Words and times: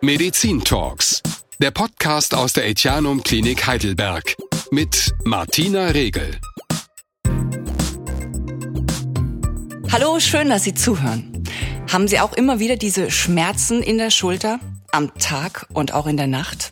Medizin 0.00 0.62
Talks, 0.62 1.20
der 1.58 1.72
Podcast 1.72 2.32
aus 2.32 2.52
der 2.52 2.68
Etianum 2.68 3.20
Klinik 3.24 3.66
Heidelberg 3.66 4.36
mit 4.70 5.12
Martina 5.24 5.86
Regel. 5.88 6.38
Hallo, 9.90 10.20
schön, 10.20 10.50
dass 10.50 10.62
Sie 10.62 10.74
zuhören. 10.74 11.42
Haben 11.90 12.06
Sie 12.06 12.20
auch 12.20 12.32
immer 12.34 12.60
wieder 12.60 12.76
diese 12.76 13.10
Schmerzen 13.10 13.82
in 13.82 13.98
der 13.98 14.10
Schulter? 14.10 14.60
Am 14.92 15.12
Tag 15.18 15.66
und 15.72 15.92
auch 15.92 16.06
in 16.06 16.16
der 16.16 16.28
Nacht? 16.28 16.70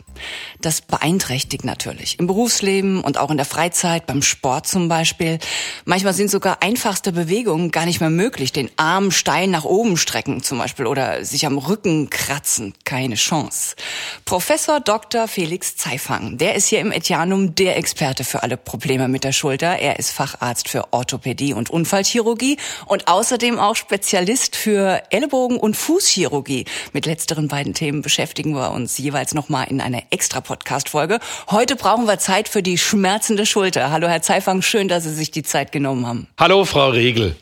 Das 0.67 0.81
beeinträchtigt 0.81 1.65
natürlich 1.65 2.19
im 2.19 2.27
Berufsleben 2.27 3.01
und 3.01 3.19
auch 3.19 3.31
in 3.31 3.37
der 3.37 3.47
Freizeit, 3.47 4.05
beim 4.05 4.21
Sport 4.21 4.67
zum 4.67 4.89
Beispiel. 4.89 5.39
Manchmal 5.85 6.13
sind 6.13 6.29
sogar 6.29 6.61
einfachste 6.61 7.13
Bewegungen 7.13 7.71
gar 7.71 7.87
nicht 7.87 8.01
mehr 8.01 8.11
möglich. 8.11 8.51
Den 8.51 8.69
Arm 8.77 9.13
steil 9.13 9.47
nach 9.47 9.65
oben 9.65 9.97
strecken 9.97 10.43
zum 10.43 10.59
Beispiel 10.59 10.87
oder 10.87 11.25
sich 11.25 11.47
am 11.47 11.59
Rücken 11.59 12.11
kratzen. 12.11 12.75
Keine 12.83 13.15
Chance. 13.15 13.77
Professor 14.25 14.81
Dr. 14.81 15.29
Felix 15.29 15.77
Zeifang, 15.77 16.37
der 16.37 16.57
ist 16.57 16.67
hier 16.67 16.81
im 16.81 16.91
Etianum 16.91 17.55
der 17.55 17.77
Experte 17.77 18.25
für 18.25 18.43
alle 18.43 18.57
Probleme 18.57 19.07
mit 19.07 19.23
der 19.23 19.31
Schulter. 19.31 19.79
Er 19.79 20.01
ist 20.01 20.11
Facharzt 20.11 20.69
für 20.69 20.93
Orthopädie 20.93 21.55
und 21.55 21.71
Unfallchirurgie 21.71 22.57
und 22.87 23.07
außerdem 23.07 23.61
auch 23.61 23.77
Spezialist 23.77 24.57
für 24.57 25.01
Ellenbogen- 25.11 25.59
und 25.59 25.77
Fußchirurgie. 25.77 26.65
Mit 26.93 27.07
letzteren 27.07 27.47
beiden 27.47 27.73
Themen 27.73 28.03
beschäftigen 28.03 28.57
wir 28.57 28.73
uns 28.73 28.99
jeweils 28.99 29.33
nochmal 29.33 29.69
in 29.69 29.81
einer 29.81 30.03
extra 30.11 30.41
Podcast-Folge. 30.57 31.19
Heute 31.51 31.77
brauchen 31.77 32.07
wir 32.07 32.19
Zeit 32.19 32.49
für 32.49 32.63
die 32.63 32.79
schmerzende 32.79 33.45
Schulter. 33.45 33.91
Hallo, 33.91 34.09
Herr 34.09 34.23
Zeifang, 34.23 34.63
schön, 34.63 34.89
dass 34.89 35.05
Sie 35.05 35.13
sich 35.13 35.31
die 35.31 35.43
Zeit 35.43 35.71
genommen 35.71 36.07
haben. 36.07 36.29
Hallo, 36.39 36.65
Frau 36.65 36.89
Regel. 36.89 37.37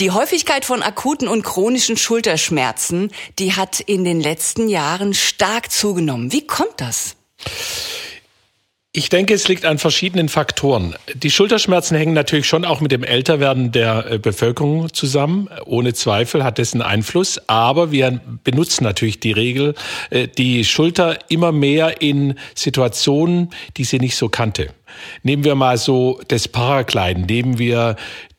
Die 0.00 0.10
Häufigkeit 0.10 0.64
von 0.64 0.82
akuten 0.82 1.28
und 1.28 1.42
chronischen 1.42 1.96
Schulterschmerzen, 1.96 3.10
die 3.38 3.54
hat 3.54 3.80
in 3.80 4.04
den 4.04 4.20
letzten 4.20 4.68
Jahren 4.68 5.14
stark 5.14 5.70
zugenommen. 5.72 6.32
Wie 6.32 6.46
kommt 6.46 6.80
das? 6.80 7.16
Ich 8.92 9.10
denke, 9.10 9.34
es 9.34 9.46
liegt 9.48 9.66
an 9.66 9.76
verschiedenen 9.76 10.30
Faktoren. 10.30 10.94
Die 11.14 11.30
Schulterschmerzen 11.30 11.94
hängen 11.94 12.14
natürlich 12.14 12.46
schon 12.46 12.64
auch 12.64 12.80
mit 12.80 12.90
dem 12.90 13.04
Älterwerden 13.04 13.70
der 13.70 14.12
äh, 14.12 14.18
Bevölkerung 14.18 14.92
zusammen. 14.94 15.50
Ohne 15.66 15.92
Zweifel 15.92 16.42
hat 16.42 16.58
das 16.58 16.72
einen 16.72 16.80
Einfluss. 16.80 17.38
Aber 17.48 17.92
wir 17.92 18.18
benutzen 18.44 18.84
natürlich 18.84 19.20
die 19.20 19.32
Regel, 19.32 19.74
äh, 20.08 20.26
die 20.26 20.64
Schulter 20.64 21.18
immer 21.28 21.52
mehr 21.52 22.00
in 22.00 22.38
Situationen, 22.54 23.50
die 23.76 23.84
sie 23.84 23.98
nicht 23.98 24.16
so 24.16 24.30
kannte. 24.30 24.70
Nehmen 25.22 25.44
wir 25.44 25.54
mal 25.54 25.76
so 25.76 26.22
das 26.28 26.48
Paragliden, 26.48 27.26
nehmen 27.26 27.58
wir 27.58 27.94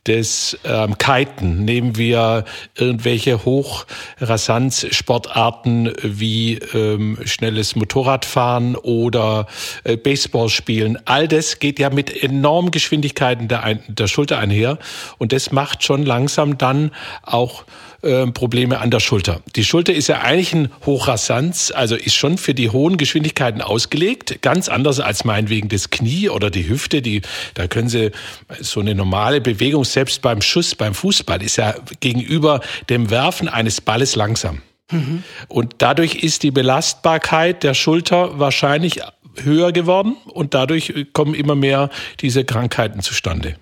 des 0.10 0.58
ähm, 0.66 0.98
Kiten, 0.98 1.64
nehmen 1.64 1.96
wir 1.96 2.44
irgendwelche 2.76 3.46
Hochrasanz-Sportarten 3.46 5.94
wie 6.02 6.56
ähm, 6.74 7.20
schnelles 7.26 7.76
Motorradfahren 7.76 8.76
oder 8.76 9.46
äh, 9.84 9.98
Baseball 9.98 10.50
spielen. 10.50 10.98
All 11.06 11.28
das 11.28 11.60
geht 11.60 11.78
ja 11.78 11.92
mit 11.92 12.24
enormen 12.24 12.72
Geschwindigkeiten 12.72 13.48
der, 13.48 13.78
der 13.88 14.08
Schulter 14.08 14.40
einher 14.40 14.80
und 15.20 15.32
das 15.32 15.52
macht 15.52 15.84
schon 15.84 16.04
langsam 16.04 16.58
dann 16.58 16.90
auch 17.22 17.66
äh, 18.02 18.28
Probleme 18.28 18.80
an 18.80 18.92
der 18.92 19.00
Schulter. 19.00 19.42
Die 19.56 19.64
Schulter 19.64 19.94
ist 19.94 20.08
ja 20.08 20.22
eigentlich 20.22 20.54
ein 20.54 20.72
Hochrasanz, 20.86 21.72
also 21.76 21.96
ist 21.96 22.16
schon 22.16 22.38
für 22.38 22.54
die 22.54 22.70
hohen 22.70 22.98
Geschwindigkeiten 22.98 23.62
ausgelegt, 23.62 24.42
ganz 24.42 24.70
anders 24.70 25.00
als 25.00 25.26
meinetwegen 25.26 25.70
das 25.70 25.90
Knie 25.90 26.30
oder 26.30 26.50
die 26.50 26.68
Hüfte. 26.70 27.02
Die, 27.02 27.22
da 27.56 27.68
können 27.68 27.90
Sie 27.90 28.12
so 28.60 28.80
eine 28.80 28.96
normale 28.96 29.42
Bewegung, 29.42 29.84
selbst 29.84 30.22
beim 30.22 30.42
Schuss, 30.42 30.76
beim 30.76 30.94
Fußball, 30.94 31.42
ist 31.42 31.58
ja 31.58 31.76
gegenüber 32.00 32.62
dem 32.90 33.10
Werfen 33.10 33.48
eines 33.48 33.82
Balles 33.82 34.16
langsam. 34.16 34.62
Mhm. 34.92 35.24
Und 35.48 35.76
dadurch 35.80 36.16
ist 36.16 36.44
die 36.44 36.52
Belastbarkeit 36.52 37.64
der 37.64 37.74
Schulter 37.74 38.40
wahrscheinlich 38.40 39.02
höher 39.44 39.72
geworden 39.72 40.16
und 40.26 40.54
dadurch 40.54 40.94
kommen 41.14 41.34
immer 41.34 41.56
mehr 41.56 41.90
diese 42.22 42.44
Krankheiten 42.44 43.02
zustande. 43.02 43.56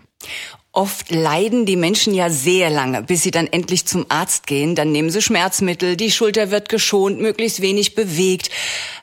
Oft 0.78 1.10
leiden 1.10 1.66
die 1.66 1.76
Menschen 1.76 2.14
ja 2.14 2.30
sehr 2.30 2.70
lange, 2.70 3.02
bis 3.02 3.24
sie 3.24 3.32
dann 3.32 3.48
endlich 3.48 3.88
zum 3.88 4.06
Arzt 4.10 4.46
gehen. 4.46 4.76
Dann 4.76 4.92
nehmen 4.92 5.10
sie 5.10 5.24
Schmerzmittel, 5.24 5.98
die 5.98 6.12
Schulter 6.12 6.52
wird 6.52 6.70
geschont, 6.70 7.20
möglichst 7.20 7.64
wenig 7.64 7.96
bewegt. 7.96 8.52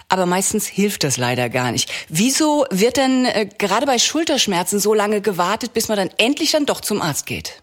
Aber 0.08 0.24
meistens 0.24 0.68
hilft 0.68 1.02
das 1.02 1.16
leider 1.16 1.48
gar 1.48 1.72
nicht. 1.72 1.90
Wieso 2.08 2.64
wird 2.70 2.96
denn 2.96 3.24
äh, 3.24 3.48
gerade 3.58 3.86
bei 3.86 3.98
Schulterschmerzen 3.98 4.78
so 4.78 4.94
lange 4.94 5.20
gewartet, 5.20 5.72
bis 5.72 5.88
man 5.88 5.96
dann 5.96 6.10
endlich 6.16 6.52
dann 6.52 6.64
doch 6.64 6.80
zum 6.80 7.02
Arzt 7.02 7.26
geht? 7.26 7.60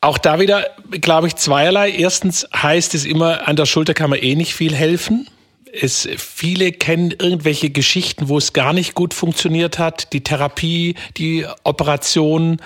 Auch 0.00 0.18
da 0.18 0.40
wieder, 0.40 0.66
glaube 0.90 1.28
ich, 1.28 1.36
zweierlei. 1.36 1.92
Erstens 1.92 2.48
heißt 2.52 2.96
es 2.96 3.04
immer, 3.04 3.46
an 3.46 3.54
der 3.54 3.66
Schulter 3.66 3.94
kann 3.94 4.10
man 4.10 4.18
eh 4.18 4.34
nicht 4.34 4.56
viel 4.56 4.74
helfen 4.74 5.28
es 5.72 6.08
viele 6.16 6.72
kennen 6.72 7.12
irgendwelche 7.18 7.70
Geschichten, 7.70 8.28
wo 8.28 8.38
es 8.38 8.52
gar 8.52 8.72
nicht 8.72 8.94
gut 8.94 9.14
funktioniert 9.14 9.78
hat, 9.78 10.12
die 10.12 10.22
Therapie, 10.22 10.94
die 11.16 11.46
Operation 11.64 12.60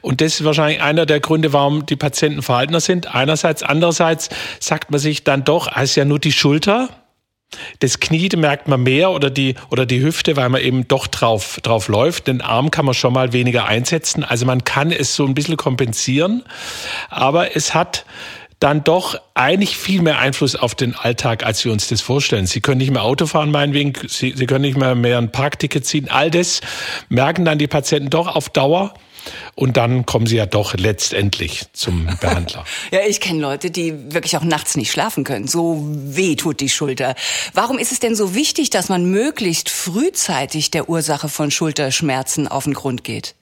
und 0.00 0.20
das 0.20 0.34
ist 0.34 0.44
wahrscheinlich 0.44 0.80
einer 0.80 1.06
der 1.06 1.20
Gründe, 1.20 1.52
warum 1.52 1.86
die 1.86 1.96
Patienten 1.96 2.42
verhaltener 2.42 2.80
sind. 2.80 3.14
Einerseits, 3.14 3.62
andererseits 3.62 4.28
sagt 4.60 4.90
man 4.90 5.00
sich 5.00 5.24
dann 5.24 5.44
doch, 5.44 5.70
es 5.76 5.90
ist 5.90 5.96
ja 5.96 6.04
nur 6.04 6.18
die 6.18 6.32
Schulter. 6.32 6.88
Das 7.80 7.98
Knie 7.98 8.28
merkt 8.36 8.68
man 8.68 8.82
mehr 8.82 9.10
oder 9.10 9.30
die, 9.30 9.54
oder 9.70 9.86
die 9.86 10.02
Hüfte, 10.02 10.36
weil 10.36 10.50
man 10.50 10.60
eben 10.60 10.86
doch 10.86 11.06
drauf, 11.06 11.58
drauf 11.62 11.88
läuft. 11.88 12.26
Den 12.26 12.42
Arm 12.42 12.70
kann 12.70 12.84
man 12.84 12.94
schon 12.94 13.14
mal 13.14 13.32
weniger 13.32 13.64
einsetzen. 13.64 14.22
Also 14.22 14.44
man 14.44 14.64
kann 14.64 14.92
es 14.92 15.14
so 15.14 15.24
ein 15.24 15.34
bisschen 15.34 15.56
kompensieren. 15.56 16.42
Aber 17.08 17.56
es 17.56 17.72
hat 17.72 18.04
dann 18.60 18.82
doch 18.82 19.20
eigentlich 19.34 19.76
viel 19.76 20.02
mehr 20.02 20.18
Einfluss 20.18 20.56
auf 20.56 20.74
den 20.74 20.94
Alltag, 20.94 21.44
als 21.44 21.64
wir 21.64 21.72
uns 21.72 21.88
das 21.88 22.00
vorstellen. 22.00 22.46
Sie 22.46 22.60
können 22.60 22.78
nicht 22.78 22.90
mehr 22.90 23.04
Auto 23.04 23.26
fahren, 23.26 23.50
meinetwegen, 23.50 23.92
Sie, 24.08 24.34
Sie 24.36 24.46
können 24.46 24.62
nicht 24.62 24.76
mehr, 24.76 24.94
mehr 24.94 25.18
ein 25.18 25.30
Parkticket 25.30 25.86
ziehen. 25.86 26.08
All 26.08 26.30
das 26.30 26.60
merken 27.08 27.44
dann 27.44 27.58
die 27.58 27.68
Patienten 27.68 28.10
doch 28.10 28.26
auf 28.26 28.48
Dauer. 28.48 28.94
Und 29.54 29.76
dann 29.76 30.06
kommen 30.06 30.26
sie 30.26 30.36
ja 30.36 30.46
doch 30.46 30.74
letztendlich 30.74 31.66
zum 31.72 32.06
Behandler. 32.20 32.64
ja, 32.90 33.00
ich 33.06 33.20
kenne 33.20 33.40
Leute, 33.40 33.70
die 33.70 34.14
wirklich 34.14 34.36
auch 34.38 34.44
nachts 34.44 34.76
nicht 34.76 34.90
schlafen 34.90 35.24
können. 35.24 35.46
So 35.46 35.86
weh 35.90 36.34
tut 36.34 36.60
die 36.60 36.70
Schulter. 36.70 37.14
Warum 37.52 37.78
ist 37.78 37.92
es 37.92 38.00
denn 38.00 38.14
so 38.14 38.34
wichtig, 38.34 38.70
dass 38.70 38.88
man 38.88 39.04
möglichst 39.04 39.68
frühzeitig 39.68 40.70
der 40.70 40.88
Ursache 40.88 41.28
von 41.28 41.50
Schulterschmerzen 41.50 42.48
auf 42.48 42.64
den 42.64 42.74
Grund 42.74 43.04
geht? 43.04 43.34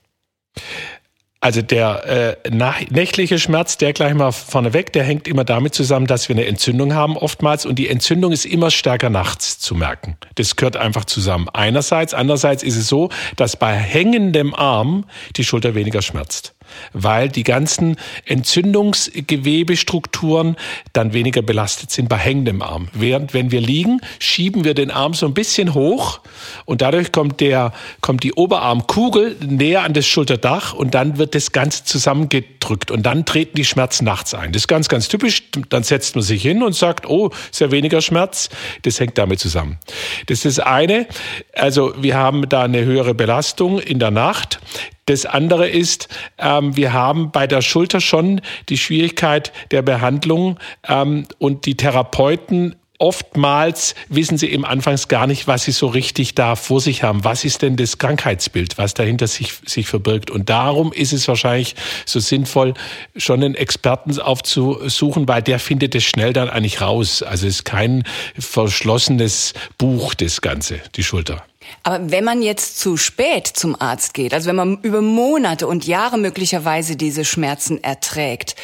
Also 1.46 1.62
der 1.62 2.36
äh, 2.44 2.50
nächtliche 2.90 3.38
Schmerz, 3.38 3.78
der 3.78 3.92
gleich 3.92 4.14
mal 4.14 4.32
vorneweg, 4.32 4.92
der 4.92 5.04
hängt 5.04 5.28
immer 5.28 5.44
damit 5.44 5.76
zusammen, 5.76 6.08
dass 6.08 6.28
wir 6.28 6.34
eine 6.34 6.44
Entzündung 6.44 6.92
haben 6.92 7.16
oftmals 7.16 7.64
und 7.66 7.76
die 7.76 7.88
Entzündung 7.88 8.32
ist 8.32 8.46
immer 8.46 8.72
stärker 8.72 9.10
nachts 9.10 9.60
zu 9.60 9.76
merken. 9.76 10.16
Das 10.34 10.56
gehört 10.56 10.76
einfach 10.76 11.04
zusammen. 11.04 11.48
Einerseits, 11.52 12.14
andererseits 12.14 12.64
ist 12.64 12.74
es 12.74 12.88
so, 12.88 13.10
dass 13.36 13.54
bei 13.54 13.72
hängendem 13.74 14.56
Arm 14.56 15.04
die 15.36 15.44
Schulter 15.44 15.76
weniger 15.76 16.02
schmerzt 16.02 16.55
weil 16.92 17.28
die 17.28 17.44
ganzen 17.44 17.96
Entzündungsgewebestrukturen 18.24 20.56
dann 20.92 21.12
weniger 21.12 21.42
belastet 21.42 21.90
sind 21.90 22.08
bei 22.08 22.16
hängendem 22.16 22.62
Arm. 22.62 22.88
Während 22.92 23.34
wenn 23.34 23.50
wir 23.50 23.60
liegen, 23.60 24.00
schieben 24.18 24.64
wir 24.64 24.74
den 24.74 24.90
Arm 24.90 25.14
so 25.14 25.26
ein 25.26 25.34
bisschen 25.34 25.74
hoch 25.74 26.20
und 26.64 26.82
dadurch 26.82 27.12
kommt 27.12 27.40
der 27.40 27.72
kommt 28.00 28.22
die 28.22 28.32
Oberarmkugel 28.32 29.36
näher 29.46 29.82
an 29.82 29.92
das 29.92 30.06
Schulterdach 30.06 30.72
und 30.72 30.94
dann 30.94 31.18
wird 31.18 31.34
das 31.34 31.52
Ganze 31.52 31.84
zusammengedrückt 31.84 32.90
und 32.90 33.04
dann 33.04 33.24
treten 33.24 33.56
die 33.56 33.64
Schmerzen 33.64 34.04
nachts 34.04 34.34
ein. 34.34 34.52
Das 34.52 34.62
ist 34.62 34.68
ganz 34.68 34.88
ganz 34.88 35.08
typisch. 35.08 35.42
Dann 35.68 35.82
setzt 35.82 36.16
man 36.16 36.22
sich 36.22 36.42
hin 36.42 36.62
und 36.62 36.74
sagt, 36.74 37.06
oh, 37.06 37.30
ist 37.50 37.60
ja 37.60 37.70
weniger 37.70 38.00
Schmerz. 38.00 38.48
Das 38.82 39.00
hängt 39.00 39.18
damit 39.18 39.40
zusammen. 39.40 39.78
Das 40.26 40.44
ist 40.44 40.58
das 40.58 40.66
eine. 40.66 41.06
Also 41.54 41.94
wir 41.98 42.16
haben 42.16 42.48
da 42.48 42.62
eine 42.62 42.84
höhere 42.84 43.14
Belastung 43.14 43.78
in 43.78 43.98
der 43.98 44.10
Nacht. 44.10 44.60
Das 45.06 45.24
andere 45.24 45.68
ist, 45.68 46.08
ähm, 46.36 46.76
wir 46.76 46.92
haben 46.92 47.30
bei 47.30 47.46
der 47.46 47.62
Schulter 47.62 48.00
schon 48.00 48.40
die 48.68 48.76
Schwierigkeit 48.76 49.52
der 49.70 49.82
Behandlung 49.82 50.58
ähm, 50.88 51.26
und 51.38 51.64
die 51.66 51.76
Therapeuten 51.76 52.74
oftmals 52.98 53.94
wissen 54.08 54.38
sie 54.38 54.50
eben 54.50 54.64
anfangs 54.64 55.08
gar 55.08 55.26
nicht, 55.26 55.46
was 55.46 55.64
sie 55.64 55.72
so 55.72 55.86
richtig 55.86 56.34
da 56.34 56.56
vor 56.56 56.80
sich 56.80 57.02
haben. 57.02 57.24
Was 57.24 57.44
ist 57.44 57.62
denn 57.62 57.76
das 57.76 57.98
Krankheitsbild, 57.98 58.78
was 58.78 58.94
dahinter 58.94 59.26
sich, 59.26 59.52
sich 59.66 59.86
verbirgt? 59.86 60.30
Und 60.30 60.48
darum 60.50 60.92
ist 60.92 61.12
es 61.12 61.28
wahrscheinlich 61.28 61.74
so 62.04 62.20
sinnvoll, 62.20 62.74
schon 63.16 63.42
einen 63.42 63.54
Experten 63.54 64.18
aufzusuchen, 64.18 65.28
weil 65.28 65.42
der 65.42 65.58
findet 65.58 65.94
es 65.94 66.04
schnell 66.04 66.32
dann 66.32 66.48
eigentlich 66.48 66.80
raus. 66.80 67.22
Also 67.22 67.46
es 67.46 67.56
ist 67.56 67.64
kein 67.64 68.04
verschlossenes 68.38 69.54
Buch, 69.78 70.14
das 70.14 70.40
Ganze, 70.40 70.80
die 70.94 71.02
Schulter. 71.02 71.44
Aber 71.82 72.10
wenn 72.10 72.24
man 72.24 72.42
jetzt 72.42 72.78
zu 72.78 72.96
spät 72.96 73.46
zum 73.46 73.80
Arzt 73.80 74.14
geht, 74.14 74.34
also 74.34 74.48
wenn 74.48 74.56
man 74.56 74.78
über 74.82 75.02
Monate 75.02 75.66
und 75.66 75.86
Jahre 75.86 76.18
möglicherweise 76.18 76.96
diese 76.96 77.24
Schmerzen 77.24 77.82
erträgt, 77.82 78.56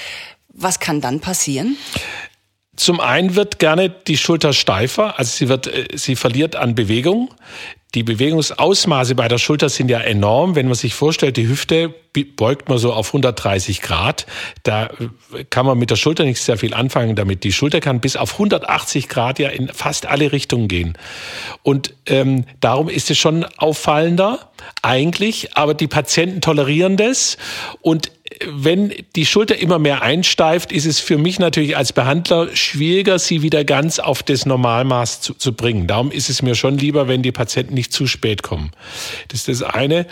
was 0.49 0.81
kann 0.81 1.01
dann 1.01 1.21
passieren? 1.21 1.77
Zum 2.77 3.01
einen 3.01 3.35
wird 3.35 3.59
gerne 3.59 3.91
die 3.91 4.17
Schulter 4.17 4.53
steifer, 4.53 5.19
also 5.19 5.31
sie 5.31 5.49
wird, 5.49 5.67
äh, 5.67 5.89
sie 5.95 6.17
verliert 6.17 6.57
an 6.57 6.75
Bewegung. 6.75 7.29
Die 7.95 8.03
Bewegungsausmaße 8.03 9.15
bei 9.15 9.29
der 9.29 9.37
Schulter 9.37 9.69
sind 9.69 9.91
ja 9.91 9.99
enorm. 9.99 10.55
Wenn 10.55 10.67
man 10.67 10.75
sich 10.75 10.95
vorstellt, 10.95 11.37
die 11.37 11.47
Hüfte 11.47 11.95
beugt 12.37 12.69
man 12.71 12.79
so 12.79 12.93
auf 12.93 13.09
130 13.09 13.83
Grad. 13.83 14.27
Da 14.63 14.87
äh, 14.87 15.45
kann 15.51 15.67
man 15.67 15.79
mit 15.79 15.91
der 15.91 15.97
Schulter 15.97 16.25
nicht 16.25 16.41
sehr 16.41 16.57
viel 16.57 16.73
anfangen 16.73 17.17
damit. 17.17 17.45
Die 17.45 17.53
Schulter 17.53 17.81
kann 17.81 18.01
bis 18.01 18.17
auf 18.17 18.33
180 18.33 19.09
Grad 19.09 19.39
ja 19.39 19.51
in 19.51 19.69
fast 19.69 20.07
alle 20.07 20.33
Richtungen 20.33 20.69
gehen. 20.69 20.97
Und 21.63 21.95
ähm, 22.07 22.47
darum 22.61 22.89
ist 22.89 23.11
es 23.11 23.19
schon 23.19 23.45
auffallender 23.59 24.51
eigentlich, 24.81 25.57
aber 25.57 25.75
die 25.75 25.89
Patienten 25.89 26.41
tolerieren 26.41 26.97
das 26.97 27.37
und 27.83 28.11
wenn 28.47 28.93
die 29.17 29.27
Schulter 29.27 29.57
immer 29.59 29.79
mehr 29.79 30.03
einsteift, 30.03 30.73
ist 30.73 30.87
es 30.87 31.01
für 31.01 31.19
mich 31.19 31.39
natürlich 31.39 31.77
als 31.77 31.93
Behandler 31.93 32.55
schwieriger, 32.55 33.19
sie 33.19 33.43
wieder 33.43 33.65
ganz 33.65 33.99
auf 33.99 34.23
das 34.23 34.47
Normalmaß 34.47 35.21
zu, 35.21 35.35
zu, 35.35 35.53
bringen. 35.53 35.87
Darum 35.87 36.11
ist 36.11 36.31
es 36.31 36.43
mir 36.43 36.55
schon 36.55 36.79
lieber, 36.79 37.09
wenn 37.09 37.23
die 37.23 37.33
Patienten 37.33 37.75
nicht 37.75 37.93
zu 37.93 38.07
spät 38.07 38.43
kommen. 38.43 38.73
Das 39.29 39.47
ist 39.47 39.61
das 39.61 39.63
eine. 39.63 40.07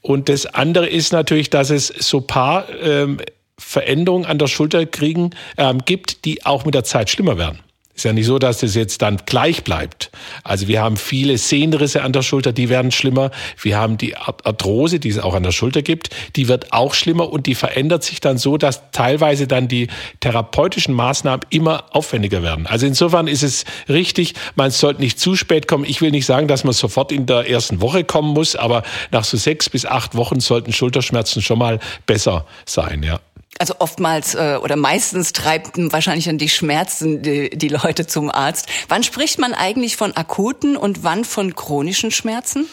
Und 0.00 0.28
das 0.28 0.46
andere 0.46 0.88
ist 0.88 1.12
natürlich, 1.12 1.50
dass 1.50 1.70
es 1.70 1.88
so 1.88 2.20
paar 2.20 2.66
ähm, 2.82 3.18
Veränderungen 3.58 4.26
an 4.26 4.38
der 4.38 4.48
Schulter 4.48 4.86
kriegen 4.86 5.30
ähm, 5.56 5.78
gibt, 5.84 6.24
die 6.24 6.44
auch 6.44 6.64
mit 6.64 6.74
der 6.74 6.84
Zeit 6.84 7.10
schlimmer 7.10 7.38
werden. 7.38 7.60
Ist 7.96 8.04
ja 8.04 8.12
nicht 8.12 8.26
so, 8.26 8.40
dass 8.40 8.58
das 8.58 8.74
jetzt 8.74 9.02
dann 9.02 9.18
gleich 9.24 9.62
bleibt. 9.62 10.10
Also 10.42 10.66
wir 10.66 10.82
haben 10.82 10.96
viele 10.96 11.38
Sehnenrisse 11.38 12.02
an 12.02 12.12
der 12.12 12.22
Schulter, 12.22 12.52
die 12.52 12.68
werden 12.68 12.90
schlimmer. 12.90 13.30
Wir 13.60 13.78
haben 13.78 13.98
die 13.98 14.16
Arthrose, 14.16 14.98
die 14.98 15.10
es 15.10 15.20
auch 15.20 15.34
an 15.34 15.44
der 15.44 15.52
Schulter 15.52 15.80
gibt, 15.82 16.10
die 16.34 16.48
wird 16.48 16.72
auch 16.72 16.94
schlimmer 16.94 17.32
und 17.32 17.46
die 17.46 17.54
verändert 17.54 18.02
sich 18.02 18.20
dann 18.20 18.36
so, 18.36 18.56
dass 18.56 18.90
teilweise 18.90 19.46
dann 19.46 19.68
die 19.68 19.86
therapeutischen 20.18 20.92
Maßnahmen 20.92 21.46
immer 21.50 21.84
aufwendiger 21.94 22.42
werden. 22.42 22.66
Also 22.66 22.84
insofern 22.84 23.28
ist 23.28 23.44
es 23.44 23.64
richtig, 23.88 24.34
man 24.56 24.72
sollte 24.72 25.00
nicht 25.00 25.20
zu 25.20 25.36
spät 25.36 25.68
kommen. 25.68 25.84
Ich 25.84 26.00
will 26.00 26.10
nicht 26.10 26.26
sagen, 26.26 26.48
dass 26.48 26.64
man 26.64 26.72
sofort 26.72 27.12
in 27.12 27.26
der 27.26 27.48
ersten 27.48 27.80
Woche 27.80 28.02
kommen 28.02 28.34
muss, 28.34 28.56
aber 28.56 28.82
nach 29.12 29.22
so 29.22 29.36
sechs 29.36 29.70
bis 29.70 29.86
acht 29.86 30.16
Wochen 30.16 30.40
sollten 30.40 30.72
Schulterschmerzen 30.72 31.42
schon 31.42 31.60
mal 31.60 31.78
besser 32.06 32.44
sein, 32.66 33.04
ja. 33.04 33.20
Also 33.58 33.76
oftmals 33.78 34.34
äh, 34.34 34.58
oder 34.62 34.76
meistens 34.76 35.32
treibt 35.32 35.76
wahrscheinlich 35.92 36.24
dann 36.24 36.38
die 36.38 36.48
Schmerzen 36.48 37.22
die, 37.22 37.50
die 37.50 37.68
Leute 37.68 38.06
zum 38.06 38.30
Arzt. 38.30 38.68
Wann 38.88 39.02
spricht 39.02 39.38
man 39.38 39.54
eigentlich 39.54 39.96
von 39.96 40.16
akuten 40.16 40.76
und 40.76 41.04
wann 41.04 41.24
von 41.24 41.54
chronischen 41.54 42.10
Schmerzen? 42.10 42.66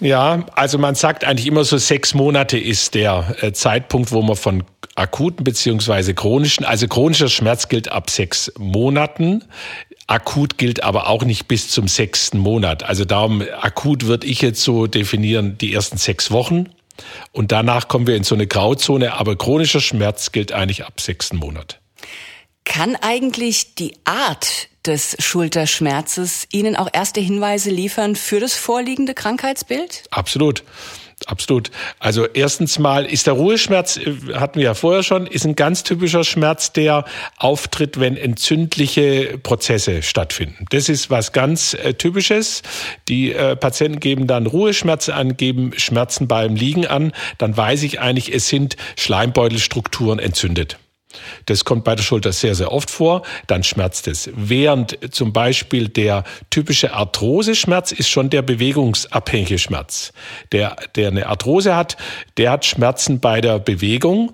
Ja, 0.00 0.46
also 0.54 0.78
man 0.78 0.94
sagt 0.94 1.24
eigentlich 1.24 1.46
immer 1.46 1.64
so 1.64 1.76
sechs 1.76 2.14
Monate 2.14 2.58
ist 2.58 2.94
der 2.94 3.36
äh, 3.40 3.52
Zeitpunkt, 3.52 4.12
wo 4.12 4.22
man 4.22 4.36
von 4.36 4.64
akuten 4.94 5.44
beziehungsweise 5.44 6.14
chronischen, 6.14 6.64
also 6.64 6.88
chronischer 6.88 7.28
Schmerz 7.28 7.68
gilt 7.68 7.92
ab 7.92 8.08
sechs 8.08 8.52
Monaten. 8.58 9.44
Akut 10.06 10.58
gilt 10.58 10.82
aber 10.82 11.08
auch 11.08 11.24
nicht 11.24 11.46
bis 11.46 11.68
zum 11.68 11.86
sechsten 11.86 12.38
Monat. 12.38 12.82
Also 12.82 13.04
darum, 13.04 13.44
akut 13.60 14.06
würde 14.06 14.26
ich 14.26 14.40
jetzt 14.40 14.62
so 14.62 14.88
definieren, 14.88 15.56
die 15.58 15.72
ersten 15.72 15.98
sechs 15.98 16.32
Wochen. 16.32 16.68
Und 17.32 17.52
danach 17.52 17.88
kommen 17.88 18.06
wir 18.06 18.16
in 18.16 18.24
so 18.24 18.34
eine 18.34 18.46
Grauzone, 18.46 19.14
aber 19.14 19.36
chronischer 19.36 19.80
Schmerz 19.80 20.32
gilt 20.32 20.52
eigentlich 20.52 20.84
ab 20.84 21.00
sechsten 21.00 21.36
Monat. 21.36 21.80
Kann 22.64 22.96
eigentlich 22.96 23.74
die 23.74 23.94
Art 24.04 24.68
des 24.86 25.16
Schulterschmerzes 25.18 26.46
Ihnen 26.52 26.76
auch 26.76 26.88
erste 26.92 27.20
Hinweise 27.20 27.70
liefern 27.70 28.16
für 28.16 28.40
das 28.40 28.54
vorliegende 28.54 29.14
Krankheitsbild? 29.14 30.04
Absolut. 30.10 30.64
Absolut. 31.26 31.70
Also 31.98 32.26
erstens 32.26 32.78
mal 32.78 33.04
ist 33.04 33.26
der 33.26 33.34
Ruheschmerz, 33.34 33.98
äh, 33.98 34.14
hatten 34.34 34.58
wir 34.58 34.64
ja 34.64 34.74
vorher 34.74 35.02
schon, 35.02 35.26
ist 35.26 35.44
ein 35.44 35.54
ganz 35.54 35.84
typischer 35.84 36.24
Schmerz, 36.24 36.72
der 36.72 37.04
auftritt, 37.36 38.00
wenn 38.00 38.16
entzündliche 38.16 39.38
Prozesse 39.42 40.02
stattfinden. 40.02 40.64
Das 40.70 40.88
ist 40.88 41.10
was 41.10 41.32
ganz 41.32 41.74
äh, 41.74 41.94
Typisches. 41.94 42.62
Die 43.08 43.32
äh, 43.32 43.54
Patienten 43.54 44.00
geben 44.00 44.26
dann 44.26 44.46
Ruheschmerzen 44.46 45.12
an, 45.12 45.36
geben 45.36 45.72
Schmerzen 45.76 46.26
beim 46.26 46.56
Liegen 46.56 46.86
an. 46.86 47.12
Dann 47.38 47.56
weiß 47.56 47.82
ich 47.82 48.00
eigentlich, 48.00 48.32
es 48.34 48.48
sind 48.48 48.76
Schleimbeutelstrukturen 48.96 50.18
entzündet. 50.18 50.78
Das 51.46 51.64
kommt 51.64 51.84
bei 51.84 51.94
der 51.94 52.02
Schulter 52.02 52.32
sehr, 52.32 52.54
sehr 52.54 52.72
oft 52.72 52.90
vor. 52.90 53.22
Dann 53.46 53.62
schmerzt 53.62 54.08
es. 54.08 54.30
Während 54.34 54.98
zum 55.12 55.32
Beispiel 55.32 55.88
der 55.88 56.24
typische 56.50 56.92
Arthrose-Schmerz 56.92 57.92
ist 57.92 58.08
schon 58.08 58.30
der 58.30 58.42
bewegungsabhängige 58.42 59.58
Schmerz. 59.58 60.12
Der, 60.52 60.76
der 60.94 61.08
eine 61.08 61.26
Arthrose 61.26 61.74
hat, 61.74 61.96
der 62.36 62.52
hat 62.52 62.64
Schmerzen 62.64 63.20
bei 63.20 63.40
der 63.40 63.58
Bewegung. 63.58 64.32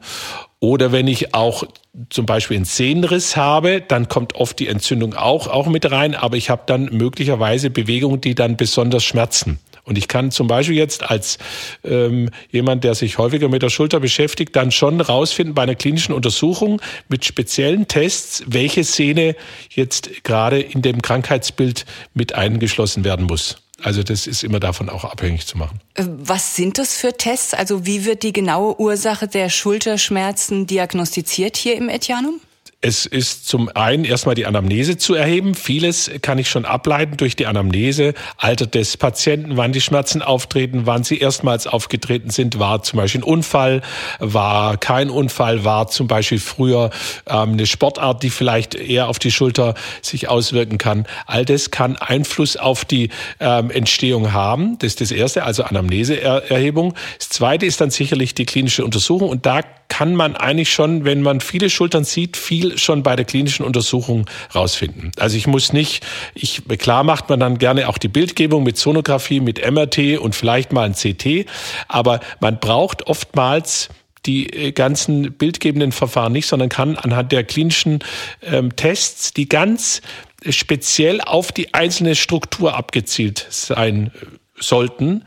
Oder 0.59 0.91
wenn 0.91 1.07
ich 1.07 1.35
auch 1.35 1.65
zum 2.11 2.27
Beispiel 2.27 2.57
einen 2.57 2.65
Sehnenriss 2.65 3.37
habe, 3.37 3.81
dann 3.81 4.09
kommt 4.09 4.35
oft 4.35 4.59
die 4.59 4.69
Entzündung 4.69 5.15
auch, 5.15 5.49
auch 5.49 5.67
mit 5.67 5.91
rein, 5.91 6.15
aber 6.15 6.37
ich 6.37 6.51
habe 6.51 6.63
dann 6.67 6.87
möglicherweise 6.93 7.71
Bewegungen, 7.71 8.21
die 8.21 8.35
dann 8.35 8.57
besonders 8.57 9.05
schmerzen. 9.05 9.59
Und 9.87 9.97
ich 9.97 10.09
kann 10.09 10.33
zum 10.33 10.49
Beispiel 10.49 10.77
jetzt 10.77 11.05
als 11.05 11.39
ähm, 11.85 12.31
jemand, 12.51 12.83
der 12.85 12.95
sich 12.97 13.19
häufiger 13.19 13.49
mit 13.49 13.63
der 13.63 13.71
Schulter 13.71 14.01
beschäftigt, 14.01 14.55
dann 14.57 14.73
schon 14.73 15.01
rausfinden 15.01 15.55
bei 15.55 15.63
einer 15.63 15.77
klinischen 15.77 16.13
Untersuchung 16.13 16.83
mit 17.09 17.25
speziellen 17.25 17.87
Tests, 17.87 18.43
welche 18.47 18.83
Sehne 18.83 19.37
jetzt 19.71 20.25
gerade 20.25 20.61
in 20.61 20.83
dem 20.83 21.03
Krankheitsbild 21.03 21.87
mit 22.15 22.35
eingeschlossen 22.35 23.05
werden 23.05 23.27
muss. 23.27 23.57
Also 23.83 24.03
das 24.03 24.27
ist 24.27 24.43
immer 24.43 24.59
davon 24.59 24.89
auch 24.89 25.05
abhängig 25.05 25.47
zu 25.47 25.57
machen. 25.57 25.81
Äh, 25.95 26.05
was 26.07 26.57
sind 26.57 26.79
das 26.79 26.97
für 26.97 27.13
Tests? 27.13 27.55
Also 27.55 27.87
wie 27.87 28.05
wird 28.05 28.23
die 28.25 28.33
genaue 28.33 28.81
Ursache 28.81 29.29
der 29.29 29.51
Schulterschmerzen 29.51 30.67
diagnostiziert 30.67 31.57
hier 31.57 31.77
im 31.77 31.89
Etianum? 31.89 32.41
Es 32.87 33.05
ist 33.05 33.49
zum 33.49 33.69
einen 33.75 34.05
erstmal 34.05 34.37
die 34.37 34.47
Anamnese 34.47 34.97
zu 34.97 35.15
erheben. 35.15 35.57
Vieles 35.57 36.09
kann 36.23 36.39
ich 36.39 36.49
schon 36.49 36.65
ableiten 36.65 37.17
durch 37.17 37.35
die 37.35 37.47
Anamnese. 37.47 38.15
Alter 38.37 38.67
des 38.67 38.97
Patienten, 38.97 39.57
wann 39.57 39.73
die 39.73 39.81
Schmerzen 39.81 40.23
auftreten, 40.23 40.83
wann 40.85 41.03
sie 41.03 41.19
erstmals 41.19 41.67
aufgetreten 41.67 42.31
sind, 42.31 42.61
war 42.61 42.85
zum 42.85 42.99
Beispiel 42.99 43.23
ein 43.23 43.25
Unfall, 43.25 43.83
war 44.21 44.77
kein 44.77 45.11
Unfall, 45.11 45.65
war 45.65 45.89
zum 45.89 46.07
Beispiel 46.07 46.39
früher 46.39 46.91
ähm, 47.27 47.55
eine 47.55 47.67
Sportart, 47.67 48.23
die 48.23 48.31
vielleicht 48.31 48.77
eher 48.77 49.09
auf 49.09 49.19
die 49.19 49.33
Schulter 49.33 49.75
sich 50.01 50.29
auswirken 50.29 50.79
kann. 50.79 51.07
All 51.27 51.45
das 51.45 51.73
kann 51.73 51.97
Einfluss 51.97 52.57
auf 52.57 52.85
die 52.85 53.11
ähm, 53.41 53.73
Entstehung 53.73 54.33
haben. 54.33 54.79
Das 54.79 54.93
ist 54.93 55.01
das 55.01 55.11
Erste, 55.11 55.43
also 55.43 55.65
Anamneseerhebung. 55.65 56.95
Das 57.19 57.31
Zweite 57.31 57.67
ist 57.67 57.81
dann 57.81 57.91
sicherlich 57.91 58.35
die 58.37 58.47
klinische 58.47 58.85
Untersuchung 58.85 59.29
und 59.29 59.45
da 59.45 59.63
kann 59.89 60.15
man 60.15 60.37
eigentlich 60.37 60.73
schon, 60.73 61.05
wenn 61.05 61.23
man 61.23 61.41
viele 61.41 61.71
Schultern 61.71 62.05
sieht, 62.05 62.37
viel 62.37 62.79
schon 62.79 63.03
bei 63.03 63.17
der 63.17 63.25
klinischen 63.25 63.65
Untersuchung 63.65 64.27
rausfinden. 64.55 65.13
Also 65.19 65.37
ich 65.37 65.47
muss 65.47 65.73
nicht, 65.73 66.05
ich, 66.35 66.63
klar 66.79 67.05
macht 67.05 67.29
man 67.29 67.41
dann 67.41 67.59
gerne 67.59 67.89
auch 67.89 67.99
die 67.99 68.09
Bildgebung 68.09 68.63
mit 68.65 68.77
Sonographie, 68.77 69.41
mit 69.41 69.59
MRT 69.71 70.19
und 70.19 70.35
vielleicht 70.35 70.73
mal 70.73 70.85
ein 70.85 70.95
CT, 70.95 71.47
aber 71.89 72.21
man 72.41 72.59
braucht 72.61 73.07
oftmals 73.07 73.89
die 74.27 74.53
äh, 74.53 74.73
ganzen 74.73 75.33
bildgebenden 75.33 75.93
Verfahren 75.93 76.33
nicht, 76.33 76.47
sondern 76.47 76.69
kann 76.69 76.97
anhand 76.97 77.33
der 77.33 77.45
klinischen 77.45 78.01
ähm, 78.43 78.75
Tests, 78.75 79.33
die 79.33 79.49
ganz 79.49 80.03
speziell 80.49 81.21
auf 81.21 81.53
die 81.53 81.75
einzelne 81.75 82.15
Struktur 82.15 82.77
abgezielt 82.77 83.47
sein 83.51 84.11
äh, 84.15 84.27
sollten, 84.59 85.25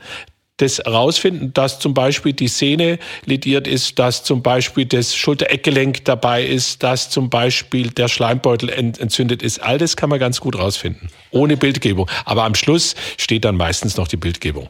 das 0.60 0.78
herausfinden, 0.78 1.52
dass 1.54 1.78
zum 1.78 1.94
Beispiel 1.94 2.32
die 2.32 2.48
Sehne 2.48 2.98
lediert 3.24 3.66
ist, 3.66 3.98
dass 3.98 4.24
zum 4.24 4.42
Beispiel 4.42 4.86
das 4.86 5.14
Schultereckgelenk 5.14 6.04
dabei 6.04 6.44
ist, 6.44 6.82
dass 6.82 7.10
zum 7.10 7.30
Beispiel 7.30 7.90
der 7.90 8.08
Schleimbeutel 8.08 8.68
entzündet 8.68 9.42
ist. 9.42 9.62
All 9.62 9.78
das 9.78 9.96
kann 9.96 10.10
man 10.10 10.18
ganz 10.18 10.40
gut 10.40 10.58
rausfinden, 10.58 11.08
ohne 11.30 11.56
Bildgebung. 11.56 12.08
Aber 12.24 12.44
am 12.44 12.54
Schluss 12.54 12.94
steht 13.16 13.44
dann 13.44 13.56
meistens 13.56 13.96
noch 13.96 14.08
die 14.08 14.16
Bildgebung. 14.16 14.68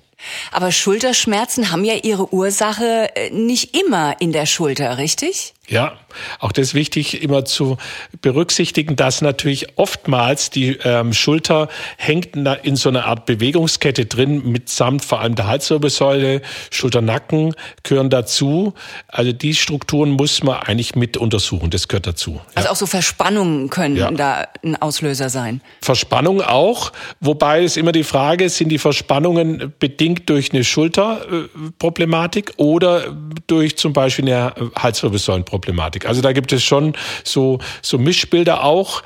Aber 0.53 0.73
Schulterschmerzen 0.73 1.71
haben 1.71 1.85
ja 1.85 1.95
ihre 1.95 2.33
Ursache 2.33 3.15
äh, 3.15 3.31
nicht 3.31 3.77
immer 3.77 4.21
in 4.21 4.33
der 4.33 4.47
Schulter, 4.47 4.99
richtig? 4.99 5.55
Ja, 5.71 5.93
auch 6.41 6.51
das 6.51 6.69
ist 6.69 6.75
wichtig, 6.75 7.23
immer 7.23 7.45
zu 7.45 7.77
berücksichtigen, 8.23 8.97
dass 8.97 9.23
natürlich 9.23 9.79
oftmals 9.79 10.51
die 10.51 10.77
ähm, 10.83 11.13
Schulter 11.13 11.69
hängt 11.97 12.35
in 12.35 12.75
so 12.75 12.89
einer 12.89 13.05
Art 13.05 13.25
Bewegungskette 13.25 14.07
drin, 14.07 14.51
mitsamt 14.51 15.05
vor 15.05 15.21
allem 15.21 15.37
der 15.37 15.47
Halswirbelsäule, 15.47 16.43
Schulternacken 16.71 17.55
gehören 17.85 18.11
dazu. 18.11 18.75
Also 19.07 19.33
die 19.33 19.55
Strukturen 19.55 20.11
muss 20.11 20.43
man 20.43 20.61
eigentlich 20.61 20.97
mit 20.97 21.17
untersuchen, 21.17 21.71
das 21.71 21.87
gehört 21.87 22.09
dazu. 22.09 22.41
Also 22.57 22.71
auch 22.71 22.77
so 22.77 22.87
Verspannungen 22.87 23.71
können 23.71 23.95
ja. 23.95 24.11
da 24.11 24.49
ein 24.65 24.75
Auslöser 24.83 25.29
sein. 25.29 25.61
Verspannung 25.81 26.43
auch, 26.43 26.91
wobei 27.21 27.63
es 27.63 27.77
immer 27.77 27.93
die 27.93 28.03
Frage 28.03 28.47
ist, 28.47 28.57
sind 28.57 28.71
die 28.71 28.79
Verspannungen 28.79 29.73
bedingt 29.79 30.10
durch 30.17 30.53
eine 30.53 30.65
Schulterproblematik 30.65 32.55
oder 32.57 33.17
durch 33.47 33.77
zum 33.77 33.93
Beispiel 33.93 34.27
eine 34.27 34.55
Halswirbelsäulenproblematik? 34.77 35.71
Problematik. 35.71 36.07
Also 36.07 36.21
da 36.21 36.33
gibt 36.33 36.53
es 36.53 36.63
schon 36.63 36.95
so, 37.25 37.59
so 37.83 37.99
Mischbilder 37.99 38.65
auch. 38.65 39.03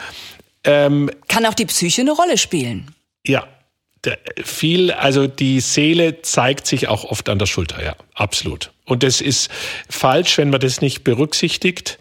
Ähm, 0.65 1.11
Kann 1.29 1.47
auch 1.47 1.55
die 1.55 1.67
Psyche 1.67 2.03
eine 2.03 2.13
Rolle 2.13 2.39
spielen? 2.39 2.95
Ja, 3.27 3.47
viel, 4.43 4.93
also 4.93 5.27
die 5.27 5.61
Seele 5.61 6.23
zeigt 6.23 6.67
sich 6.67 6.89
auch 6.89 7.05
oft 7.05 7.29
an 7.29 7.39
der 7.39 7.47
Schulter, 7.47 7.83
ja, 7.83 7.97
absolut. 8.15 8.71
Und 8.85 9.03
das 9.03 9.21
ist 9.21 9.51
falsch, 9.89 10.37
wenn 10.39 10.51
man 10.51 10.61
das 10.61 10.81
nicht 10.81 11.05
berücksichtigt. 11.05 11.99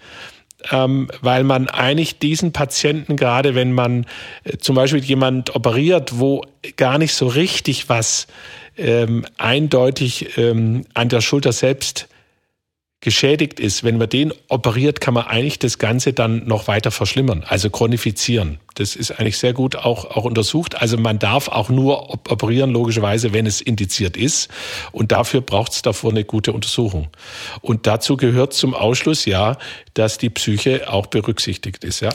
Ähm, 0.72 1.10
weil 1.22 1.44
man 1.44 1.70
eigentlich 1.70 2.20
diesen 2.20 2.54
Patienten, 2.54 3.16
gerade 3.16 3.56
wenn 3.56 3.74
man 3.74 4.06
äh, 4.44 4.58
zum 4.58 4.76
Beispiel 4.76 5.04
jemand 5.04 5.56
operiert, 5.56 6.20
wo 6.20 6.42
gar 6.78 6.98
nicht 6.98 7.14
so 7.14 7.28
richtig 7.28 7.90
was 7.90 8.28
ähm, 8.78 9.26
eindeutig 9.38 10.38
ähm, 10.38 10.86
an 10.94 11.10
der 11.10 11.22
Schulter 11.22 11.52
selbst 11.52 12.08
geschädigt 13.04 13.60
ist, 13.60 13.84
wenn 13.84 13.98
man 13.98 14.10
den 14.10 14.34
operiert, 14.48 15.02
kann 15.02 15.14
man 15.14 15.26
eigentlich 15.26 15.60
das 15.60 15.78
Ganze 15.78 16.14
dann 16.14 16.48
noch 16.48 16.68
weiter 16.68 16.90
verschlimmern, 16.90 17.44
also 17.46 17.70
chronifizieren. 17.70 18.60
Das 18.76 18.96
ist 18.96 19.12
eigentlich 19.12 19.38
sehr 19.38 19.54
gut 19.54 19.76
auch, 19.76 20.06
auch 20.06 20.24
untersucht. 20.24 20.82
Also 20.82 20.98
man 20.98 21.20
darf 21.20 21.50
auch 21.50 21.70
nur 21.70 22.10
operieren, 22.10 22.72
logischerweise, 22.72 23.34
wenn 23.34 23.46
es 23.46 23.60
indiziert 23.60 24.16
ist. 24.16 24.50
Und 24.94 25.12
dafür 25.12 25.42
braucht 25.42 25.74
es 25.74 25.82
davor 25.82 26.12
eine 26.12 26.24
gute 26.24 26.54
Untersuchung. 26.54 27.10
Und 27.62 27.88
dazu 27.88 28.16
gehört 28.16 28.54
zum 28.54 28.74
Ausschluss 28.74 29.26
ja, 29.26 29.58
dass 29.94 30.18
die 30.18 30.30
Psyche 30.30 30.92
auch 30.92 31.08
berücksichtigt 31.08 31.84
ist, 31.84 32.00
ja. 32.00 32.12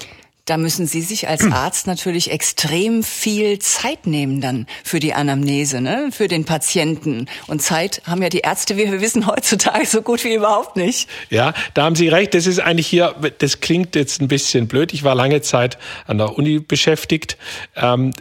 Da 0.48 0.56
müssen 0.56 0.86
Sie 0.86 1.02
sich 1.02 1.28
als 1.28 1.44
Arzt 1.52 1.86
natürlich 1.86 2.30
extrem 2.30 3.02
viel 3.02 3.58
Zeit 3.58 4.06
nehmen 4.06 4.40
dann 4.40 4.66
für 4.82 4.98
die 4.98 5.12
Anamnese, 5.12 5.80
ne? 5.80 6.08
für 6.10 6.26
den 6.26 6.44
Patienten. 6.44 7.26
Und 7.46 7.60
Zeit 7.60 8.02
haben 8.06 8.22
ja 8.22 8.28
die 8.28 8.40
Ärzte, 8.40 8.76
wie 8.76 8.90
wir 8.90 9.00
wissen, 9.00 9.26
heutzutage 9.26 9.86
so 9.86 10.02
gut 10.02 10.24
wie 10.24 10.34
überhaupt 10.34 10.76
nicht. 10.76 11.08
Ja, 11.28 11.52
da 11.74 11.84
haben 11.84 11.96
Sie 11.96 12.08
recht. 12.08 12.34
Das 12.34 12.46
ist 12.46 12.60
eigentlich 12.60 12.86
hier, 12.86 13.14
das 13.38 13.60
klingt 13.60 13.94
jetzt 13.94 14.22
ein 14.22 14.28
bisschen 14.28 14.68
blöd. 14.68 14.94
Ich 14.94 15.04
war 15.04 15.14
lange 15.14 15.42
Zeit 15.42 15.78
an 16.06 16.18
der 16.18 16.36
Uni 16.36 16.60
beschäftigt. 16.60 17.36
Ähm, 17.76 18.12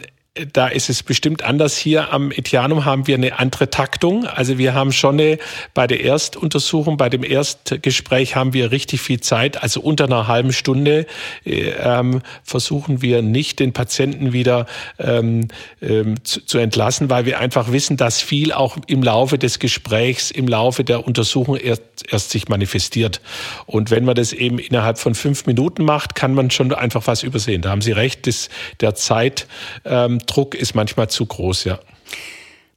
da 0.52 0.68
ist 0.68 0.88
es 0.88 1.02
bestimmt 1.02 1.42
anders. 1.42 1.76
Hier 1.76 2.12
am 2.12 2.30
Etianum 2.30 2.84
haben 2.84 3.06
wir 3.06 3.16
eine 3.16 3.38
andere 3.38 3.70
Taktung. 3.70 4.26
Also 4.26 4.58
wir 4.58 4.74
haben 4.74 4.92
schon 4.92 5.20
eine, 5.20 5.38
bei 5.74 5.86
der 5.86 6.04
Erstuntersuchung, 6.04 6.96
bei 6.96 7.08
dem 7.08 7.24
Erstgespräch 7.24 8.36
haben 8.36 8.52
wir 8.52 8.70
richtig 8.70 9.00
viel 9.00 9.20
Zeit. 9.20 9.62
Also 9.62 9.80
unter 9.80 10.04
einer 10.04 10.28
halben 10.28 10.52
Stunde 10.52 11.06
äh, 11.44 11.70
ähm, 11.70 12.22
versuchen 12.44 13.02
wir 13.02 13.22
nicht 13.22 13.60
den 13.60 13.72
Patienten 13.72 14.32
wieder 14.32 14.66
ähm, 14.98 15.48
ähm, 15.82 16.22
zu, 16.24 16.44
zu, 16.44 16.58
entlassen, 16.58 17.10
weil 17.10 17.24
wir 17.24 17.38
einfach 17.38 17.72
wissen, 17.72 17.96
dass 17.96 18.20
viel 18.20 18.52
auch 18.52 18.76
im 18.86 19.02
Laufe 19.02 19.38
des 19.38 19.58
Gesprächs, 19.58 20.30
im 20.30 20.48
Laufe 20.48 20.84
der 20.84 21.06
Untersuchung 21.06 21.56
erst, 21.56 21.82
erst 22.10 22.30
sich 22.30 22.48
manifestiert. 22.48 23.20
Und 23.66 23.90
wenn 23.90 24.04
man 24.04 24.14
das 24.14 24.32
eben 24.32 24.58
innerhalb 24.58 24.98
von 24.98 25.14
fünf 25.14 25.46
Minuten 25.46 25.84
macht, 25.84 26.14
kann 26.14 26.34
man 26.34 26.50
schon 26.50 26.72
einfach 26.72 27.06
was 27.06 27.22
übersehen. 27.22 27.62
Da 27.62 27.70
haben 27.70 27.82
Sie 27.82 27.92
recht, 27.92 28.26
das, 28.26 28.48
der 28.80 28.94
Zeit 28.94 29.46
ähm, 29.84 30.26
Druck 30.28 30.54
ist 30.54 30.74
manchmal 30.74 31.10
zu 31.10 31.26
groß, 31.26 31.64
ja. 31.64 31.80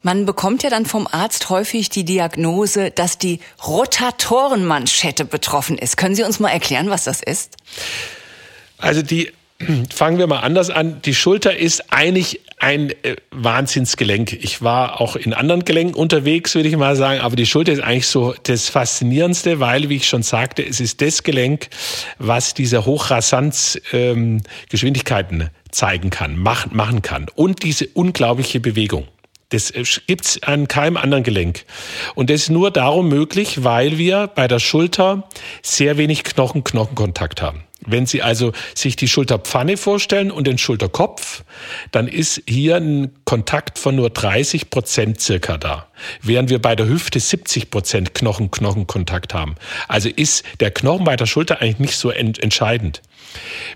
Man 0.04 0.26
bekommt 0.26 0.64
ja 0.64 0.72
dann 0.72 0.88
vom 0.88 1.06
Arzt 1.06 1.50
häufig 1.50 1.90
die 1.90 2.04
Diagnose, 2.04 2.90
dass 2.90 3.20
die 3.20 3.40
Rotatorenmanschette 3.68 5.26
betroffen 5.26 5.78
ist. 5.78 5.96
Können 5.96 6.16
Sie 6.16 6.24
uns 6.24 6.40
mal 6.40 6.50
erklären, 6.50 6.90
was 6.90 7.04
das 7.04 7.22
ist? 7.22 7.56
Also 8.80 9.04
die 9.04 9.32
fangen 9.94 10.18
wir 10.18 10.26
mal 10.28 10.40
anders 10.40 10.72
an. 10.72 11.02
Die 11.04 11.14
Schulter 11.14 11.56
ist 11.56 11.94
eigentlich 11.94 12.42
ein 12.58 12.90
äh, 13.04 13.16
Wahnsinnsgelenk. 13.32 14.34
Ich 14.34 14.62
war 14.62 15.00
auch 15.02 15.16
in 15.16 15.34
anderen 15.34 15.66
Gelenken 15.66 15.96
unterwegs, 15.96 16.54
würde 16.56 16.70
ich 16.70 16.78
mal 16.78 16.96
sagen, 16.96 17.22
aber 17.22 17.36
die 17.36 17.46
Schulter 17.46 17.72
ist 17.72 17.82
eigentlich 17.82 18.08
so 18.08 18.34
das 18.44 18.70
Faszinierendste, 18.70 19.60
weil, 19.60 19.90
wie 19.90 19.98
ich 19.98 20.08
schon 20.08 20.24
sagte, 20.24 20.66
es 20.66 20.80
ist 20.80 21.02
das 21.02 21.22
Gelenk, 21.24 21.68
was 22.20 22.54
diese 22.54 22.86
Hochrasanzgeschwindigkeiten 22.86 25.42
ähm, 25.42 25.50
zeigen 25.72 26.10
kann, 26.10 26.38
machen, 26.38 26.76
machen 26.76 27.02
kann. 27.02 27.28
Und 27.36 27.64
diese 27.64 27.88
unglaubliche 27.88 28.60
Bewegung. 28.60 29.08
Das 29.50 29.70
äh, 29.72 29.84
gibt's 30.08 30.42
an 30.44 30.68
keinem 30.68 30.98
anderen 30.98 31.24
Gelenk. 31.24 31.66
Und 32.16 32.30
das 32.30 32.44
ist 32.44 32.50
nur 32.50 32.72
darum 32.72 33.10
möglich, 33.10 33.64
weil 33.64 33.98
wir 33.98 34.28
bei 34.28 34.48
der 34.48 34.60
Schulter 34.60 35.28
sehr 35.62 35.98
wenig 35.98 36.24
Knochen-Knochenkontakt 36.24 37.42
haben. 37.42 37.64
Wenn 37.84 38.06
Sie 38.06 38.22
also 38.22 38.52
sich 38.76 38.96
die 38.96 39.08
Schulterpfanne 39.08 39.76
vorstellen 39.76 40.30
und 40.30 40.46
den 40.46 40.60
Schulterkopf, 40.60 41.44
dann 41.92 42.08
ist 42.08 42.44
hier 42.48 42.76
ein 42.76 43.12
Kontakt 43.26 43.80
von 43.80 43.96
nur 43.96 44.12
30 44.12 44.70
Prozent 44.70 45.20
circa 45.20 45.58
da. 45.58 45.88
Während 46.22 46.52
wir 46.52 46.62
bei 46.62 46.76
der 46.76 46.88
Hüfte 46.88 47.20
70 47.20 47.72
Prozent 47.72 48.14
Knochen-Knochenkontakt 48.14 49.34
haben. 49.34 49.56
Also 49.88 50.10
ist 50.10 50.44
der 50.60 50.70
Knochen 50.70 51.06
bei 51.06 51.16
der 51.16 51.26
Schulter 51.26 51.60
eigentlich 51.60 51.80
nicht 51.80 51.96
so 51.96 52.12
entscheidend. 52.12 53.02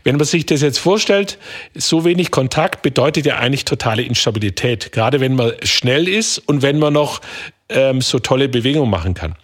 Wenn 0.03 0.17
man 0.17 0.25
sich 0.25 0.45
das 0.45 0.61
jetzt 0.61 0.79
vorstellt, 0.79 1.37
so 1.73 2.05
wenig 2.05 2.31
Kontakt 2.31 2.81
bedeutet 2.81 3.25
ja 3.25 3.37
eigentlich 3.37 3.65
totale 3.65 4.01
Instabilität. 4.01 4.91
Gerade 4.91 5.19
wenn 5.19 5.35
man 5.35 5.53
schnell 5.63 6.07
ist 6.07 6.39
und 6.39 6.61
wenn 6.61 6.79
man 6.79 6.93
noch 6.93 7.21
ähm, 7.69 8.01
so 8.01 8.19
tolle 8.19 8.49
Bewegungen 8.49 8.89
machen 8.89 9.13
kann. 9.13 9.35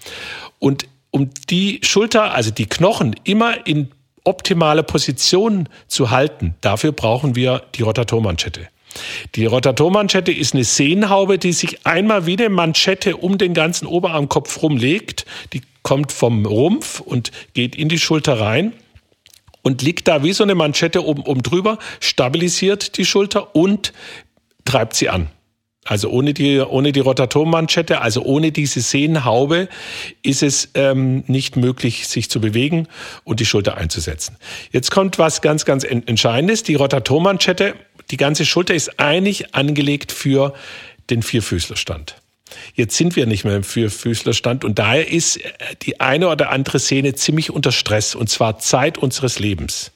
Und 0.60 0.86
um 1.12 1.30
die 1.50 1.80
Schulter, 1.84 2.34
also 2.34 2.51
die 2.51 2.68
Knochen, 2.68 3.15
immer 3.24 3.65
in 3.68 3.91
optimale 4.24 4.84
Position 4.84 5.68
zu 5.88 6.12
halten, 6.12 6.56
dafür 6.62 6.91
brauchen 6.91 7.36
wir 7.36 7.63
die 7.75 7.82
Rotatormanschette. 7.82 8.68
Die 9.36 9.46
Rotatormanschette 9.46 10.32
ist 10.32 10.53
eine 10.53 10.63
Sehnenhaube, 10.63 11.38
die 11.38 11.53
sich 11.53 11.86
einmal 11.86 12.25
wie 12.25 12.38
eine 12.38 12.50
Manschette 12.50 13.18
um 13.18 13.38
den 13.38 13.53
ganzen 13.53 13.88
Oberarmkopf 13.88 14.62
rumlegt. 14.62 15.25
Die 15.53 15.62
kommt 15.82 16.12
vom 16.12 16.46
Rumpf 16.46 17.00
und 17.00 17.32
geht 17.53 17.75
in 17.75 17.89
die 17.89 18.00
Schulter 18.00 18.39
rein 18.39 18.74
und 19.62 19.82
liegt 19.82 20.08
da 20.08 20.24
wie 20.24 20.34
so 20.34 20.44
eine 20.44 20.56
Manschette 20.56 21.06
oben, 21.06 21.24
oben 21.24 21.44
drüber, 21.44 21.77
stabilisiert 22.00 22.98
die 22.98 23.06
Schulter 23.06 23.56
und 23.56 23.94
treibt 24.65 24.96
sie 24.96 25.10
an. 25.10 25.30
Also 25.86 26.10
ohne 26.10 26.36
die, 26.36 26.60
ohne 26.60 26.91
die 26.91 27.00
Rotatormanschette, 27.00 28.01
also 28.01 28.22
ohne 28.22 28.51
diese 28.51 28.82
Sehnenhaube 28.82 29.68
ist 30.22 30.44
es 30.44 30.70
ähm, 30.75 31.24
nicht 31.25 31.58
möglich, 31.58 32.08
sich 32.08 32.30
zu 32.30 32.39
bewegen 32.39 32.88
und 33.24 33.39
die 33.39 33.48
Schulter 33.48 33.77
einzusetzen. 33.77 34.38
Jetzt 34.72 34.91
kommt 34.91 35.18
was 35.18 35.41
ganz, 35.41 35.65
ganz 35.65 35.84
Entscheidendes. 35.84 36.62
Die 36.62 36.75
Rotatormanschette, 36.75 37.74
die 38.12 38.18
ganze 38.18 38.46
Schulter 38.46 38.75
ist 38.75 39.00
eigentlich 39.00 39.56
angelegt 39.56 40.12
für 40.12 40.53
den 41.10 41.24
Vierfüßlerstand. 41.24 42.21
Jetzt 42.75 42.98
sind 42.98 43.15
wir 43.15 43.25
nicht 43.25 43.43
mehr 43.43 43.55
im 43.55 43.63
Vierfüßlerstand 43.63 44.63
und 44.63 44.79
daher 44.79 45.10
ist 45.12 45.38
äh, 45.38 45.50
die 45.81 46.00
eine 46.00 46.29
oder 46.29 46.50
andere 46.50 46.79
Szene 46.79 47.13
ziemlich 47.13 47.51
unter 47.51 47.72
Stress 47.72 48.15
und 48.15 48.29
zwar 48.29 48.60
Zeit 48.60 48.98
unseres 48.98 49.39
Lebens. 49.39 49.91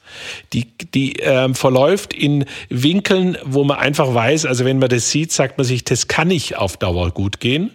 Die, 0.52 0.66
die 0.94 1.14
ähm, 1.20 1.54
verläuft 1.54 2.14
in 2.14 2.44
Winkeln, 2.68 3.36
wo 3.44 3.64
man 3.64 3.78
einfach 3.78 4.14
weiß, 4.14 4.46
also 4.46 4.64
wenn 4.64 4.78
man 4.78 4.88
das 4.88 5.10
sieht, 5.10 5.32
sagt 5.32 5.58
man 5.58 5.66
sich, 5.66 5.84
das 5.84 6.08
kann 6.08 6.28
nicht 6.28 6.56
auf 6.56 6.76
Dauer 6.76 7.10
gut 7.10 7.40
gehen. 7.40 7.70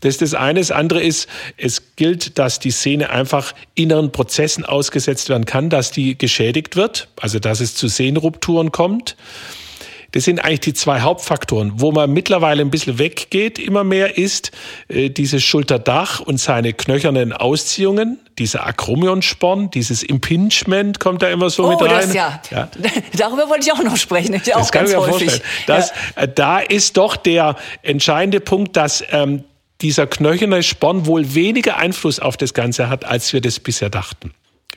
Das 0.00 0.14
ist 0.14 0.22
das 0.22 0.34
eine. 0.34 0.60
Das 0.60 0.70
andere 0.70 1.02
ist, 1.02 1.28
es 1.56 1.96
gilt, 1.96 2.38
dass 2.38 2.58
die 2.58 2.70
Szene 2.70 3.10
einfach 3.10 3.54
inneren 3.74 4.12
Prozessen 4.12 4.64
ausgesetzt 4.64 5.28
werden 5.28 5.46
kann, 5.46 5.70
dass 5.70 5.90
die 5.90 6.16
geschädigt 6.16 6.76
wird, 6.76 7.08
also 7.20 7.38
dass 7.38 7.60
es 7.60 7.74
zu 7.74 7.88
Sehnenrupturen 7.88 8.72
kommt. 8.72 9.16
Das 10.12 10.24
sind 10.24 10.40
eigentlich 10.40 10.60
die 10.60 10.74
zwei 10.74 11.00
Hauptfaktoren. 11.00 11.72
Wo 11.76 11.92
man 11.92 12.10
mittlerweile 12.12 12.62
ein 12.62 12.70
bisschen 12.70 12.98
weggeht, 12.98 13.58
immer 13.58 13.84
mehr 13.84 14.18
ist 14.18 14.50
äh, 14.88 15.10
dieses 15.10 15.42
Schulterdach 15.42 16.20
und 16.20 16.38
seine 16.38 16.72
knöchernen 16.72 17.32
Ausziehungen, 17.32 18.18
dieser 18.38 18.66
Akromionsporn, 18.66 19.70
dieses 19.70 20.02
Impingement 20.02 20.98
kommt 20.98 21.22
da 21.22 21.28
immer 21.28 21.50
so 21.50 21.66
oh, 21.66 21.70
mit 21.70 21.80
rein. 21.82 22.06
Das 22.06 22.14
ja. 22.14 22.40
ja. 22.50 22.68
Darüber 23.16 23.48
wollte 23.48 23.66
ich 23.66 23.72
auch 23.72 23.82
noch 23.82 23.96
sprechen. 23.96 24.32
Das, 24.32 24.42
das 24.44 24.72
kann 24.72 24.86
ich 24.86 24.92
mir 24.92 25.02
vorstellen. 25.02 25.40
Das, 25.66 25.92
ja. 26.16 26.22
äh, 26.22 26.28
da 26.32 26.58
ist 26.58 26.96
doch 26.96 27.16
der 27.16 27.56
entscheidende 27.82 28.40
Punkt, 28.40 28.76
dass 28.76 29.04
ähm, 29.10 29.44
dieser 29.80 30.06
knöcherne 30.06 30.62
Sporn 30.62 31.06
wohl 31.06 31.34
weniger 31.34 31.76
Einfluss 31.76 32.20
auf 32.20 32.36
das 32.36 32.54
Ganze 32.54 32.88
hat, 32.88 33.04
als 33.04 33.32
wir 33.32 33.40
das 33.40 33.60
bisher 33.60 33.90
dachten. 33.90 34.32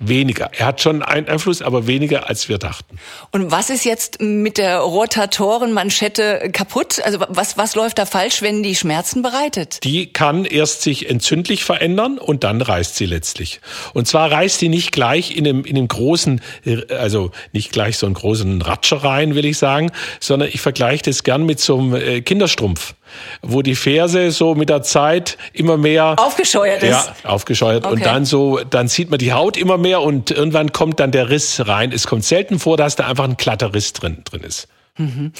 Weniger. 0.08 0.50
Er 0.58 0.66
hat 0.66 0.82
schon 0.82 1.02
einen 1.02 1.28
Einfluss, 1.28 1.62
aber 1.62 1.88
weniger, 1.88 2.30
als 2.30 2.50
wir 2.50 2.58
dachten. 2.58 2.98
Und 3.32 3.52
was 3.52 3.70
ist 3.70 3.86
jetzt 3.86 4.22
mit 4.22 4.58
der 4.58 4.80
Rotatorenmanschette 4.80 6.50
kaputt? 6.52 7.02
Also 7.04 7.20
was, 7.30 7.58
was 7.58 7.76
läuft 7.76 7.98
da 7.98 8.06
falsch, 8.06 8.42
wenn 8.42 8.64
die 8.64 8.76
Schmerzen 8.76 9.22
bereitet? 9.22 9.84
Die 9.84 10.12
kann 10.12 10.46
erst 10.46 10.82
sich 10.82 11.10
entzündlich 11.10 11.64
verändern 11.64 12.18
und 12.18 12.44
dann 12.44 12.62
reißt 12.62 12.96
sie 12.96 13.06
letztlich. 13.06 13.62
Und 13.94 14.08
zwar 14.08 14.32
reißt 14.32 14.60
sie 14.60 14.70
nicht 14.70 14.92
gleich 14.92 15.36
in 15.36 15.48
einem, 15.48 15.64
in 15.66 15.78
einem 15.78 15.88
großen, 15.88 16.42
also 16.90 17.32
nicht 17.52 17.72
gleich 17.72 17.98
so 17.98 18.06
einen 18.06 18.16
großen 18.16 18.62
Ratscher 18.62 18.98
rein, 18.98 19.36
will 19.36 19.46
ich 19.46 19.58
sagen, 19.58 19.92
sondern 20.20 20.50
ich 20.50 20.62
vergleiche 20.62 21.04
das 21.04 21.24
gern 21.24 21.46
mit 21.46 21.60
so 21.60 21.78
einem 21.78 21.96
äh, 21.96 22.22
Kinderstrumpf 22.22 22.96
wo 23.42 23.62
die 23.62 23.76
Ferse 23.76 24.32
so 24.32 24.56
mit 24.56 24.70
der 24.70 24.84
Zeit 24.84 25.38
immer 25.54 25.78
mehr 25.78 26.16
aufgescheuert 26.18 26.84
ist. 26.84 26.90
Ja, 26.90 27.16
aufgescheuert 27.24 27.86
okay. 27.86 27.94
und 27.94 28.06
dann 28.06 28.26
so, 28.26 28.60
dann 28.60 28.88
sieht 28.88 29.10
man 29.10 29.20
die 29.20 29.34
Haut 29.34 29.58
immer 29.58 29.78
mehr 29.78 30.02
und 30.02 30.32
irgendwann 30.32 30.72
kommt 30.72 31.00
dann 31.00 31.12
der 31.12 31.30
Riss 31.30 31.68
rein. 31.68 31.92
Es 31.92 32.08
kommt 32.08 32.26
selten 32.26 32.60
vor, 32.60 32.78
dass 32.78 32.96
da 32.96 33.08
einfach 33.08 33.26
ein 33.26 33.38
glatter 33.38 33.74
Riss 33.74 33.94
drin 33.94 34.22
drin 34.26 34.42
ist. 34.42 34.68
Mhm. 34.98 35.32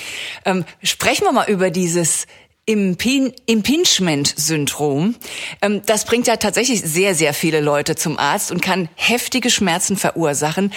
Ähm, 0.46 0.66
sprechen 0.82 1.26
wir 1.26 1.32
mal 1.32 1.50
über 1.50 1.70
dieses 1.70 2.26
Impingement-Syndrom. 2.66 5.16
Ähm, 5.62 5.82
das 5.86 6.06
bringt 6.06 6.28
ja 6.28 6.38
tatsächlich 6.38 6.82
sehr, 6.82 7.14
sehr 7.14 7.34
viele 7.34 7.60
Leute 7.60 7.96
zum 7.96 8.18
Arzt 8.18 8.52
und 8.52 8.62
kann 8.62 8.88
heftige 8.96 9.50
Schmerzen 9.50 9.98
verursachen. 9.98 10.72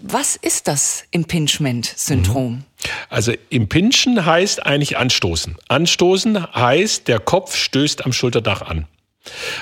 Was 0.00 0.36
ist 0.36 0.68
das 0.68 1.02
Impingement-Syndrom? 1.10 2.52
Mhm. 2.52 2.62
Also 3.08 3.32
Impingen 3.50 4.24
heißt 4.24 4.64
eigentlich 4.64 4.96
anstoßen. 4.96 5.56
Anstoßen 5.68 6.54
heißt, 6.54 7.08
der 7.08 7.20
Kopf 7.20 7.56
stößt 7.56 8.04
am 8.04 8.12
Schulterdach 8.12 8.62
an. 8.62 8.86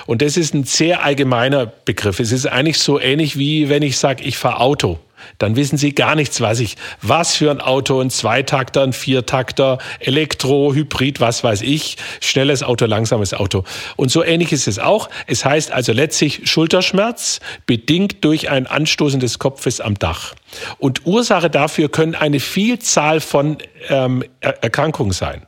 Und 0.07 0.23
das 0.23 0.37
ist 0.37 0.55
ein 0.55 0.65
sehr 0.65 1.05
allgemeiner 1.05 1.67
Begriff. 1.67 2.19
Es 2.19 2.33
ist 2.33 2.47
eigentlich 2.47 2.79
so 2.79 2.99
ähnlich 2.99 3.39
wie 3.39 3.69
wenn 3.69 3.83
ich 3.83 3.99
sage, 3.99 4.25
ich 4.25 4.39
fahre 4.39 4.61
Auto 4.61 4.99
dann 5.39 5.57
wissen 5.57 5.79
Sie 5.79 5.95
gar 5.95 6.15
nichts, 6.15 6.41
was 6.41 6.61
ich, 6.61 6.77
was 7.03 7.37
für 7.37 7.51
ein 7.51 7.61
Auto, 7.61 8.01
ein 8.01 8.11
Zweitakter, 8.11 8.83
ein 8.83 8.93
Viertakter, 8.93 9.79
Elektro, 9.99 10.75
Hybrid, 10.75 11.21
was 11.21 11.45
weiß 11.45 11.63
ich, 11.63 11.97
schnelles 12.21 12.63
Auto, 12.63 12.87
langsames 12.87 13.35
Auto. 13.35 13.65
Und 13.97 14.11
so 14.11 14.23
ähnlich 14.25 14.53
ist 14.53 14.69
es 14.69 14.79
auch. 14.79 15.11
Es 15.27 15.45
heißt 15.45 15.73
also 15.73 15.93
letztlich 15.93 16.51
Schulterschmerz 16.51 17.41
bedingt 17.67 18.25
durch 18.25 18.51
ein 18.51 18.67
Anstoßen 18.67 19.21
des 19.21 19.39
Kopfes 19.39 19.81
am 19.81 19.99
Dach. 19.99 20.35
Und 20.79 21.07
Ursache 21.07 21.51
dafür 21.51 21.89
können 21.89 22.15
eine 22.15 22.41
Vielzahl 22.41 23.21
von 23.21 23.59
ähm, 23.89 24.25
Erkrankungen 24.41 25.13
sein. 25.13 25.47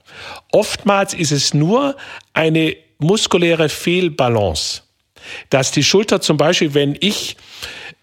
Oftmals 0.53 1.15
ist 1.15 1.33
es 1.33 1.55
nur 1.55 1.97
eine 2.35 2.77
muskuläre 2.99 3.69
Fehlbalance, 3.69 4.83
dass 5.51 5.71
die 5.71 5.83
Schulter 5.83 6.21
zum 6.21 6.37
Beispiel, 6.37 6.75
wenn 6.75 6.97
ich 7.01 7.37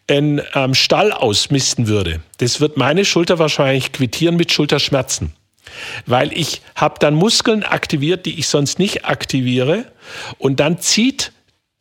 einen 0.09 0.41
ähm, 0.53 0.73
Stall 0.73 1.11
ausmisten 1.11 1.87
würde, 1.87 2.21
das 2.37 2.61
wird 2.61 2.77
meine 2.77 3.05
Schulter 3.05 3.39
wahrscheinlich 3.39 3.91
quittieren 3.91 4.35
mit 4.35 4.51
Schulterschmerzen. 4.51 5.33
Weil 6.05 6.33
ich 6.33 6.61
habe 6.75 6.95
dann 6.99 7.13
Muskeln 7.13 7.63
aktiviert, 7.63 8.25
die 8.25 8.39
ich 8.39 8.47
sonst 8.47 8.79
nicht 8.79 9.05
aktiviere. 9.05 9.85
Und 10.37 10.59
dann 10.59 10.79
zieht 10.79 11.31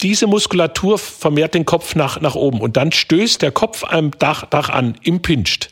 diese 0.01 0.27
Muskulatur 0.27 0.99
vermehrt 0.99 1.55
den 1.55 1.65
Kopf 1.65 1.95
nach, 1.95 2.21
nach 2.21 2.35
oben. 2.35 2.61
Und 2.61 2.77
dann 2.77 2.93
stößt 2.93 3.43
der 3.43 3.51
Kopf 3.51 3.85
am 3.85 4.13
Dach, 4.13 4.45
Dach 4.47 4.69
an, 4.69 4.97
impincht. 5.03 5.71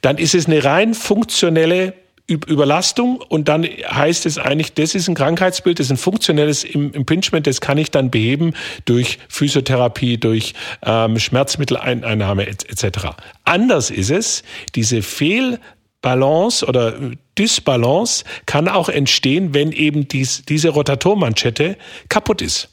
Dann 0.00 0.18
ist 0.18 0.34
es 0.34 0.46
eine 0.46 0.64
rein 0.64 0.94
funktionelle 0.94 1.94
Überlastung 2.34 3.20
und 3.28 3.48
dann 3.48 3.64
heißt 3.64 4.26
es 4.26 4.38
eigentlich, 4.38 4.74
das 4.74 4.94
ist 4.94 5.08
ein 5.08 5.14
Krankheitsbild, 5.14 5.78
das 5.78 5.86
ist 5.86 5.92
ein 5.92 5.96
funktionelles 5.96 6.64
Impingement, 6.64 7.46
das 7.46 7.60
kann 7.60 7.78
ich 7.78 7.90
dann 7.90 8.10
beheben 8.10 8.54
durch 8.84 9.18
Physiotherapie, 9.28 10.18
durch 10.18 10.54
ähm, 10.84 11.18
Schmerzmitteleinnahme 11.18 12.46
etc. 12.46 13.08
Anders 13.44 13.90
ist 13.90 14.10
es, 14.10 14.42
diese 14.74 15.02
Fehlbalance 15.02 16.66
oder 16.66 16.94
Dysbalance 17.38 18.24
kann 18.46 18.68
auch 18.68 18.88
entstehen, 18.88 19.54
wenn 19.54 19.72
eben 19.72 20.08
dies, 20.08 20.44
diese 20.46 20.70
Rotatormanschette 20.70 21.76
kaputt 22.08 22.42
ist. 22.42 22.68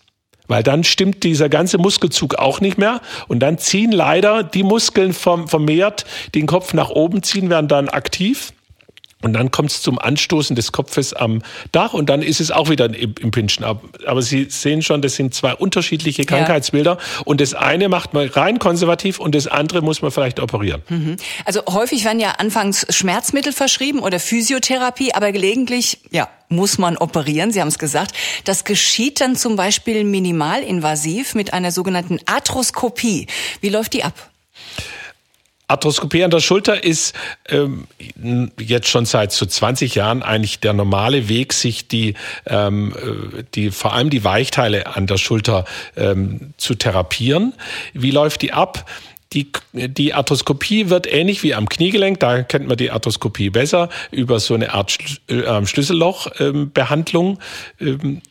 Weil 0.47 0.63
dann 0.63 0.83
stimmt 0.83 1.23
dieser 1.23 1.47
ganze 1.47 1.77
Muskelzug 1.77 2.35
auch 2.35 2.59
nicht 2.59 2.79
mehr 2.79 3.01
und 3.27 3.39
dann 3.39 3.59
ziehen 3.59 3.91
leider 3.91 4.43
die 4.43 4.63
Muskeln 4.63 5.13
vom, 5.13 5.47
vermehrt 5.47 6.05
den 6.33 6.47
Kopf 6.47 6.73
nach 6.73 6.89
oben 6.89 7.21
ziehen, 7.21 7.51
werden 7.51 7.67
dann 7.67 7.87
aktiv 7.87 8.51
und 9.21 9.33
dann 9.33 9.51
kommt 9.51 9.69
es 9.71 9.81
zum 9.81 9.99
Anstoßen 9.99 10.55
des 10.55 10.71
Kopfes 10.71 11.13
am 11.13 11.41
Dach 11.73 11.93
und 11.93 12.09
dann 12.09 12.21
ist 12.21 12.39
es 12.39 12.51
auch 12.51 12.69
wieder 12.69 12.85
im 12.85 13.31
Pinschen. 13.31 13.65
Aber 13.65 14.21
Sie 14.21 14.47
sehen 14.49 14.81
schon, 14.81 15.01
das 15.01 15.15
sind 15.15 15.33
zwei 15.33 15.53
unterschiedliche 15.53 16.23
Krankheitsbilder. 16.23 16.91
Ja. 16.91 17.21
Und 17.25 17.41
das 17.41 17.53
eine 17.53 17.89
macht 17.89 18.13
man 18.13 18.29
rein 18.29 18.59
konservativ 18.59 19.19
und 19.19 19.35
das 19.35 19.47
andere 19.47 19.81
muss 19.81 20.01
man 20.01 20.11
vielleicht 20.11 20.39
operieren. 20.39 20.83
Mhm. 20.87 21.17
Also 21.43 21.61
häufig 21.67 22.05
werden 22.05 22.21
ja 22.21 22.31
anfangs 22.37 22.87
Schmerzmittel 22.89 23.51
verschrieben 23.51 23.99
oder 23.99 24.21
Physiotherapie, 24.21 25.13
aber 25.13 25.33
gelegentlich, 25.33 25.99
ja, 26.11 26.29
muss 26.47 26.77
man 26.77 26.95
operieren. 26.95 27.51
Sie 27.51 27.59
haben 27.59 27.67
es 27.67 27.77
gesagt. 27.77 28.13
Das 28.45 28.63
geschieht 28.63 29.19
dann 29.19 29.35
zum 29.35 29.57
Beispiel 29.57 30.05
minimalinvasiv 30.05 31.35
mit 31.35 31.53
einer 31.53 31.71
sogenannten 31.73 32.19
Arthroskopie. 32.25 33.27
Wie 33.59 33.69
läuft 33.69 33.93
die 33.93 34.05
ab? 34.05 34.13
Arthroskopie 35.69 36.23
an 36.23 36.31
der 36.31 36.39
Schulter 36.39 36.83
ist 36.83 37.15
ähm, 37.47 37.87
jetzt 38.59 38.87
schon 38.87 39.05
seit 39.05 39.31
so 39.31 39.45
20 39.45 39.95
Jahren 39.95 40.23
eigentlich 40.23 40.59
der 40.59 40.73
normale 40.73 41.29
Weg, 41.29 41.53
sich 41.53 41.87
die, 41.87 42.15
ähm, 42.47 42.93
äh, 42.95 43.43
die 43.55 43.71
vor 43.71 43.93
allem 43.93 44.09
die 44.09 44.23
Weichteile 44.23 44.95
an 44.95 45.07
der 45.07 45.17
Schulter 45.17 45.65
ähm, 45.95 46.53
zu 46.57 46.75
therapieren. 46.75 47.53
Wie 47.93 48.11
läuft 48.11 48.41
die 48.41 48.51
ab? 48.51 48.89
Die, 49.33 49.51
die 49.73 50.15
Arthroskopie 50.15 50.89
wird 50.89 51.05
ähnlich 51.11 51.43
wie 51.43 51.53
am 51.53 51.69
Kniegelenk, 51.69 52.19
da 52.19 52.41
kennt 52.41 52.67
man 52.67 52.77
die 52.77 52.89
Arthroskopie 52.89 53.51
besser, 53.51 53.89
über 54.09 54.39
so 54.39 54.55
eine 54.55 54.73
Art 54.73 54.97
äh, 55.27 55.65
Schlüssellochbehandlung 55.65 57.37
ähm, 57.79 58.21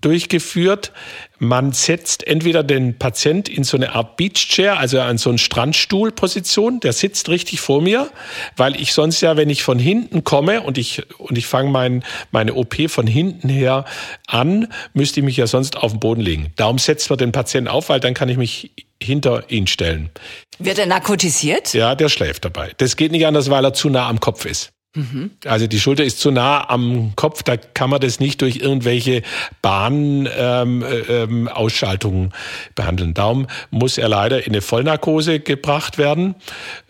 durchgeführt. 0.00 0.92
Man 1.38 1.72
setzt 1.72 2.26
entweder 2.26 2.62
den 2.62 2.98
Patient 2.98 3.48
in 3.48 3.64
so 3.64 3.76
eine 3.76 3.94
Art 3.94 4.16
Beachchair, 4.16 4.78
also 4.78 5.00
an 5.00 5.18
so 5.18 5.28
einen 5.28 5.38
Strandstuhlposition, 5.38 6.80
der 6.80 6.92
sitzt 6.92 7.28
richtig 7.28 7.60
vor 7.60 7.82
mir, 7.82 8.10
weil 8.56 8.80
ich 8.80 8.92
sonst 8.92 9.20
ja, 9.20 9.36
wenn 9.36 9.50
ich 9.50 9.62
von 9.62 9.78
hinten 9.78 10.24
komme 10.24 10.62
und 10.62 10.78
ich, 10.78 11.02
und 11.18 11.36
ich 11.36 11.46
fange 11.46 11.70
mein, 11.70 12.04
meine 12.30 12.54
OP 12.54 12.88
von 12.88 13.06
hinten 13.06 13.48
her 13.48 13.84
an, 14.26 14.68
müsste 14.94 15.20
ich 15.20 15.26
mich 15.26 15.36
ja 15.36 15.46
sonst 15.46 15.76
auf 15.76 15.92
den 15.92 16.00
Boden 16.00 16.22
legen. 16.22 16.52
Darum 16.56 16.78
setzt 16.78 17.10
man 17.10 17.18
den 17.18 17.32
Patienten 17.32 17.68
auf, 17.68 17.88
weil 17.90 18.00
dann 18.00 18.14
kann 18.14 18.28
ich 18.28 18.38
mich 18.38 18.72
hinter 19.02 19.50
ihn 19.50 19.66
stellen. 19.66 20.10
Wird 20.58 20.78
er 20.78 20.86
narkotisiert? 20.86 21.74
Ja, 21.74 21.94
der 21.94 22.08
schläft 22.08 22.44
dabei. 22.44 22.72
Das 22.78 22.96
geht 22.96 23.12
nicht 23.12 23.26
anders, 23.26 23.50
weil 23.50 23.64
er 23.64 23.74
zu 23.74 23.90
nah 23.90 24.08
am 24.08 24.20
Kopf 24.20 24.46
ist. 24.46 24.72
Mhm. 24.96 25.30
Also 25.44 25.66
die 25.66 25.78
Schulter 25.78 26.04
ist 26.04 26.20
zu 26.20 26.30
nah 26.30 26.70
am 26.70 27.12
Kopf, 27.16 27.42
da 27.42 27.58
kann 27.58 27.90
man 27.90 28.00
das 28.00 28.18
nicht 28.18 28.40
durch 28.40 28.56
irgendwelche 28.56 29.20
Bahnausschaltungen 29.60 32.24
ähm, 32.24 32.32
ähm, 32.32 32.72
behandeln. 32.74 33.12
Darum 33.12 33.46
muss 33.70 33.98
er 33.98 34.08
leider 34.08 34.46
in 34.46 34.52
eine 34.52 34.62
Vollnarkose 34.62 35.40
gebracht 35.40 35.98
werden. 35.98 36.34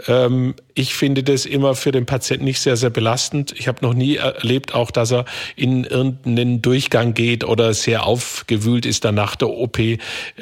Ähm, 0.07 0.55
ich 0.79 0.95
finde 0.95 1.23
das 1.23 1.47
immer 1.47 1.75
für 1.75 1.91
den 1.91 2.05
Patienten 2.05 2.45
nicht 2.45 2.61
sehr, 2.61 2.77
sehr 2.77 2.91
belastend. 2.91 3.55
Ich 3.57 3.67
habe 3.67 3.79
noch 3.81 3.95
nie 3.95 4.17
erlebt, 4.17 4.75
auch 4.75 4.91
dass 4.91 5.11
er 5.11 5.25
in 5.57 5.85
irgendeinen 5.85 6.61
Durchgang 6.61 7.15
geht 7.15 7.45
oder 7.45 7.73
sehr 7.73 8.05
aufgewühlt 8.05 8.85
ist 8.85 9.07
dann 9.07 9.15
nach 9.15 9.37
der 9.37 9.49
OP. 9.49 9.79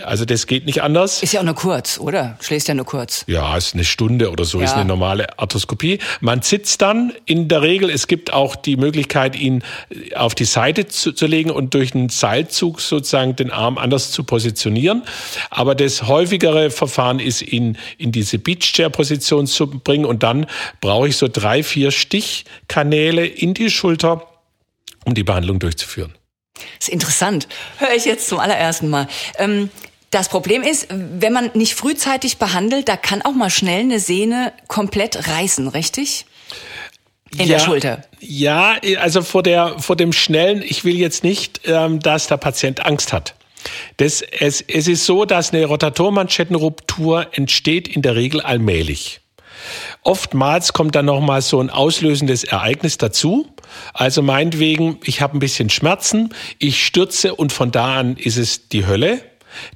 Also 0.05 0.25
das 0.25 0.49
geht 0.49 0.67
nicht 0.67 0.83
anders. 0.83 1.23
Ist 1.23 1.35
ja 1.35 1.41
auch 1.41 1.45
nur 1.45 1.55
kurz, 1.55 2.01
oder? 2.01 2.37
Schläfst 2.41 2.67
ja 2.67 2.75
nur 2.75 2.85
kurz. 2.85 3.25
Ja, 3.29 3.57
ist 3.57 3.75
eine 3.75 3.85
Stunde 3.85 4.33
oder 4.33 4.45
so, 4.45 4.59
ja. 4.59 4.65
ist 4.65 4.75
eine 4.75 4.85
normale 4.85 5.39
Arthroskopie. 5.39 6.01
Man 6.21 6.43
sitzt 6.43 6.83
dann 6.83 7.13
in 7.27 7.47
der 7.47 7.54
Regel, 7.63 7.91
es 7.91 8.07
gibt 8.07 8.33
auch 8.33 8.57
die 8.57 8.77
Möglichkeit, 8.77 9.37
ihn 9.37 9.63
auf 10.15 10.35
die 10.35 10.45
Seite 10.45 10.87
zu, 10.87 11.13
zu 11.13 11.27
legen 11.27 11.51
und 11.51 11.75
durch 11.75 11.95
einen 11.95 12.09
Seilzug 12.09 12.81
sozusagen 12.81 13.37
den 13.37 13.51
Arm 13.51 13.79
anders 13.79 14.11
zu 14.11 14.25
positionieren. 14.25 15.03
Aber 15.51 15.75
das 15.75 16.05
häufigere 16.05 16.71
Verfahren 16.71 17.21
ist, 17.21 17.43
ihn 17.43 17.79
in 17.99 18.13
diese 18.13 18.39
Beach-Chair-Position 18.39 19.47
zu 19.47 19.67
bringen 19.67 20.05
und 20.05 20.23
dann 20.23 20.47
brauche 20.81 21.09
ich 21.09 21.17
so 21.17 21.29
drei, 21.29 21.63
vier 21.63 21.91
Stichkanäle 21.91 23.27
in 23.27 23.55
die 23.55 23.71
Schulter, 23.71 24.27
um 25.05 25.15
die 25.15 25.25
Behandlung 25.25 25.59
durchzuführen. 25.59 26.15
Das 26.79 26.89
ist 26.89 26.95
interessant. 26.95 27.49
Höre 27.79 27.95
ich 27.95 28.05
jetzt 28.05 28.29
zum 28.29 28.39
allerersten 28.39 28.89
Mal. 28.89 29.09
Ähm 29.39 29.71
das 30.15 30.29
Problem 30.29 30.63
ist, 30.63 30.87
wenn 30.91 31.33
man 31.33 31.51
nicht 31.55 31.75
frühzeitig 31.75 32.37
behandelt, 32.37 32.89
da 32.89 32.97
kann 32.97 33.23
auch 33.23 33.33
mal 33.33 33.51
schnell 33.51 33.81
eine 33.81 33.99
Sehne 33.99 34.53
komplett 34.69 35.29
reißen, 35.29 35.67
richtig? 35.67 36.25
In 37.39 37.47
ja, 37.47 37.57
der 37.57 37.59
Schulter. 37.59 38.05
Ja, 38.21 38.77
also 39.01 39.23
vor 39.23 39.43
der 39.43 39.79
vor 39.79 39.97
dem 39.97 40.13
schnellen. 40.13 40.63
Ich 40.63 40.85
will 40.85 40.97
jetzt 40.97 41.25
nicht, 41.25 41.63
ähm, 41.65 42.01
dass 42.01 42.27
der 42.27 42.37
Patient 42.37 42.85
Angst 42.85 43.13
hat. 43.13 43.35
Das, 43.97 44.23
es, 44.23 44.61
es 44.61 44.89
ist 44.89 45.05
so, 45.07 45.25
dass 45.25 45.53
eine 45.53 45.65
Rotatormanschettenruptur 45.65 47.29
entsteht 47.33 47.89
in 47.89 48.03
der 48.03 48.15
Regel 48.15 48.41
allmählich. 48.41 49.21
Oftmals 50.03 50.73
kommt 50.75 50.95
dann 50.95 51.07
noch 51.07 51.21
mal 51.21 51.41
so 51.41 51.61
ein 51.61 51.71
auslösendes 51.71 52.45
Ereignis 52.45 52.99
dazu. 52.99 53.47
Also 53.95 54.23
meinetwegen, 54.23 54.99
ich 55.05 55.21
habe 55.23 55.37
ein 55.37 55.41
bisschen 55.41 55.71
Schmerzen, 55.71 56.35
ich 56.59 56.85
stürze 56.85 57.35
und 57.35 57.53
von 57.53 57.71
da 57.71 57.97
an 57.97 58.17
ist 58.17 58.37
es 58.37 58.69
die 58.69 58.87
Hölle. 58.87 59.21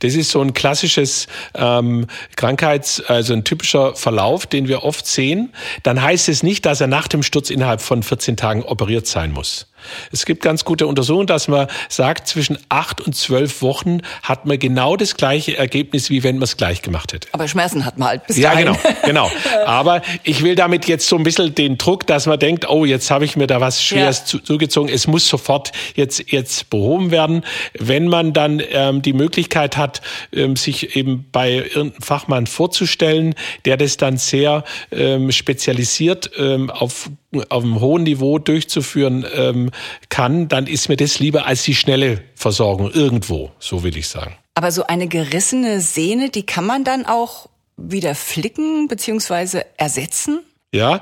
Das 0.00 0.14
ist 0.14 0.30
so 0.30 0.40
ein 0.40 0.54
klassisches 0.54 1.26
ähm, 1.54 2.06
Krankheits-, 2.36 3.00
also 3.00 3.32
ein 3.32 3.44
typischer 3.44 3.94
Verlauf, 3.94 4.46
den 4.46 4.68
wir 4.68 4.82
oft 4.82 5.06
sehen. 5.06 5.52
Dann 5.82 6.02
heißt 6.02 6.28
es 6.28 6.42
nicht, 6.42 6.66
dass 6.66 6.80
er 6.80 6.88
nach 6.88 7.08
dem 7.08 7.22
Sturz 7.22 7.50
innerhalb 7.50 7.80
von 7.80 8.02
14 8.02 8.36
Tagen 8.36 8.62
operiert 8.62 9.06
sein 9.06 9.32
muss. 9.32 9.67
Es 10.12 10.26
gibt 10.26 10.42
ganz 10.42 10.64
gute 10.64 10.86
Untersuchungen, 10.86 11.26
dass 11.26 11.48
man 11.48 11.68
sagt, 11.88 12.28
zwischen 12.28 12.58
acht 12.68 13.00
und 13.00 13.14
zwölf 13.14 13.62
Wochen 13.62 14.00
hat 14.22 14.46
man 14.46 14.58
genau 14.58 14.96
das 14.96 15.16
gleiche 15.16 15.56
Ergebnis, 15.56 16.10
wie 16.10 16.22
wenn 16.22 16.36
man 16.36 16.44
es 16.44 16.56
gleich 16.56 16.82
gemacht 16.82 17.12
hätte. 17.12 17.28
Aber 17.32 17.48
Schmerzen 17.48 17.84
hat 17.84 17.98
man 17.98 18.08
halt 18.08 18.26
bis 18.26 18.36
Ja, 18.36 18.52
dahin. 18.52 18.66
genau, 18.66 18.78
genau. 19.04 19.30
Aber 19.66 20.02
ich 20.24 20.42
will 20.42 20.54
damit 20.54 20.86
jetzt 20.86 21.08
so 21.08 21.16
ein 21.16 21.22
bisschen 21.22 21.54
den 21.54 21.78
Druck, 21.78 22.06
dass 22.06 22.26
man 22.26 22.38
denkt, 22.38 22.68
oh, 22.68 22.84
jetzt 22.84 23.10
habe 23.10 23.24
ich 23.24 23.36
mir 23.36 23.46
da 23.46 23.60
was 23.60 23.82
Schweres 23.82 24.24
ja. 24.32 24.42
zugezogen. 24.42 24.92
Es 24.92 25.06
muss 25.06 25.28
sofort 25.28 25.72
jetzt, 25.94 26.30
jetzt 26.30 26.70
behoben 26.70 27.10
werden. 27.10 27.44
Wenn 27.78 28.08
man 28.08 28.32
dann 28.32 28.62
ähm, 28.70 29.02
die 29.02 29.12
Möglichkeit 29.12 29.76
hat, 29.76 30.00
ähm, 30.32 30.56
sich 30.56 30.96
eben 30.96 31.26
bei 31.32 31.52
irgendeinem 31.52 32.02
Fachmann 32.02 32.46
vorzustellen, 32.46 33.34
der 33.64 33.76
das 33.76 33.96
dann 33.96 34.16
sehr 34.16 34.64
ähm, 34.90 35.32
spezialisiert 35.32 36.30
ähm, 36.38 36.70
auf 36.70 37.10
auf 37.48 37.62
einem 37.62 37.80
hohen 37.80 38.04
Niveau 38.04 38.38
durchzuführen 38.38 39.26
ähm, 39.34 39.70
kann, 40.08 40.48
dann 40.48 40.66
ist 40.66 40.88
mir 40.88 40.96
das 40.96 41.18
lieber 41.18 41.46
als 41.46 41.62
die 41.62 41.74
schnelle 41.74 42.22
Versorgung 42.34 42.90
irgendwo, 42.90 43.50
so 43.58 43.82
will 43.82 43.96
ich 43.96 44.08
sagen. 44.08 44.36
Aber 44.54 44.72
so 44.72 44.86
eine 44.86 45.08
gerissene 45.08 45.80
Sehne, 45.80 46.30
die 46.30 46.46
kann 46.46 46.66
man 46.66 46.84
dann 46.84 47.06
auch 47.06 47.48
wieder 47.76 48.14
flicken 48.14 48.88
beziehungsweise 48.88 49.64
ersetzen? 49.76 50.40
Ja, 50.70 51.00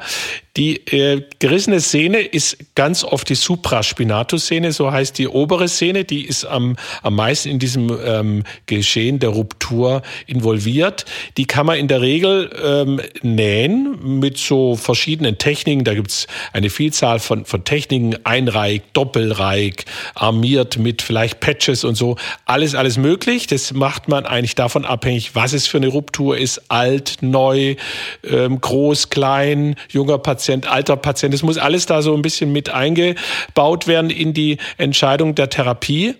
die 0.57 0.76
äh, 0.87 1.22
gerissene 1.40 1.81
Sehne 1.81 2.20
ist 2.20 2.57
ganz 2.76 3.02
oft 3.02 3.29
die 3.29 3.35
Supraspinatus-Sehne, 3.35 4.70
so 4.70 4.92
heißt 4.92 5.18
die 5.18 5.26
obere 5.26 5.66
Sehne, 5.66 6.05
die 6.05 6.24
ist 6.24 6.44
am, 6.44 6.76
am 7.02 7.16
meisten 7.16 7.48
in 7.48 7.59
diesem 7.59 7.90
ähm, 8.05 8.44
Geschehen 8.66 9.18
der 9.18 9.31
Ruptur 9.31 10.02
involviert. 10.29 11.05
Die 11.37 11.46
kann 11.46 11.66
man 11.66 11.79
in 11.79 11.88
der 11.88 12.00
Regel 12.00 12.48
ähm, 12.64 13.00
nähen 13.22 14.18
mit 14.20 14.38
so 14.38 14.76
verschiedenen 14.76 15.37
Techniken. 15.37 15.83
Da 15.83 15.94
gibt's 15.94 16.29
eine 16.52 16.70
Vielzahl 16.70 17.18
von, 17.18 17.44
von 17.44 17.64
Techniken, 17.64 18.24
Einreik, 18.24 18.92
Doppelreik, 18.92 19.85
armiert 20.14 20.79
mit 20.79 21.02
vielleicht 21.02 21.40
Patches 21.40 21.83
und 21.83 21.96
so. 21.96 22.16
Alles, 22.44 22.76
alles 22.76 22.98
möglich. 22.98 23.48
Das 23.48 23.74
macht 23.74 24.07
man 24.07 24.24
eigentlich 24.24 24.55
davon 24.55 24.85
abhängig, 24.85 25.35
was 25.35 25.52
es 25.52 25.66
für 25.66 25.79
eine 25.79 25.88
Ruptur 25.88 26.38
ist. 26.38 26.70
Alt, 26.70 27.16
neu, 27.20 27.74
ähm, 28.22 28.61
groß, 28.61 29.11
klein 29.11 29.56
klein, 29.57 29.77
junger 29.88 30.19
Patient, 30.19 30.66
alter 30.66 30.97
Patient. 30.97 31.35
Es 31.35 31.42
muss 31.42 31.59
alles 31.59 31.87
da 31.87 32.03
so 32.03 32.14
ein 32.14 32.23
bisschen 32.23 32.53
mit 32.53 32.71
eingebaut 32.71 33.87
werden 33.87 34.11
in 34.11 34.35
die 34.35 34.59
Entscheidung 34.77 35.35
der 35.35 35.51
Therapie. 35.51 36.14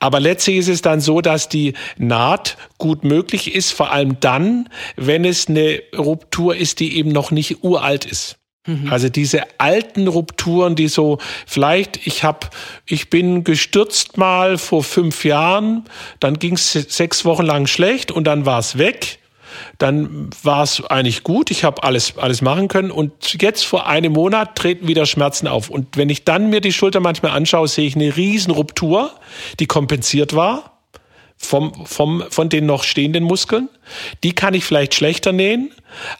Aber 0.00 0.20
letztlich 0.20 0.56
ist 0.56 0.68
es 0.68 0.82
dann 0.82 1.00
so, 1.00 1.20
dass 1.20 1.48
die 1.48 1.74
Naht 1.96 2.56
gut 2.78 3.04
möglich 3.04 3.54
ist, 3.54 3.72
vor 3.72 3.92
allem 3.92 4.20
dann, 4.20 4.68
wenn 4.96 5.24
es 5.24 5.48
eine 5.48 5.80
Ruptur 5.96 6.56
ist, 6.56 6.80
die 6.80 6.98
eben 6.98 7.10
noch 7.10 7.30
nicht 7.30 7.64
uralt 7.64 8.04
ist. 8.04 8.36
Mhm. 8.66 8.90
Also 8.90 9.08
diese 9.08 9.42
alten 9.58 10.08
Rupturen, 10.08 10.74
die 10.74 10.88
so 10.88 11.18
vielleicht, 11.46 12.06
ich 12.06 12.24
habe, 12.24 12.48
ich 12.86 13.10
bin 13.10 13.44
gestürzt 13.44 14.16
mal 14.16 14.58
vor 14.58 14.82
fünf 14.82 15.24
Jahren, 15.24 15.84
dann 16.20 16.38
ging 16.38 16.54
es 16.54 16.72
sechs 16.72 17.24
Wochen 17.24 17.44
lang 17.44 17.66
schlecht 17.66 18.10
und 18.10 18.24
dann 18.24 18.46
war 18.46 18.58
es 18.58 18.78
weg 18.78 19.18
dann 19.78 20.30
war 20.42 20.62
es 20.62 20.84
eigentlich 20.84 21.22
gut. 21.22 21.50
Ich 21.50 21.64
habe 21.64 21.82
alles, 21.82 22.18
alles 22.18 22.42
machen 22.42 22.68
können. 22.68 22.90
Und 22.90 23.40
jetzt 23.40 23.64
vor 23.64 23.86
einem 23.86 24.12
Monat 24.12 24.56
treten 24.56 24.88
wieder 24.88 25.06
Schmerzen 25.06 25.48
auf. 25.48 25.70
Und 25.70 25.96
wenn 25.96 26.08
ich 26.08 26.24
dann 26.24 26.50
mir 26.50 26.60
die 26.60 26.72
Schulter 26.72 27.00
manchmal 27.00 27.32
anschaue, 27.32 27.68
sehe 27.68 27.86
ich 27.86 27.96
eine 27.96 28.16
Riesenruptur, 28.16 29.10
die 29.60 29.66
kompensiert 29.66 30.34
war 30.34 30.74
vom, 31.36 31.86
vom, 31.86 32.24
von 32.30 32.48
den 32.48 32.66
noch 32.66 32.84
stehenden 32.84 33.24
Muskeln. 33.24 33.68
Die 34.22 34.34
kann 34.34 34.54
ich 34.54 34.64
vielleicht 34.64 34.94
schlechter 34.94 35.32
nähen 35.32 35.72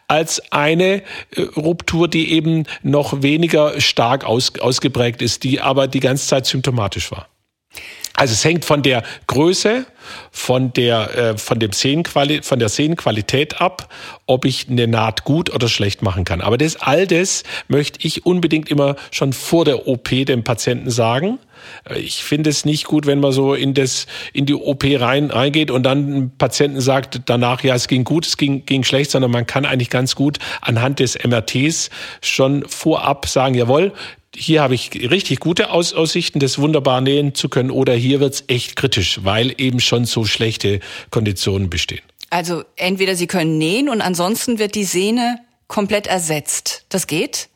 als 0.06 0.52
eine 0.52 1.02
äh, 1.30 1.42
Ruptur, 1.56 2.08
die 2.08 2.32
eben 2.32 2.64
noch 2.82 3.22
weniger 3.22 3.80
stark 3.80 4.24
aus, 4.24 4.58
ausgeprägt 4.60 5.22
ist, 5.22 5.44
die 5.44 5.60
aber 5.60 5.88
die 5.88 6.00
ganze 6.00 6.26
Zeit 6.26 6.46
symptomatisch 6.46 7.10
war. 7.10 7.28
Also 8.16 8.32
es 8.32 8.44
hängt 8.44 8.64
von 8.64 8.82
der 8.82 9.02
Größe, 9.26 9.86
von 10.30 10.72
der, 10.72 11.16
äh, 11.16 11.38
von 11.38 11.58
dem 11.58 11.72
Sehnenquali 11.72 12.42
von 12.42 12.60
der 12.60 12.68
Sehnenqualität 12.68 13.60
ab, 13.60 13.92
ob 14.26 14.44
ich 14.44 14.68
eine 14.68 14.86
Naht 14.86 15.24
gut 15.24 15.52
oder 15.52 15.68
schlecht 15.68 16.00
machen 16.02 16.24
kann. 16.24 16.40
Aber 16.40 16.56
das, 16.56 16.76
all 16.76 17.08
das 17.08 17.42
möchte 17.66 18.06
ich 18.06 18.24
unbedingt 18.24 18.68
immer 18.68 18.94
schon 19.10 19.32
vor 19.32 19.64
der 19.64 19.88
OP 19.88 20.10
dem 20.26 20.44
Patienten 20.44 20.90
sagen. 20.90 21.38
Ich 21.96 22.22
finde 22.22 22.50
es 22.50 22.64
nicht 22.64 22.84
gut, 22.84 23.06
wenn 23.06 23.20
man 23.20 23.32
so 23.32 23.54
in 23.54 23.74
das, 23.74 24.06
in 24.32 24.46
die 24.46 24.54
OP 24.54 24.84
rein, 24.84 25.30
reingeht 25.30 25.70
und 25.70 25.82
dann 25.82 26.16
ein 26.16 26.32
Patienten 26.36 26.80
sagt 26.80 27.22
danach, 27.26 27.64
ja, 27.64 27.74
es 27.74 27.88
ging 27.88 28.04
gut, 28.04 28.26
es 28.26 28.36
ging, 28.36 28.64
ging 28.64 28.84
schlecht, 28.84 29.10
sondern 29.10 29.30
man 29.30 29.46
kann 29.46 29.64
eigentlich 29.64 29.90
ganz 29.90 30.14
gut 30.14 30.38
anhand 30.60 31.00
des 31.00 31.18
MRTs 31.24 31.90
schon 32.20 32.64
vorab 32.68 33.26
sagen, 33.26 33.54
jawohl, 33.54 33.92
hier 34.36 34.62
habe 34.62 34.74
ich 34.74 34.90
richtig 34.92 35.40
gute 35.40 35.70
Aus 35.70 35.92
Aussichten, 35.92 36.40
das 36.40 36.58
wunderbar 36.58 37.00
nähen 37.00 37.34
zu 37.34 37.48
können, 37.48 37.70
oder 37.70 37.94
hier 37.94 38.20
wird's 38.20 38.44
echt 38.48 38.76
kritisch, 38.76 39.20
weil 39.22 39.54
eben 39.58 39.80
schon 39.80 40.04
so 40.04 40.24
schlechte 40.24 40.80
Konditionen 41.10 41.70
bestehen. 41.70 42.02
Also 42.30 42.64
entweder 42.76 43.14
Sie 43.14 43.26
können 43.26 43.58
nähen 43.58 43.88
und 43.88 44.00
ansonsten 44.00 44.58
wird 44.58 44.74
die 44.74 44.84
Sehne 44.84 45.38
komplett 45.68 46.06
ersetzt. 46.06 46.84
Das 46.88 47.06
geht? 47.06 47.48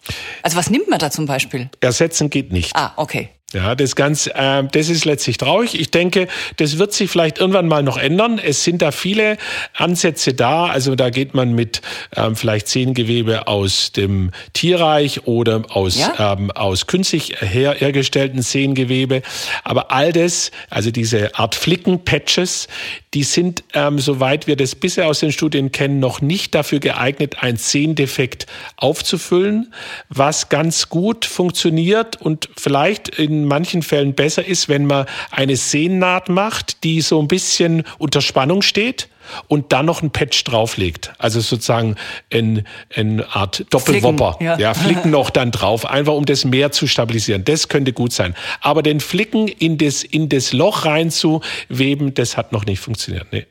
Also 0.43 0.57
was 0.57 0.71
nimmt 0.71 0.89
man 0.89 0.99
da 0.99 1.11
zum 1.11 1.27
Beispiel? 1.27 1.69
Ersetzen 1.81 2.31
geht 2.31 2.53
nicht. 2.53 2.75
Ah, 2.75 2.93
okay. 2.97 3.29
Ja, 3.55 3.75
das 3.75 3.97
ganz, 3.97 4.27
äh, 4.27 4.63
das 4.71 4.91
ist 4.91 5.07
letztlich 5.07 5.39
traurig. 5.39 5.81
Ich 5.81 5.91
denke, 5.91 6.29
das 6.57 6.77
wird 6.77 6.93
sich 6.93 7.11
vielleicht 7.11 7.39
irgendwann 7.39 7.67
mal 7.67 7.83
noch 7.83 7.97
ändern. 7.97 8.39
Es 8.39 8.63
sind 8.63 8.83
da 8.83 8.93
viele 8.93 9.39
Ansätze 9.73 10.35
da. 10.35 10.67
Also 10.67 10.97
da 10.97 11.09
geht 11.09 11.33
man 11.33 11.55
mit 11.55 11.81
ähm, 12.15 12.37
vielleicht 12.37 12.69
Sehngewebe 12.69 13.47
aus 13.47 13.93
dem 13.93 14.33
Tierreich 14.53 15.27
oder 15.27 15.63
aus 15.71 15.97
ja? 15.97 16.35
ähm, 16.35 16.51
aus 16.51 16.87
künstlich 16.87 17.41
her 17.41 17.75
hergestellten 17.79 18.43
Sehngewebe. 18.43 19.23
Aber 19.65 19.93
all 19.93 20.13
das, 20.13 20.51
also 20.69 20.91
diese 20.91 21.35
Art 21.35 21.55
Flicken-Patches, 21.55 22.69
die 23.15 23.23
sind, 23.23 23.65
ähm, 23.75 23.99
soweit 23.99 24.47
wir 24.47 24.57
das 24.57 24.75
bisher 24.75 25.07
aus 25.07 25.21
den 25.21 25.33
Studien 25.33 25.73
kennen, 25.73 25.99
noch 25.99 26.21
nicht 26.21 26.55
dafür 26.55 26.81
geeignet, 26.81 27.43
ein 27.43 27.57
Sehndefekt 27.57 28.47
aufzufüllen, 28.77 29.73
was 30.09 30.49
ganz 30.49 30.89
gut 30.89 31.25
funktioniert 31.25 32.21
und 32.21 32.51
vielleicht 32.57 33.09
in 33.09 33.47
manchen 33.47 33.83
Fällen 33.83 34.15
besser 34.15 34.45
ist, 34.45 34.69
wenn 34.69 34.87
man 34.87 35.07
eine 35.31 35.57
Sehnnaht 35.57 36.29
macht, 36.29 36.85
die 36.85 37.01
so 37.01 37.21
ein 37.21 37.29
bisschen 37.29 37.85
unter 37.99 38.21
Spannung 38.21 38.63
steht 38.63 39.09
und 39.47 39.73
dann 39.73 39.87
noch 39.87 40.03
ein 40.03 40.11
Patch 40.11 40.45
drauflegt. 40.45 41.13
Also 41.19 41.41
sozusagen 41.41 41.97
ein, 42.33 42.67
eine 42.95 43.29
Art 43.35 43.65
Doppelwopper. 43.71 44.35
Flicken, 44.35 44.47
ja. 44.47 44.59
ja, 44.59 44.75
Flicken 44.75 45.11
noch 45.11 45.31
dann 45.31 45.51
drauf, 45.51 45.87
einfach 45.87 46.15
um 46.15 46.25
das 46.25 46.45
mehr 46.45 46.73
zu 46.73 46.87
stabilisieren. 46.87 47.45
Das 47.45 47.69
könnte 47.69 47.93
gut 47.93 48.13
sein. 48.13 48.35
Aber 48.61 48.83
den 48.83 49.01
Flicken 49.01 49.49
in 49.49 49.79
das, 49.79 50.03
in 50.03 50.29
das 50.29 50.53
Loch 50.53 50.85
reinzuweben, 50.85 52.15
das 52.15 52.37
hat 52.37 52.53
noch 52.53 52.65
nicht 52.65 52.81
funktioniert. 52.81 53.27
Nee. 53.33 53.47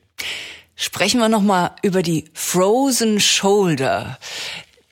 Sprechen 0.76 1.20
wir 1.20 1.28
nochmal 1.28 1.72
über 1.82 2.04
die 2.04 2.26
Frozen 2.34 3.20
Shoulder 3.20 4.20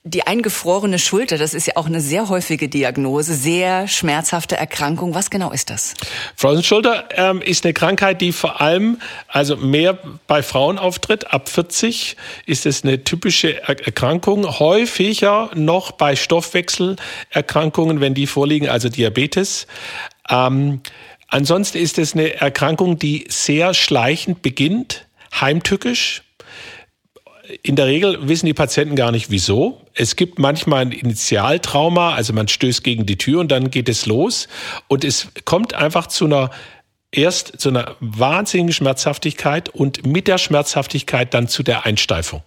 die 0.06 0.24
eingefrorene 0.24 1.00
Schulter, 1.00 1.36
das 1.36 1.52
ist 1.52 1.66
ja 1.66 1.72
auch 1.76 1.86
eine 1.86 2.00
sehr 2.00 2.28
häufige 2.28 2.68
Diagnose, 2.68 3.34
sehr 3.34 3.88
schmerzhafte 3.88 4.56
Erkrankung. 4.56 5.16
Was 5.16 5.30
genau 5.30 5.50
ist 5.50 5.68
das? 5.68 5.94
Frozen 6.36 6.62
Shoulder 6.62 7.08
ähm, 7.16 7.42
ist 7.42 7.64
eine 7.64 7.74
Krankheit, 7.74 8.20
die 8.20 8.30
vor 8.30 8.60
allem 8.60 8.98
also 9.26 9.56
mehr 9.56 9.98
bei 10.28 10.44
Frauen 10.44 10.78
auftritt. 10.78 11.32
Ab 11.32 11.48
40 11.48 12.16
ist 12.46 12.66
es 12.66 12.84
eine 12.84 13.02
typische 13.02 13.62
Erkrankung, 13.64 14.60
häufiger 14.60 15.50
noch 15.54 15.90
bei 15.90 16.14
Stoffwechselerkrankungen, 16.14 18.00
wenn 18.00 18.14
die 18.14 18.28
vorliegen, 18.28 18.68
also 18.68 18.88
Diabetes. 18.88 19.66
Ähm, 20.30 20.82
ansonsten 21.26 21.78
ist 21.78 21.98
es 21.98 22.14
eine 22.14 22.34
Erkrankung, 22.34 23.00
die 23.00 23.24
sehr 23.28 23.74
schleichend 23.74 24.40
beginnt, 24.40 25.08
heimtückisch 25.40 26.22
in 27.62 27.76
der 27.76 27.86
Regel 27.86 28.28
wissen 28.28 28.46
die 28.46 28.54
Patienten 28.54 28.96
gar 28.96 29.12
nicht 29.12 29.30
wieso. 29.30 29.80
Es 29.94 30.16
gibt 30.16 30.38
manchmal 30.38 30.82
ein 30.82 30.92
Initialtrauma, 30.92 32.14
also 32.14 32.32
man 32.32 32.48
stößt 32.48 32.82
gegen 32.82 33.06
die 33.06 33.18
Tür 33.18 33.40
und 33.40 33.50
dann 33.50 33.70
geht 33.70 33.88
es 33.88 34.06
los. 34.06 34.48
Und 34.88 35.04
es 35.04 35.28
kommt 35.44 35.74
einfach 35.74 36.06
zu 36.06 36.24
einer 36.26 36.50
erst 37.12 37.60
zu 37.60 37.70
einer 37.70 37.96
wahnsinnigen 38.00 38.72
Schmerzhaftigkeit 38.72 39.68
und 39.68 40.06
mit 40.06 40.28
der 40.28 40.38
Schmerzhaftigkeit 40.38 41.32
dann 41.34 41.48
zu 41.48 41.62
der 41.62 41.86
Einsteifung. 41.86 42.42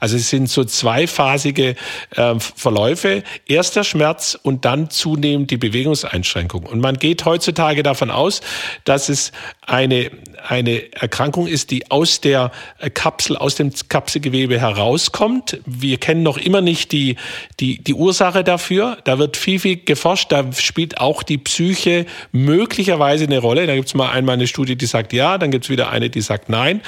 Also 0.00 0.16
es 0.16 0.30
sind 0.30 0.48
so 0.48 0.64
zweiphasige 0.64 1.76
äh, 2.16 2.34
Verläufe. 2.38 3.22
Erster 3.46 3.84
Schmerz 3.84 4.38
und 4.40 4.64
dann 4.64 4.90
zunehmend 4.90 5.50
die 5.50 5.56
Bewegungseinschränkung. 5.56 6.64
Und 6.64 6.80
man 6.80 6.96
geht 6.96 7.24
heutzutage 7.24 7.82
davon 7.82 8.10
aus, 8.10 8.40
dass 8.84 9.08
es 9.08 9.32
eine, 9.66 10.10
eine 10.46 10.92
Erkrankung 10.92 11.46
ist, 11.46 11.70
die 11.70 11.90
aus 11.90 12.20
der 12.20 12.50
Kapsel, 12.94 13.36
aus 13.36 13.54
dem 13.54 13.72
Kapselgewebe 13.88 14.60
herauskommt. 14.60 15.60
Wir 15.66 15.98
kennen 15.98 16.22
noch 16.22 16.38
immer 16.38 16.60
nicht 16.60 16.92
die, 16.92 17.16
die, 17.60 17.82
die 17.82 17.94
Ursache 17.94 18.44
dafür. 18.44 18.98
Da 19.04 19.18
wird 19.18 19.36
viel, 19.36 19.58
viel 19.58 19.76
geforscht. 19.76 20.32
Da 20.32 20.52
spielt 20.52 21.00
auch 21.00 21.22
die 21.22 21.38
Psyche 21.38 22.06
möglicherweise 22.32 23.24
eine 23.24 23.38
Rolle. 23.38 23.66
Da 23.66 23.74
gibt 23.74 23.88
es 23.88 23.94
mal 23.94 24.10
einmal 24.10 24.34
eine 24.34 24.46
Studie, 24.46 24.76
die 24.76 24.86
sagt 24.86 25.12
ja, 25.12 25.38
dann 25.38 25.50
gibt 25.50 25.64
es 25.64 25.70
wieder 25.70 25.90
eine, 25.90 26.10
die 26.10 26.20
sagt 26.20 26.48
nein. 26.48 26.82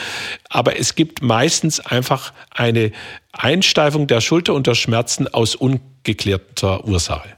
Aber 0.48 0.78
es 0.78 0.94
gibt 0.94 1.22
meistens 1.22 1.80
einfach 1.80 2.32
eine 2.50 2.89
Einsteifung 3.32 4.06
der 4.06 4.20
Schulter 4.20 4.54
unter 4.54 4.74
Schmerzen 4.74 5.28
aus 5.28 5.54
ungeklärter 5.54 6.86
Ursache. 6.86 7.28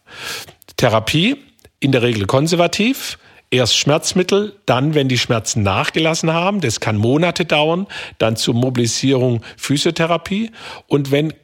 Therapie 0.76 1.36
in 1.80 1.92
der 1.92 2.02
Regel 2.02 2.26
konservativ. 2.26 3.18
Erst 3.50 3.76
Schmerzmittel, 3.76 4.56
dann, 4.64 4.94
wenn 4.94 5.08
die 5.08 5.18
Schmerzen 5.18 5.62
nachgelassen 5.62 6.32
haben, 6.32 6.62
das 6.62 6.80
kann 6.80 6.96
Monate 6.96 7.44
dauern, 7.44 7.86
dann 8.16 8.36
zur 8.36 8.54
Mobilisierung 8.54 9.42
Physiotherapie. 9.58 10.50
Und 10.86 11.10
wenn 11.10 11.34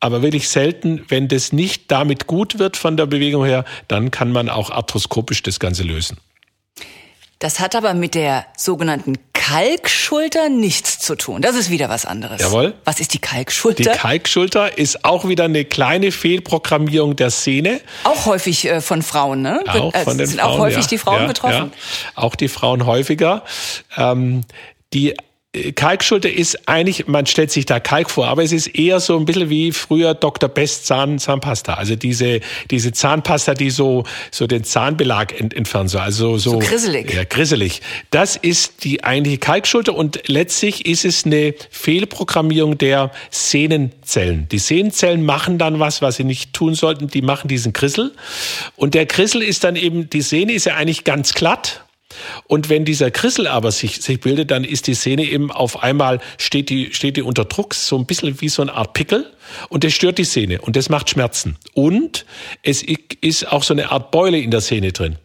aber 0.00 0.22
wirklich 0.22 0.48
selten, 0.48 1.04
wenn 1.08 1.28
das 1.28 1.52
nicht 1.52 1.90
damit 1.90 2.26
gut 2.26 2.58
wird 2.58 2.78
von 2.78 2.96
der 2.96 3.04
Bewegung 3.04 3.44
her, 3.44 3.66
dann 3.88 4.10
kann 4.10 4.32
man 4.32 4.48
auch 4.48 4.70
arthroskopisch 4.70 5.42
das 5.42 5.60
Ganze 5.60 5.82
lösen. 5.82 6.16
Das 7.40 7.58
hat 7.58 7.74
aber 7.74 7.94
mit 7.94 8.14
der 8.14 8.44
sogenannten 8.54 9.16
Kalkschulter 9.32 10.50
nichts 10.50 10.98
zu 10.98 11.16
tun. 11.16 11.40
Das 11.40 11.56
ist 11.56 11.70
wieder 11.70 11.88
was 11.88 12.04
anderes. 12.04 12.38
Jawohl. 12.38 12.74
Was 12.84 13.00
ist 13.00 13.14
die 13.14 13.18
Kalkschulter? 13.18 13.82
Die 13.82 13.98
Kalkschulter 13.98 14.76
ist 14.76 15.06
auch 15.06 15.26
wieder 15.26 15.44
eine 15.44 15.64
kleine 15.64 16.12
Fehlprogrammierung 16.12 17.16
der 17.16 17.30
Szene. 17.30 17.80
Auch 18.04 18.26
häufig 18.26 18.66
äh, 18.66 18.82
von 18.82 19.00
Frauen, 19.00 19.40
ne? 19.40 19.64
Auch 19.68 19.96
von 19.96 20.18
den 20.18 20.26
sind 20.26 20.40
Frauen, 20.40 20.52
auch 20.52 20.58
häufig 20.58 20.84
ja, 20.84 20.88
die 20.88 20.98
Frauen 20.98 21.22
ja, 21.22 21.26
betroffen? 21.28 21.72
Ja. 21.72 22.22
Auch 22.22 22.34
die 22.34 22.48
Frauen 22.48 22.84
häufiger. 22.84 23.42
Ähm, 23.96 24.44
die 24.92 25.14
Kalkschulter 25.74 26.32
ist 26.32 26.68
eigentlich, 26.68 27.08
man 27.08 27.26
stellt 27.26 27.50
sich 27.50 27.66
da 27.66 27.80
Kalk 27.80 28.08
vor, 28.08 28.28
aber 28.28 28.44
es 28.44 28.52
ist 28.52 28.68
eher 28.68 29.00
so 29.00 29.18
ein 29.18 29.24
bisschen 29.24 29.50
wie 29.50 29.72
früher 29.72 30.14
Dr. 30.14 30.48
Best 30.48 30.86
Zahn, 30.86 31.18
Zahnpasta. 31.18 31.74
Also 31.74 31.96
diese, 31.96 32.38
diese 32.70 32.92
Zahnpasta, 32.92 33.54
die 33.54 33.70
so, 33.70 34.04
so 34.30 34.46
den 34.46 34.62
Zahnbelag 34.62 35.32
ent, 35.36 35.52
entfernt, 35.52 35.90
so, 35.90 35.98
also 35.98 36.38
so. 36.38 36.52
So 36.52 36.58
grisselig. 36.60 37.12
Ja, 37.12 37.24
grisselig. 37.24 37.82
Das 38.12 38.36
ist 38.36 38.84
die 38.84 39.02
eigentliche 39.02 39.38
Kalkschulter 39.38 39.96
und 39.96 40.28
letztlich 40.28 40.86
ist 40.86 41.04
es 41.04 41.26
eine 41.26 41.54
Fehlprogrammierung 41.70 42.78
der 42.78 43.10
Sehnenzellen. 43.30 44.46
Die 44.52 44.60
Sehnenzellen 44.60 45.24
machen 45.24 45.58
dann 45.58 45.80
was, 45.80 46.00
was 46.00 46.14
sie 46.14 46.24
nicht 46.24 46.52
tun 46.52 46.76
sollten. 46.76 47.08
Die 47.08 47.22
machen 47.22 47.48
diesen 47.48 47.72
Grissel. 47.72 48.12
Und 48.76 48.94
der 48.94 49.06
Grissel 49.06 49.42
ist 49.42 49.64
dann 49.64 49.74
eben, 49.74 50.08
die 50.10 50.22
Sehne 50.22 50.52
ist 50.52 50.66
ja 50.66 50.76
eigentlich 50.76 51.02
ganz 51.02 51.34
glatt 51.34 51.84
und 52.46 52.68
wenn 52.68 52.84
dieser 52.84 53.10
Krissel 53.10 53.46
aber 53.46 53.70
sich, 53.70 54.00
sich 54.02 54.20
bildet, 54.20 54.50
dann 54.50 54.64
ist 54.64 54.86
die 54.86 54.94
Sehne 54.94 55.24
eben 55.24 55.50
auf 55.50 55.82
einmal, 55.82 56.20
steht 56.38 56.70
die, 56.70 56.92
steht 56.92 57.16
die 57.16 57.22
unter 57.22 57.44
Druck, 57.44 57.74
so 57.74 57.96
ein 57.96 58.06
bisschen 58.06 58.40
wie 58.40 58.48
so 58.48 58.62
eine 58.62 58.74
Art 58.74 58.92
Pickel. 58.94 59.30
Und 59.68 59.84
das 59.84 59.92
stört 59.92 60.18
die 60.18 60.24
Sehne 60.24 60.60
und 60.60 60.76
das 60.76 60.88
macht 60.88 61.10
Schmerzen. 61.10 61.56
Und 61.74 62.24
es 62.62 62.82
ist 62.82 63.50
auch 63.50 63.62
so 63.62 63.74
eine 63.74 63.90
Art 63.90 64.10
Beule 64.10 64.38
in 64.38 64.50
der 64.50 64.60
Sehne 64.60 64.92
drin. 64.92 65.16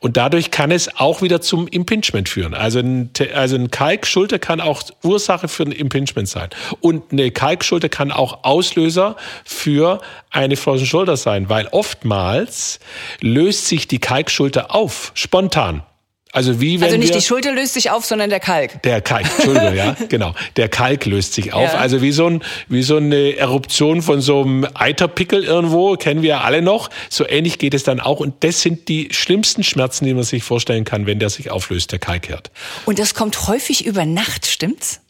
Und 0.00 0.16
dadurch 0.16 0.50
kann 0.50 0.70
es 0.70 0.96
auch 0.98 1.22
wieder 1.22 1.40
zum 1.40 1.68
Impingement 1.68 2.28
führen. 2.28 2.54
Also 2.54 2.80
ein, 2.80 3.10
also 3.34 3.56
ein 3.56 3.70
Kalkschulter 3.70 4.38
kann 4.38 4.60
auch 4.60 4.82
Ursache 5.02 5.48
für 5.48 5.64
ein 5.64 5.72
Impingement 5.72 6.28
sein. 6.28 6.48
Und 6.80 7.12
eine 7.12 7.30
Kalkschulter 7.30 7.88
kann 7.88 8.10
auch 8.10 8.44
Auslöser 8.44 9.16
für 9.44 10.00
eine 10.30 10.56
Frozen 10.56 10.86
Shoulder 10.86 11.16
sein, 11.16 11.48
weil 11.48 11.66
oftmals 11.68 12.80
löst 13.20 13.66
sich 13.66 13.88
die 13.88 13.98
Kalkschulter 13.98 14.74
auf, 14.74 15.12
spontan. 15.14 15.82
Also 16.32 16.60
wie 16.60 16.78
wenn 16.80 16.86
Also 16.86 16.98
nicht 16.98 17.14
die 17.14 17.22
Schulter 17.22 17.52
löst 17.52 17.74
sich 17.74 17.90
auf, 17.90 18.04
sondern 18.04 18.28
der 18.28 18.40
Kalk. 18.40 18.82
Der 18.82 19.00
Kalk, 19.00 19.24
Entschuldigung, 19.24 19.74
ja, 19.74 19.96
genau. 20.08 20.34
Der 20.56 20.68
Kalk 20.68 21.06
löst 21.06 21.32
sich 21.32 21.54
auf. 21.54 21.72
Ja. 21.72 21.78
Also 21.78 22.02
wie 22.02 22.12
so, 22.12 22.26
ein, 22.26 22.42
wie 22.68 22.82
so 22.82 22.96
eine 22.96 23.36
Eruption 23.36 24.02
von 24.02 24.20
so 24.20 24.42
einem 24.42 24.66
Eiterpickel 24.74 25.42
irgendwo, 25.42 25.96
kennen 25.96 26.20
wir 26.20 26.28
ja 26.28 26.40
alle 26.42 26.60
noch. 26.60 26.90
So 27.08 27.26
ähnlich 27.26 27.58
geht 27.58 27.72
es 27.72 27.82
dann 27.82 27.98
auch. 27.98 28.20
Und 28.20 28.44
das 28.44 28.60
sind 28.60 28.88
die 28.88 29.08
schlimmsten 29.10 29.64
Schmerzen, 29.64 30.04
die 30.04 30.12
man 30.12 30.24
sich 30.24 30.42
vorstellen 30.42 30.84
kann, 30.84 31.06
wenn 31.06 31.18
der 31.18 31.30
sich 31.30 31.50
auflöst, 31.50 31.92
der 31.92 31.98
Kalkherd. 31.98 32.50
Und 32.84 32.98
das 32.98 33.14
kommt 33.14 33.48
häufig 33.48 33.86
über 33.86 34.04
Nacht, 34.04 34.46
stimmt's? 34.46 35.00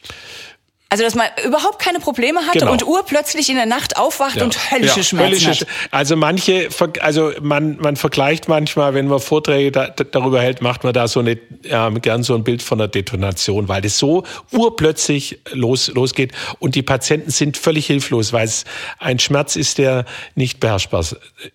Also, 0.91 1.03
dass 1.03 1.13
man 1.13 1.27
überhaupt 1.45 1.77
keine 1.77 1.99
Probleme 1.99 2.47
hatte 2.47 2.59
genau. 2.59 2.71
und 2.71 2.83
urplötzlich 2.83 3.47
in 3.49 3.57
der 3.57 3.67
Nacht 3.67 3.97
aufwacht 3.97 4.37
ja. 4.37 4.43
und 4.43 4.71
höllische 4.71 4.97
ja, 4.97 5.03
Schmerzen 5.03 5.45
höllische, 5.45 5.65
hat. 5.65 5.67
Also 5.91 6.15
manche, 6.15 6.69
also 7.01 7.31
man, 7.41 7.77
man 7.77 7.95
vergleicht 7.95 8.47
manchmal, 8.47 8.95
wenn 8.95 9.07
man 9.07 9.19
Vorträge 9.19 9.71
da, 9.71 9.89
darüber 9.89 10.41
hält, 10.41 10.63
macht 10.63 10.83
man 10.83 10.93
da 10.93 11.07
so 11.07 11.19
eine, 11.19 11.37
ja, 11.63 11.87
gern 11.89 12.23
so 12.23 12.33
ein 12.33 12.43
Bild 12.43 12.63
von 12.63 12.81
einer 12.81 12.87
Detonation, 12.87 13.67
weil 13.67 13.83
das 13.83 13.99
so 13.99 14.23
urplötzlich 14.51 15.39
los, 15.51 15.89
losgeht 15.89 16.31
und 16.57 16.73
die 16.73 16.81
Patienten 16.81 17.29
sind 17.29 17.55
völlig 17.55 17.85
hilflos, 17.85 18.33
weil 18.33 18.45
es 18.45 18.65
ein 18.97 19.19
Schmerz 19.19 19.55
ist, 19.55 19.77
der 19.77 20.05
nicht 20.33 20.59
beherrschbar 20.59 21.05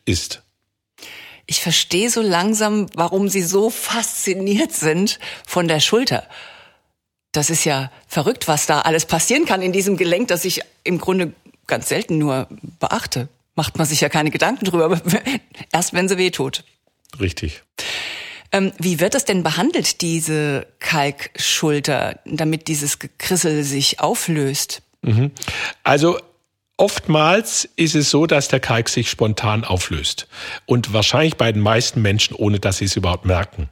ist. 0.05 0.43
Ich 1.47 1.61
verstehe 1.61 2.09
so 2.09 2.23
langsam, 2.23 2.87
warum 2.95 3.29
Sie 3.29 3.43
so 3.43 3.69
fasziniert 3.69 4.73
sind 4.73 5.19
von 5.45 5.67
der 5.67 5.81
Schulter 5.81 6.23
das 7.37 7.51
ist 7.51 7.65
ja 7.65 7.91
verrückt, 8.07 8.49
was 8.49 8.67
da 8.67 8.81
alles 8.81 9.07
passieren 9.07 9.45
kann 9.45 9.63
in 9.63 9.73
diesem 9.73 9.97
Gelenk, 9.97 10.29
das 10.29 10.45
ich 10.45 10.61
im 10.85 10.99
Grunde 10.99 11.33
ganz 11.67 11.89
selten 11.89 12.19
nur 12.19 12.49
beachte. 12.79 13.29
Macht 13.57 13.79
man 13.79 13.87
sich 13.87 14.01
ja 14.01 14.09
keine 14.09 14.31
Gedanken 14.31 14.65
drüber, 14.65 15.01
erst 15.73 15.93
wenn 15.93 16.09
sie 16.09 16.19
weh 16.19 16.31
tut. 16.31 16.65
Richtig. 17.21 17.63
Ähm, 18.53 18.73
wie 18.79 19.01
wird 19.01 19.15
das 19.15 19.25
denn 19.25 19.43
behandelt, 19.43 20.01
diese 20.01 20.67
Kalkschulter, 20.79 22.21
damit 22.25 22.69
dieses 22.69 22.99
Gekrissel 22.99 23.65
sich 23.65 24.01
auflöst? 24.01 24.83
Mhm. 25.03 25.31
Also 25.83 26.19
Oftmals 26.77 27.69
ist 27.77 27.95
es 27.95 28.11
so, 28.11 28.27
dass 28.27 28.49
der 28.49 28.59
Kalk 28.59 28.89
sich 28.89 29.09
spontan 29.09 29.63
auflöst. 29.63 30.27
Und 30.67 30.93
wahrscheinlich 30.93 31.37
bei 31.37 31.53
den 31.53 31.63
meisten 31.63 32.03
Menschen, 32.03 32.35
ohne 32.35 32.59
dass 32.59 32.79
sie 32.79 32.87
es 32.87 32.97
überhaupt 32.97 33.27
merken. 33.27 33.69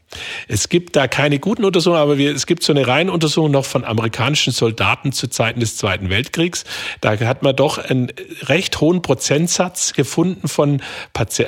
Es 0.47 0.69
gibt 0.69 0.95
da 0.95 1.09
keine 1.09 1.41
guten 1.41 1.65
Untersuchungen, 1.65 2.01
aber 2.01 2.17
wir, 2.17 2.33
es 2.33 2.47
gibt 2.47 2.62
so 2.62 2.73
eine 2.73 2.87
Reihenuntersuchung 2.87 3.51
noch 3.51 3.65
von 3.65 3.85
amerikanischen 3.85 4.53
Soldaten 4.53 5.11
zu 5.11 5.27
Zeiten 5.27 5.59
des 5.59 5.77
Zweiten 5.79 6.11
Weltkriegs. 6.11 6.62
Da 7.01 7.19
hat 7.19 7.43
man 7.43 7.57
doch 7.57 7.79
einen 7.79 8.12
recht 8.43 8.81
hohen 8.81 9.03
Prozentsatz 9.03 9.95
gefunden 9.95 10.47
von, 10.47 10.81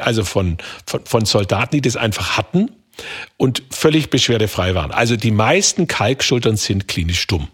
also 0.00 0.24
von, 0.24 0.58
von, 0.86 1.06
von 1.06 1.24
Soldaten, 1.24 1.76
die 1.76 1.82
das 1.82 1.94
einfach 1.94 2.36
hatten 2.36 2.72
und 3.36 3.62
völlig 3.70 4.10
beschwerdefrei 4.10 4.74
waren. 4.74 4.90
Also 4.90 5.14
die 5.14 5.30
meisten 5.30 5.86
Kalkschultern 5.86 6.56
sind 6.56 6.88
klinisch 6.88 7.20
stumm. 7.20 7.46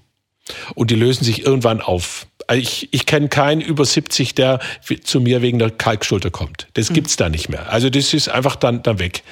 Und 0.74 0.90
die 0.90 0.96
lösen 0.96 1.24
sich 1.24 1.44
irgendwann 1.44 1.82
auf. 1.82 2.26
Ich, 2.52 2.88
ich 2.92 3.06
kenne 3.06 3.28
keinen 3.28 3.60
über 3.60 3.84
70, 3.84 4.34
der 4.34 4.60
zu 5.04 5.20
mir 5.20 5.42
wegen 5.42 5.58
der 5.58 5.70
Kalkschulter 5.70 6.30
kommt. 6.30 6.68
Das 6.74 6.90
mhm. 6.90 6.94
gibt's 6.94 7.16
da 7.16 7.28
nicht 7.28 7.48
mehr. 7.48 7.72
Also 7.72 7.90
das 7.90 8.12
ist 8.14 8.28
einfach 8.28 8.56
dann, 8.56 8.82
dann 8.82 8.98
weg. 8.98 9.22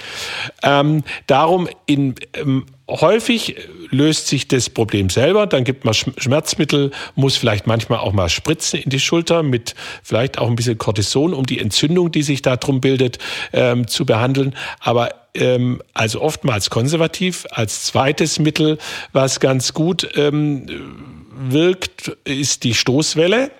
Ähm, 0.63 1.03
darum 1.27 1.69
in 1.87 2.15
ähm, 2.35 2.67
häufig 2.89 3.57
löst 3.91 4.29
sich 4.29 4.49
das 4.49 4.71
Problem 4.71 5.11
selber, 5.11 5.47
dann 5.47 5.65
gibt 5.65 5.85
man 5.85 5.95
Schmerzmittel, 5.95 6.91
muss 7.15 7.37
vielleicht 7.37 7.67
manchmal 7.67 7.99
auch 7.99 8.13
mal 8.13 8.29
spritzen 8.29 8.81
in 8.81 8.91
die 8.91 9.01
Schulter 9.01 9.43
mit 9.43 9.75
vielleicht 10.03 10.39
auch 10.39 10.49
ein 10.49 10.57
bisschen 10.57 10.79
Cortison, 10.79 11.35
um 11.35 11.45
die 11.45 11.59
Entzündung, 11.59 12.11
die 12.11 12.23
sich 12.23 12.43
da 12.43 12.57
drum 12.57 12.81
bildet, 12.81 13.19
ähm, 13.53 13.87
zu 13.87 14.07
behandeln. 14.07 14.55
Aber 14.81 15.11
ähm, 15.35 15.83
also 15.95 16.21
oftmals 16.21 16.71
konservativ. 16.71 17.47
Als 17.51 17.85
zweites 17.85 18.39
Mittel, 18.39 18.79
was 19.13 19.41
ganz 19.41 19.75
gut 19.75 20.09
ähm, 20.17 21.18
wirkt, 21.39 22.09
ist 22.25 22.65
die 22.65 22.75
Stoßwelle. 22.75 23.51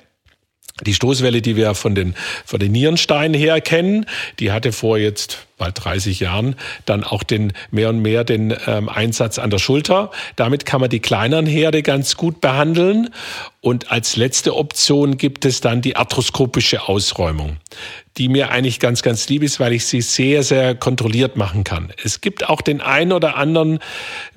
Die 0.87 0.95
Stoßwelle, 0.95 1.43
die 1.43 1.57
wir 1.57 1.75
von 1.75 1.95
den, 1.95 2.15
von 2.45 2.61
den 2.61 2.71
Nierensteinen 2.71 3.35
her 3.35 3.61
kennen, 3.61 4.07
die 4.39 4.53
hatte 4.53 4.73
vor 4.73 4.97
jetzt 4.97 5.49
bald 5.57 5.85
30 5.85 6.21
Jahren 6.21 6.55
dann 6.85 7.03
auch 7.03 7.25
den 7.25 7.53
mehr 7.73 7.89
und 7.89 8.01
mehr 8.01 8.23
den 8.23 8.57
ähm, 8.67 8.89
Einsatz 8.89 9.41
an 9.41 9.51
der 9.51 9.59
Schulter. 9.59 10.13
Damit 10.37 10.67
kann 10.67 10.81
man 10.81 10.89
die 10.89 11.01
kleineren 11.01 11.47
Herde 11.47 11.83
ganz 11.83 12.17
gut 12.17 12.41
behandeln. 12.41 13.11
Und 13.61 13.91
als 13.91 14.15
letzte 14.15 14.55
Option 14.55 15.19
gibt 15.19 15.45
es 15.45 15.61
dann 15.61 15.83
die 15.83 15.97
arthroskopische 15.97 16.89
Ausräumung, 16.89 17.57
die 18.17 18.29
mir 18.29 18.51
eigentlich 18.51 18.79
ganz, 18.79 19.03
ganz 19.03 19.29
lieb 19.29 19.43
ist, 19.43 19.59
weil 19.59 19.73
ich 19.73 19.85
sie 19.85 20.01
sehr, 20.01 20.45
sehr 20.45 20.77
kontrolliert 20.77 21.37
machen 21.37 21.65
kann. 21.65 21.93
Es 22.05 22.21
gibt 22.21 22.49
auch 22.49 22.61
den 22.61 22.81
einen 22.81 23.11
oder 23.11 23.37
anderen 23.37 23.81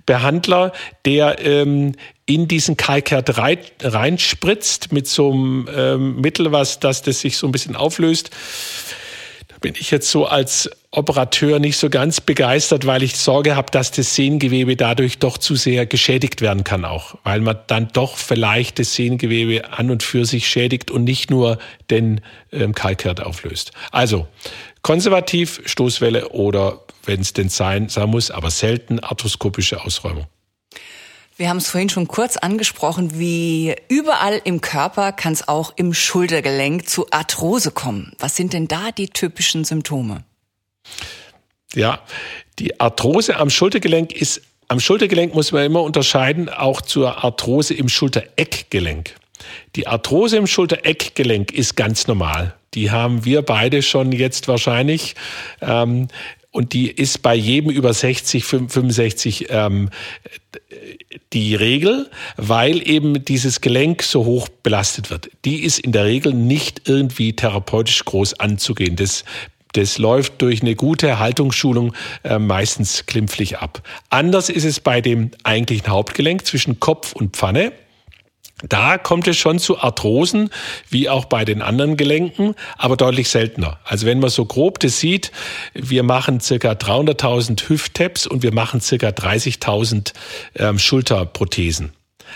Behandler, 0.08 0.74
der 1.06 1.38
ähm, 1.46 1.94
in 2.34 2.48
diesen 2.48 2.78
Kalkherd 2.78 3.38
rein, 3.38 3.60
reinspritzt 3.82 4.91
mit 4.91 5.08
so 5.08 5.32
einem 5.32 5.70
ähm, 5.74 6.22
Mittel, 6.22 6.52
was 6.52 6.80
dass 6.80 7.02
das 7.02 7.22
sich 7.22 7.38
so 7.38 7.48
ein 7.48 7.52
bisschen 7.52 7.76
auflöst. 7.76 8.30
Da 9.48 9.56
bin 9.60 9.76
ich 9.78 9.91
jetzt 9.91 10.10
so 10.10 10.26
als 10.26 10.70
Operateur 10.91 11.60
nicht 11.60 11.78
so 11.78 11.89
ganz 11.89 12.20
begeistert, 12.20 12.86
weil 12.86 13.02
ich 13.02 13.15
Sorge 13.15 13.56
habe, 13.56 13.72
dass 13.72 13.91
das 13.91 14.13
Sehngewebe 14.15 14.76
dadurch 14.76 15.20
doch 15.20 15.38
zu 15.38 15.56
sehr 15.56 15.86
geschädigt 15.86 16.41
werden 16.41 16.63
kann 16.63 16.84
auch, 16.84 17.15
weil 17.24 17.39
man 17.39 17.60
dann 17.67 17.88
doch 17.94 18.17
vielleicht 18.17 18.80
das 18.80 18.94
Sehngewebe 18.96 19.72
an 19.72 19.89
und 19.89 20.04
für 20.04 20.26
sich 20.26 20.48
schädigt 20.48 20.91
und 20.91 21.06
nicht 21.06 21.32
nur 21.32 21.60
den 21.89 22.22
ähm, 22.52 22.74
Kalkherd 22.76 23.22
auflöst. 23.22 23.72
Also 23.91 24.28
konservativ 24.82 25.62
Stoßwelle 25.65 26.30
oder 26.30 26.82
wenn 27.06 27.22
es 27.22 27.34
denn 27.34 27.50
sein, 27.50 27.89
sein 27.89 28.10
muss, 28.10 28.32
aber 28.32 28.52
selten 28.52 29.00
arthroskopische 29.00 29.84
Ausräumung. 29.84 30.28
Wir 31.42 31.50
haben 31.50 31.58
es 31.58 31.70
vorhin 31.70 31.90
schon 31.90 32.08
kurz 32.08 32.38
angesprochen, 32.38 33.18
wie 33.18 33.76
überall 33.90 34.40
im 34.44 34.62
Körper 34.62 35.12
kann 35.12 35.34
es 35.34 35.48
auch 35.48 35.74
im 35.76 35.92
Schultergelenk 35.92 36.88
zu 36.88 37.08
Arthrose 37.10 37.72
kommen. 37.72 38.14
Was 38.20 38.36
sind 38.36 38.54
denn 38.54 38.68
da 38.68 38.92
die 38.92 39.08
typischen 39.08 39.64
Symptome? 39.64 40.24
Ja, 41.74 42.00
die 42.60 42.80
Arthrose 42.80 43.38
am 43.38 43.50
Schultergelenk 43.50 44.12
ist, 44.12 44.44
am 44.68 44.80
Schultergelenk 44.80 45.34
muss 45.34 45.52
man 45.52 45.66
immer 45.66 45.82
unterscheiden, 45.82 46.48
auch 46.48 46.80
zur 46.80 47.24
Arthrose 47.24 47.74
im 47.74 47.90
Schultereckgelenk. 47.90 49.16
Die 49.76 49.88
Arthrose 49.88 50.38
im 50.38 50.46
Schultereckgelenk 50.46 51.54
ist 51.54 51.76
ganz 51.76 52.06
normal. 52.06 52.54
Die 52.76 52.92
haben 52.92 53.26
wir 53.26 53.42
beide 53.42 53.82
schon 53.82 54.12
jetzt 54.12 54.48
wahrscheinlich. 54.48 55.16
Ähm, 55.60 56.08
und 56.52 56.74
die 56.74 56.92
ist 56.92 57.22
bei 57.22 57.34
jedem 57.34 57.72
über 57.72 57.94
60, 57.94 58.44
65 58.44 59.48
ähm, 59.50 59.90
die 61.34 61.56
Regel, 61.56 62.10
weil 62.36 62.86
eben 62.88 63.24
dieses 63.24 63.62
Gelenk 63.62 64.04
so 64.04 64.26
hoch 64.26 64.50
belastet 64.50 65.10
wird. 65.10 65.30
Die 65.46 65.64
ist 65.64 65.80
in 65.80 65.94
der 65.94 66.06
Regel 66.06 66.34
nicht 66.34 66.90
irgendwie 66.90 67.34
therapeutisch 67.34 68.04
groß 68.04 68.40
anzugehen. 68.40 68.96
Das 68.96 69.24
das 69.74 69.98
läuft 69.98 70.42
durch 70.42 70.62
eine 70.62 70.76
gute 70.76 71.20
Haltungsschulung 71.20 71.94
äh, 72.26 72.40
meistens 72.40 73.06
klimpflich 73.06 73.60
ab. 73.60 73.82
Anders 74.10 74.50
ist 74.50 74.66
es 74.66 74.82
bei 74.82 75.00
dem 75.00 75.32
eigentlichen 75.44 75.88
Hauptgelenk 75.88 76.46
zwischen 76.46 76.82
Kopf 76.82 77.14
und 77.14 77.38
Pfanne. 77.38 77.72
Da 78.67 78.97
kommt 78.97 79.28
es 79.28 79.38
schon 79.38 79.60
zu 79.60 79.80
Arthrosen, 79.80 80.50
wie 80.89 81.10
auch 81.10 81.26
bei 81.26 81.45
den 81.45 81.62
anderen 81.62 81.97
Gelenken, 81.97 82.56
aber 82.78 82.97
deutlich 82.97 83.30
seltener. 83.30 83.80
Also 83.84 84.06
wenn 84.06 84.19
man 84.19 84.30
so 84.30 84.45
grob 84.45 84.80
das 84.80 85.00
sieht, 85.00 85.32
wir 85.74 86.04
machen 86.04 86.39
circa 86.39 86.71
300.000 86.71 87.69
Hüft-Taps 87.69 88.28
und 88.28 88.43
wir 88.43 88.54
machen 88.54 88.82
circa 88.82 89.10
30.000 89.10 90.13
ähm, 90.56 90.80
Schulterprothesen. 90.80 91.93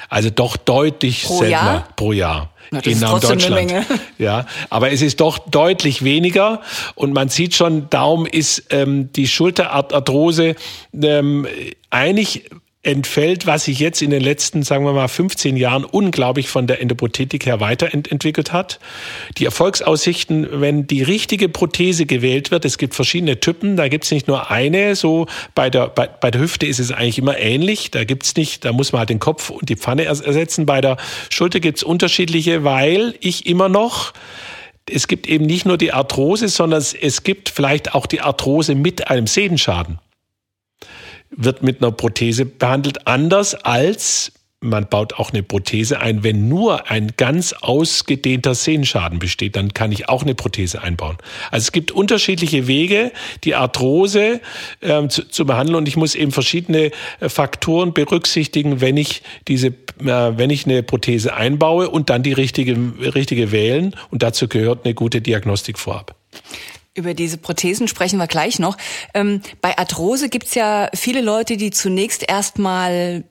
Also 0.10 0.30
doch 0.30 0.58
deutlich 0.58 1.24
Pro 1.24 1.40
seltener 1.40 1.50
Jahr? 1.50 1.88
pro 1.96 2.12
Jahr. 2.12 2.52
Na, 2.72 2.82
das 2.82 2.88
in 2.88 3.02
ist 3.02 3.24
Deutschland. 3.24 3.74
Ja, 4.18 4.46
aber 4.70 4.92
es 4.92 5.02
ist 5.02 5.22
doch 5.22 5.38
deutlich 5.38 6.04
weniger 6.04 6.62
und 6.96 7.14
man 7.14 7.30
sieht 7.30 7.54
schon, 7.54 7.90
darum 7.90 8.26
ist 8.26 8.66
ähm, 8.72 9.12
die 9.14 9.28
Schulterarthrose 9.28 10.56
ähm, 10.94 11.48
eigentlich 11.90 12.50
entfällt, 12.86 13.48
was 13.48 13.66
sich 13.66 13.80
jetzt 13.80 14.02
in 14.02 14.12
den 14.12 14.22
letzten, 14.22 14.64
sagen 14.64 14.86
wir 14.86 14.94
mal, 14.94 15.08
15 15.08 15.58
Jahren 15.58 15.84
unglaublich 15.84 16.50
von 16.50 16.68
der 16.68 16.82
Endoprothetik 16.82 17.46
her 17.46 17.60
weiterentwickelt 17.60 18.54
hat. 18.54 18.80
Die 19.38 19.46
Erfolgsaussichten, 19.46 20.48
wenn 20.62 20.88
die 20.88 21.02
richtige 21.02 21.50
Prothese 21.50 22.06
gewählt 22.06 22.52
wird, 22.52 22.66
es 22.66 22.78
gibt 22.78 22.94
verschiedene 22.94 23.40
Typen, 23.40 23.76
da 23.76 23.88
gibt 23.88 24.06
es 24.06 24.12
nicht 24.12 24.28
nur 24.28 24.52
eine, 24.52 24.96
so 24.96 25.28
bei 25.56 25.70
der, 25.70 25.88
bei, 25.88 26.08
bei 26.08 26.30
der 26.30 26.42
Hüfte 26.42 26.66
ist 26.66 26.80
es 26.80 26.92
eigentlich 26.92 27.18
immer 27.18 27.38
ähnlich, 27.38 27.92
da 27.92 28.04
gibt's 28.04 28.36
nicht, 28.36 28.66
da 28.66 28.72
muss 28.72 28.92
man 28.92 29.00
halt 29.00 29.10
den 29.10 29.20
Kopf 29.20 29.50
und 29.50 29.68
die 29.68 29.76
Pfanne 29.76 30.04
ers- 30.04 30.22
ersetzen. 30.22 30.66
Bei 30.66 30.82
der 30.82 30.98
Schulter 31.30 31.60
gibt's 31.60 31.84
unterschiedliche, 31.84 32.64
weil 32.64 33.16
ich 33.20 33.48
immer 33.48 33.70
noch 33.70 34.14
es 34.88 35.08
gibt 35.08 35.28
eben 35.28 35.48
nicht 35.48 35.66
nur 35.66 35.80
die 35.80 35.94
Arthrose, 35.94 36.48
sondern 36.48 36.80
es, 36.80 37.24
gibt 37.24 37.50
vielleicht 37.50 37.96
auch 37.96 38.06
die 38.06 38.22
Arthrose 38.22 38.76
mit 38.76 39.08
einem 39.08 39.26
Sehnenschaden 39.26 39.98
wird 41.38 41.64
mit 41.64 41.82
einer 41.82 41.92
Prothese 41.92 42.46
behandelt, 42.46 43.08
anders 43.08 43.56
als 43.56 44.32
man 44.66 44.88
baut 44.88 45.14
auch 45.14 45.32
eine 45.32 45.44
Prothese 45.44 46.00
ein, 46.00 46.24
wenn 46.24 46.48
nur 46.50 46.90
ein 46.90 47.14
ganz 47.18 47.54
ausgedehnter 47.54 48.56
Sehnenschaden 48.56 49.20
besteht, 49.20 49.56
dann 49.56 49.74
kann 49.74 49.92
ich 49.92 50.10
auch 50.10 50.24
eine 50.24 50.36
Prothese 50.36 50.82
einbauen. 50.82 51.18
Also 51.52 51.66
es 51.66 51.72
gibt 51.72 51.92
unterschiedliche 51.92 52.68
Wege, 52.68 53.12
die 53.44 53.56
Arthrose 53.56 54.42
ähm, 54.82 55.10
zu, 55.10 55.30
zu 55.30 55.46
behandeln 55.46 55.76
und 55.76 55.88
ich 55.88 55.98
muss 55.98 56.16
eben 56.16 56.32
verschiedene 56.32 56.92
äh, 57.20 57.30
Faktoren 57.30 57.94
berücksichtigen, 57.94 58.82
wenn 58.82 58.98
ich 58.98 59.22
diese, 59.48 59.68
äh, 59.68 59.74
wenn 60.00 60.50
ich 60.50 60.66
eine 60.66 60.84
Prothese 60.84 61.36
einbaue 61.36 61.90
und 61.90 62.10
dann 62.10 62.24
die 62.24 62.34
richtige, 62.34 62.76
richtige 63.14 63.52
wählen 63.52 63.96
und 64.10 64.24
dazu 64.24 64.48
gehört 64.48 64.86
eine 64.86 64.94
gute 64.94 65.22
Diagnostik 65.22 65.78
vorab. 65.78 66.16
Über 66.96 67.14
diese 67.14 67.38
Prothesen 67.38 67.88
sprechen 67.88 68.18
wir 68.18 68.26
gleich 68.28 68.58
noch. 68.58 68.78
Ähm, 69.14 69.42
bei 69.62 69.78
Arthrose 69.78 70.30
gibt's 70.30 70.56
ja 70.56 70.90
viele 70.94 71.22
Leute, 71.22 71.58
die 71.58 71.70
zunächst 71.72 72.28
erstmal 72.28 73.24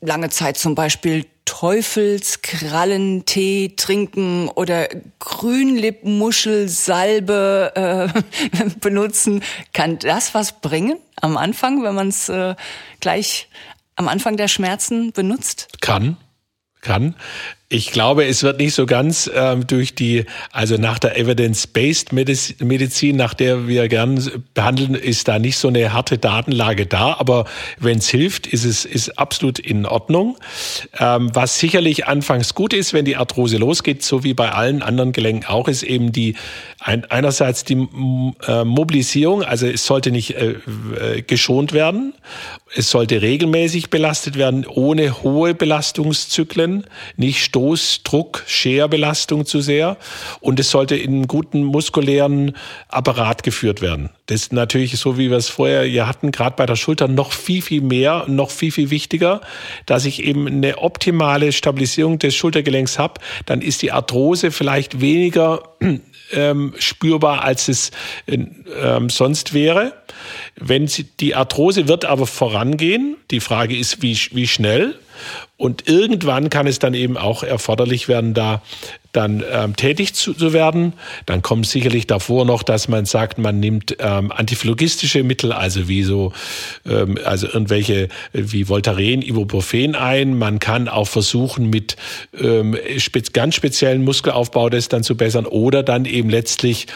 lange 0.00 0.30
Zeit 0.30 0.56
zum 0.56 0.76
Beispiel 0.76 1.26
Teufelskrallentee 1.44 3.74
trinken 3.76 4.48
oder 4.48 4.88
Grünlippmuschelsalbe 5.18 8.12
äh, 8.54 8.70
benutzen. 8.80 9.42
Kann 9.72 9.98
das 9.98 10.32
was 10.34 10.60
bringen 10.60 10.98
am 11.20 11.36
Anfang, 11.36 11.82
wenn 11.82 11.96
man 11.96 12.06
es 12.08 12.28
äh, 12.28 12.54
gleich 13.00 13.48
am 13.96 14.06
Anfang 14.06 14.36
der 14.36 14.46
Schmerzen 14.46 15.10
benutzt? 15.12 15.66
Kann, 15.80 16.16
kann. 16.80 17.16
Ich 17.72 17.92
glaube, 17.92 18.26
es 18.26 18.42
wird 18.42 18.58
nicht 18.58 18.74
so 18.74 18.84
ganz 18.84 19.30
ähm, 19.32 19.64
durch 19.64 19.94
die, 19.94 20.24
also 20.50 20.76
nach 20.76 20.98
der 20.98 21.16
Evidence-Based 21.16 22.12
Medizin, 22.12 23.14
nach 23.14 23.32
der 23.32 23.68
wir 23.68 23.86
gern 23.86 24.20
behandeln, 24.54 24.96
ist 24.96 25.28
da 25.28 25.38
nicht 25.38 25.56
so 25.56 25.68
eine 25.68 25.92
harte 25.92 26.18
Datenlage 26.18 26.86
da. 26.86 27.14
Aber 27.20 27.44
wenn 27.78 27.98
es 27.98 28.08
hilft, 28.08 28.48
ist 28.48 28.64
es 28.64 28.84
ist 28.84 29.16
absolut 29.20 29.60
in 29.60 29.86
Ordnung. 29.86 30.36
Ähm, 30.98 31.30
was 31.32 31.60
sicherlich 31.60 32.08
anfangs 32.08 32.56
gut 32.56 32.72
ist, 32.72 32.92
wenn 32.92 33.04
die 33.04 33.14
Arthrose 33.14 33.58
losgeht, 33.58 34.02
so 34.02 34.24
wie 34.24 34.34
bei 34.34 34.50
allen 34.50 34.82
anderen 34.82 35.12
Gelenken 35.12 35.48
auch, 35.48 35.68
ist 35.68 35.84
eben 35.84 36.10
die 36.10 36.34
ein, 36.80 37.04
einerseits 37.04 37.62
die 37.62 37.86
äh, 38.48 38.64
Mobilisierung. 38.64 39.44
Also 39.44 39.68
es 39.68 39.86
sollte 39.86 40.10
nicht 40.10 40.32
äh, 40.32 40.56
äh, 40.98 41.22
geschont 41.22 41.72
werden. 41.72 42.14
Es 42.74 42.90
sollte 42.90 43.22
regelmäßig 43.22 43.90
belastet 43.90 44.36
werden, 44.36 44.66
ohne 44.66 45.22
hohe 45.22 45.54
Belastungszyklen, 45.54 46.84
nicht 47.16 47.44
Stoß, 47.60 48.04
Druck, 48.04 48.42
Scherbelastung 48.46 49.44
zu 49.44 49.60
sehr. 49.60 49.98
Und 50.40 50.58
es 50.58 50.70
sollte 50.70 50.96
in 50.96 51.12
einem 51.12 51.26
guten 51.26 51.62
muskulären 51.62 52.56
Apparat 52.88 53.42
geführt 53.42 53.82
werden. 53.82 54.08
Das 54.26 54.42
ist 54.42 54.52
natürlich 54.54 54.96
so, 54.98 55.18
wie 55.18 55.28
wir 55.28 55.36
es 55.36 55.50
vorher 55.50 55.82
hier 55.82 56.06
hatten, 56.06 56.32
gerade 56.32 56.56
bei 56.56 56.64
der 56.64 56.76
Schulter 56.76 57.06
noch 57.06 57.32
viel, 57.32 57.60
viel 57.60 57.82
mehr, 57.82 58.24
noch 58.28 58.50
viel, 58.50 58.72
viel 58.72 58.88
wichtiger, 58.88 59.42
dass 59.84 60.06
ich 60.06 60.24
eben 60.24 60.46
eine 60.46 60.78
optimale 60.78 61.52
Stabilisierung 61.52 62.18
des 62.18 62.34
Schultergelenks 62.34 62.98
habe. 62.98 63.20
Dann 63.44 63.60
ist 63.60 63.82
die 63.82 63.92
Arthrose 63.92 64.52
vielleicht 64.52 65.02
weniger 65.02 65.62
ähm, 66.32 66.72
spürbar, 66.78 67.44
als 67.44 67.68
es 67.68 67.90
ähm, 68.26 69.10
sonst 69.10 69.52
wäre. 69.52 69.92
Wenn 70.56 70.86
sie, 70.86 71.04
die 71.04 71.34
Arthrose 71.34 71.88
wird 71.88 72.06
aber 72.06 72.26
vorangehen. 72.26 73.16
Die 73.30 73.40
Frage 73.40 73.76
ist, 73.76 74.00
wie, 74.00 74.16
wie 74.32 74.46
schnell. 74.46 74.94
Und 75.60 75.86
irgendwann 75.88 76.48
kann 76.48 76.66
es 76.66 76.78
dann 76.78 76.94
eben 76.94 77.18
auch 77.18 77.42
erforderlich 77.42 78.08
werden, 78.08 78.32
da 78.32 78.62
dann 79.12 79.44
ähm, 79.52 79.76
tätig 79.76 80.14
zu, 80.14 80.32
zu 80.32 80.54
werden. 80.54 80.94
Dann 81.26 81.42
kommt 81.42 81.66
sicherlich 81.66 82.06
davor 82.06 82.46
noch, 82.46 82.62
dass 82.62 82.88
man 82.88 83.04
sagt, 83.04 83.36
man 83.36 83.60
nimmt 83.60 83.94
ähm, 83.98 84.32
antiphlogistische 84.32 85.22
Mittel, 85.22 85.52
also 85.52 85.86
wie 85.86 86.02
so, 86.02 86.32
ähm, 86.88 87.18
also 87.26 87.46
irgendwelche 87.46 88.08
wie 88.32 88.68
Voltaren, 88.68 89.20
Ibuprofen 89.20 89.96
ein. 89.96 90.38
Man 90.38 90.60
kann 90.60 90.88
auch 90.88 91.08
versuchen, 91.08 91.68
mit 91.68 91.96
ähm, 92.40 92.78
ganz 93.34 93.54
speziellen 93.54 94.02
Muskelaufbau 94.02 94.70
das 94.70 94.88
dann 94.88 95.02
zu 95.02 95.14
bessern 95.14 95.44
oder 95.44 95.82
dann 95.82 96.06
eben 96.06 96.30
letztlich 96.30 96.86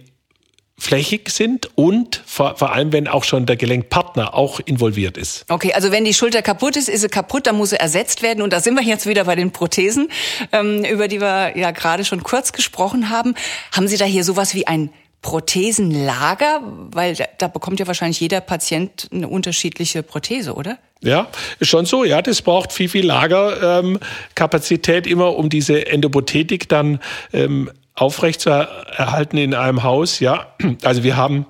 flächig 0.79 1.31
sind 1.31 1.71
und 1.75 2.23
vor, 2.27 2.57
vor 2.57 2.73
allem, 2.73 2.93
wenn 2.93 3.09
auch 3.09 3.25
schon 3.25 3.47
der 3.47 3.57
Gelenkpartner 3.57 4.35
auch 4.35 4.61
involviert 4.61 5.17
ist. 5.17 5.47
Okay, 5.49 5.73
also 5.73 5.91
wenn 5.91 6.05
die 6.05 6.12
Schulter 6.12 6.43
kaputt 6.43 6.77
ist, 6.77 6.89
ist 6.89 7.01
sie 7.01 7.09
kaputt, 7.09 7.47
dann 7.47 7.57
muss 7.57 7.71
sie 7.71 7.81
ersetzt 7.81 8.23
werden. 8.23 8.43
Und 8.43 8.53
da 8.53 8.61
sind 8.61 8.75
wir 8.75 8.83
jetzt 8.83 9.07
wieder 9.07 9.25
bei 9.25 9.37
den 9.37 9.53
Prothesen, 9.53 10.09
ähm, 10.53 10.85
über 10.85 11.09
die 11.09 11.21
wir 11.21 11.57
ja 11.57 11.71
gerade 11.71 12.05
schon 12.05 12.23
kurz 12.23 12.53
gesprochen 12.53 13.09
haben. 13.09 13.35
Haben 13.73 13.89
Sie 13.89 13.97
da 13.97 14.05
hier 14.05 14.23
sowas 14.23 14.55
wie 14.55 14.67
ein 14.67 14.91
Prothesenlager? 15.23 16.61
Weil 16.93 17.15
da, 17.15 17.25
da 17.39 17.49
bekommt 17.49 17.81
ja 17.81 17.87
wahrscheinlich 17.87 18.21
jeder 18.21 18.43
Patient 18.43 19.09
eine 19.12 19.29
unterschiedliche 19.29 20.03
Prothese, 20.03 20.55
oder? 20.55 20.79
Ja, 21.03 21.29
ist 21.59 21.69
schon 21.69 21.87
so. 21.87 22.05
Ja, 22.05 22.21
das 22.21 22.43
braucht 22.43 22.73
viel, 22.73 22.91
viel 22.91 23.07
Lagerkapazität 23.07 25.07
ähm, 25.07 25.12
immer, 25.12 25.37
um 25.37 25.49
diese 25.49 25.87
Endoprothetik 25.87 26.69
dann 26.69 27.01
ähm, 27.33 27.71
aufrecht 27.97 28.43
zu 28.43 28.51
erhalten 28.51 29.39
in 29.39 29.55
einem 29.55 29.83
Haus. 29.83 30.21
Ja, 30.21 30.55
also 30.83 31.03
wir 31.03 31.17
haben 31.17 31.47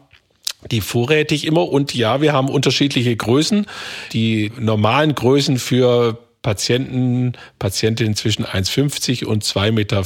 die 0.70 0.80
vorrätig 0.80 1.44
immer 1.44 1.68
und 1.68 1.94
ja, 1.94 2.20
wir 2.20 2.32
haben 2.32 2.48
unterschiedliche 2.48 3.14
Größen. 3.14 3.66
Die 4.12 4.52
normalen 4.58 5.14
Größen 5.14 5.58
für 5.58 6.18
Patienten, 6.42 7.32
Patientinnen 7.58 8.16
zwischen 8.16 8.44
1,50 8.44 9.24
und 9.24 9.44
2,5 9.44 9.72
Meter, 9.72 10.02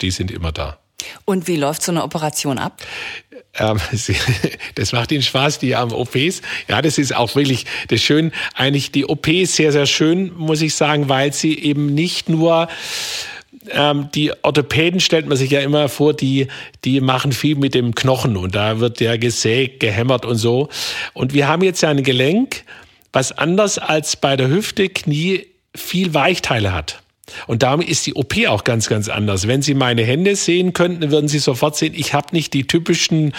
die 0.00 0.10
sind 0.10 0.30
immer 0.30 0.52
da. 0.52 0.78
Und 1.24 1.48
wie 1.48 1.56
läuft 1.56 1.82
so 1.82 1.92
eine 1.92 2.02
Operation 2.04 2.58
ab? 2.58 2.80
Ähm, 3.58 3.78
das 4.74 4.92
macht 4.92 5.12
Ihnen 5.12 5.22
Spaß, 5.22 5.58
die 5.58 5.74
am 5.74 5.92
OPs. 5.92 6.42
Ja, 6.68 6.80
das 6.80 6.98
ist 6.98 7.14
auch 7.14 7.34
wirklich 7.34 7.66
das 7.88 8.00
schön. 8.00 8.32
Eigentlich 8.54 8.92
die 8.92 9.06
OP 9.06 9.28
ist 9.28 9.56
sehr, 9.56 9.72
sehr 9.72 9.86
schön, 9.86 10.32
muss 10.36 10.62
ich 10.62 10.74
sagen, 10.74 11.08
weil 11.08 11.32
sie 11.32 11.58
eben 11.58 11.94
nicht 11.94 12.28
nur 12.28 12.68
ähm, 13.70 14.08
die 14.14 14.32
Orthopäden 14.42 15.00
stellt 15.00 15.26
man 15.26 15.36
sich 15.36 15.50
ja 15.50 15.60
immer 15.60 15.88
vor, 15.88 16.14
die, 16.14 16.48
die 16.84 17.00
machen 17.00 17.32
viel 17.32 17.56
mit 17.56 17.74
dem 17.74 17.94
Knochen 17.94 18.36
und 18.36 18.54
da 18.54 18.80
wird 18.80 19.00
der 19.00 19.18
gesägt, 19.18 19.80
gehämmert 19.80 20.24
und 20.24 20.36
so. 20.36 20.68
Und 21.14 21.34
wir 21.34 21.48
haben 21.48 21.62
jetzt 21.62 21.82
ja 21.82 21.90
ein 21.90 22.02
Gelenk, 22.02 22.64
was 23.12 23.32
anders 23.32 23.78
als 23.78 24.16
bei 24.16 24.36
der 24.36 24.48
Hüfte, 24.48 24.88
Knie 24.88 25.46
viel 25.74 26.14
Weichteile 26.14 26.72
hat. 26.72 27.02
Und 27.46 27.62
damit 27.62 27.88
ist 27.88 28.04
die 28.06 28.14
OP 28.14 28.34
auch 28.48 28.64
ganz, 28.64 28.88
ganz 28.88 29.08
anders. 29.08 29.46
Wenn 29.46 29.62
Sie 29.62 29.74
meine 29.74 30.02
Hände 30.02 30.34
sehen 30.34 30.72
könnten, 30.72 31.10
würden 31.12 31.28
Sie 31.28 31.38
sofort 31.38 31.76
sehen, 31.76 31.94
ich 31.96 32.14
habe 32.14 32.28
nicht 32.32 32.52
die 32.52 32.66
typischen 32.66 33.32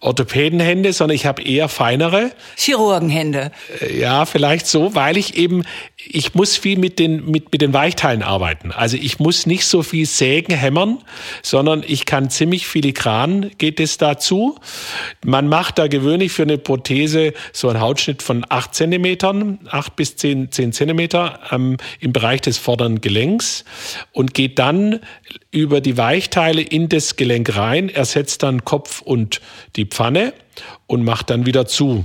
Orthopädenhände, 0.00 0.92
sondern 0.92 1.16
ich 1.16 1.26
habe 1.26 1.42
eher 1.42 1.68
feinere. 1.68 2.30
Chirurgenhände. 2.56 3.50
Äh, 3.80 3.98
ja, 3.98 4.26
vielleicht 4.26 4.68
so, 4.68 4.94
weil 4.94 5.16
ich 5.16 5.36
eben, 5.36 5.64
ich 5.96 6.34
muss 6.34 6.56
viel 6.56 6.78
mit 6.78 7.00
den, 7.00 7.28
mit, 7.28 7.50
mit 7.50 7.62
den 7.62 7.72
Weichteilen 7.72 8.22
arbeiten. 8.22 8.70
Also 8.70 8.96
ich 8.96 9.18
muss 9.18 9.44
nicht 9.44 9.66
so 9.66 9.82
viel 9.82 10.06
sägen, 10.06 10.54
hämmern, 10.54 10.98
sondern 11.42 11.82
ich 11.86 12.06
kann 12.06 12.30
ziemlich 12.30 12.66
filigran 12.66 13.50
geht 13.58 13.80
es 13.80 13.98
dazu. 13.98 14.56
Man 15.24 15.48
macht 15.48 15.78
da 15.78 15.88
gewöhnlich 15.88 16.32
für 16.32 16.42
eine 16.42 16.58
Prothese 16.58 17.32
so 17.52 17.68
einen 17.68 17.80
Hautschnitt 17.80 18.22
von 18.22 18.46
acht 18.48 18.74
Zentimetern, 18.74 19.58
acht 19.68 19.96
bis 19.96 20.16
zehn, 20.16 20.52
zehn 20.52 20.72
Zentimeter 20.72 21.40
ähm, 21.50 21.76
im 21.98 22.12
Bereich 22.12 22.40
des 22.40 22.58
vorderen 22.58 23.00
Gelenks 23.00 23.16
und 24.12 24.34
geht 24.34 24.58
dann 24.58 25.00
über 25.50 25.80
die 25.80 25.96
Weichteile 25.96 26.62
in 26.62 26.88
das 26.88 27.16
Gelenk 27.16 27.56
rein, 27.56 27.88
ersetzt 27.88 28.42
dann 28.42 28.64
Kopf 28.64 29.00
und 29.02 29.40
die 29.76 29.86
Pfanne 29.86 30.32
und 30.86 31.04
macht 31.04 31.30
dann 31.30 31.46
wieder 31.46 31.66
zu 31.66 32.04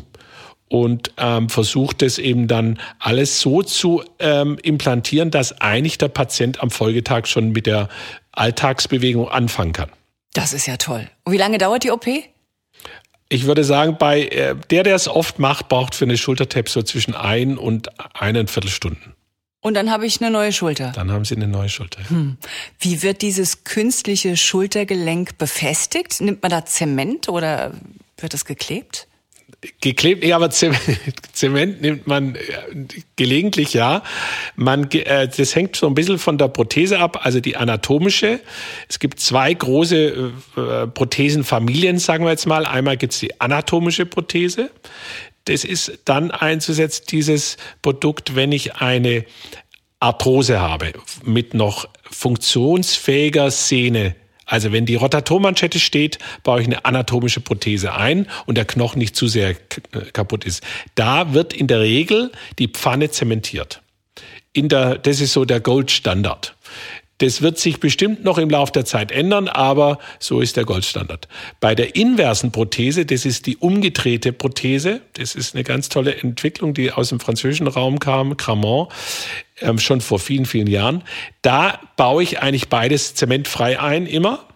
und 0.71 1.11
ähm, 1.17 1.49
versucht 1.49 2.01
es 2.01 2.17
eben 2.17 2.47
dann 2.47 2.79
alles 2.97 3.41
so 3.41 3.61
zu 3.61 4.03
ähm, 4.19 4.57
implantieren, 4.63 5.29
dass 5.29 5.59
eigentlich 5.59 5.97
der 5.97 6.07
Patient 6.07 6.63
am 6.63 6.71
Folgetag 6.71 7.25
schon 7.25 7.51
mit 7.51 7.65
der 7.65 7.89
Alltagsbewegung 8.31 9.27
anfangen 9.27 9.73
kann. 9.73 9.89
Das 10.33 10.53
ist 10.53 10.67
ja 10.67 10.77
toll. 10.77 11.09
Und 11.25 11.33
wie 11.33 11.37
lange 11.37 11.57
dauert 11.57 11.83
die 11.83 11.91
OP? 11.91 12.07
Ich 13.27 13.45
würde 13.45 13.65
sagen, 13.65 13.97
bei 13.99 14.23
äh, 14.23 14.55
der, 14.69 14.83
der 14.83 14.95
es 14.95 15.09
oft 15.09 15.39
macht, 15.39 15.67
braucht 15.67 15.93
für 15.93 16.05
eine 16.05 16.17
Schultertap 16.17 16.69
so 16.69 16.81
zwischen 16.83 17.15
ein 17.15 17.57
und 17.57 17.89
eineinviertel 18.13 18.71
Stunden. 18.71 19.13
Und 19.61 19.75
dann 19.75 19.91
habe 19.91 20.07
ich 20.07 20.19
eine 20.19 20.31
neue 20.31 20.51
Schulter. 20.51 20.91
Dann 20.93 21.11
haben 21.11 21.23
Sie 21.23 21.35
eine 21.35 21.47
neue 21.47 21.69
Schulter. 21.69 22.01
Hm. 22.09 22.37
Wie 22.79 23.03
wird 23.03 23.21
dieses 23.21 23.63
künstliche 23.63 24.35
Schultergelenk 24.35 25.37
befestigt? 25.37 26.19
Nimmt 26.19 26.41
man 26.41 26.49
da 26.49 26.65
Zement 26.65 27.29
oder 27.29 27.71
wird 28.17 28.33
es 28.33 28.45
geklebt? 28.45 29.07
Geklebt, 29.79 30.23
ja, 30.23 30.37
aber 30.37 30.49
Zement 31.33 31.81
nimmt 31.81 32.07
man 32.07 32.35
gelegentlich, 33.15 33.75
ja. 33.75 34.01
Man, 34.55 34.89
äh, 34.89 35.27
das 35.27 35.55
hängt 35.55 35.75
so 35.75 35.85
ein 35.85 35.93
bisschen 35.93 36.17
von 36.17 36.39
der 36.39 36.47
Prothese 36.47 36.97
ab, 36.97 37.19
also 37.23 37.39
die 37.39 37.57
anatomische. 37.57 38.39
Es 38.89 38.97
gibt 38.97 39.19
zwei 39.19 39.53
große 39.53 40.31
äh, 40.57 40.87
Prothesenfamilien, 40.87 41.99
sagen 41.99 42.23
wir 42.23 42.31
jetzt 42.31 42.47
mal. 42.47 42.65
Einmal 42.65 42.97
gibt's 42.97 43.19
die 43.19 43.39
anatomische 43.39 44.07
Prothese. 44.07 44.71
Das 45.45 45.63
ist 45.63 45.99
dann 46.05 46.31
einzusetzen, 46.31 47.05
dieses 47.09 47.57
Produkt, 47.81 48.35
wenn 48.35 48.51
ich 48.51 48.75
eine 48.75 49.25
Arthrose 49.99 50.59
habe 50.59 50.93
mit 51.23 51.53
noch 51.53 51.87
funktionsfähiger 52.09 53.51
Sehne. 53.51 54.15
Also 54.45 54.71
wenn 54.73 54.85
die 54.85 54.95
Rotatormanschette 54.95 55.79
steht, 55.79 56.19
baue 56.43 56.61
ich 56.61 56.67
eine 56.67 56.83
anatomische 56.83 57.39
Prothese 57.39 57.93
ein 57.93 58.27
und 58.45 58.57
der 58.57 58.65
Knochen 58.65 58.99
nicht 58.99 59.15
zu 59.15 59.27
sehr 59.27 59.55
kaputt 60.11 60.43
ist. 60.43 60.63
Da 60.95 61.33
wird 61.33 61.53
in 61.53 61.67
der 61.67 61.79
Regel 61.79 62.31
die 62.59 62.67
Pfanne 62.67 63.11
zementiert. 63.11 63.81
In 64.51 64.67
der, 64.67 64.97
das 64.97 65.21
ist 65.21 65.31
so 65.31 65.45
der 65.45 65.61
Goldstandard. 65.61 66.55
Das 67.21 67.43
wird 67.43 67.59
sich 67.59 67.79
bestimmt 67.79 68.23
noch 68.23 68.39
im 68.39 68.49
Laufe 68.49 68.71
der 68.71 68.83
Zeit 68.83 69.11
ändern, 69.11 69.47
aber 69.47 69.99
so 70.17 70.41
ist 70.41 70.57
der 70.57 70.65
Goldstandard. 70.65 71.27
Bei 71.59 71.75
der 71.75 71.95
inversen 71.95 72.51
Prothese, 72.51 73.05
das 73.05 73.25
ist 73.25 73.45
die 73.45 73.57
umgedrehte 73.57 74.33
Prothese, 74.33 75.01
das 75.13 75.35
ist 75.35 75.53
eine 75.53 75.63
ganz 75.63 75.89
tolle 75.89 76.15
Entwicklung, 76.15 76.73
die 76.73 76.91
aus 76.91 77.09
dem 77.09 77.19
französischen 77.19 77.67
Raum 77.67 77.99
kam, 77.99 78.37
Cramont, 78.37 78.91
ähm, 79.59 79.77
schon 79.77 80.01
vor 80.01 80.17
vielen, 80.17 80.47
vielen 80.47 80.65
Jahren. 80.65 81.03
Da 81.43 81.79
baue 81.95 82.23
ich 82.23 82.39
eigentlich 82.39 82.69
beides 82.69 83.13
zementfrei 83.13 83.79
ein, 83.79 84.07
immer. 84.07 84.47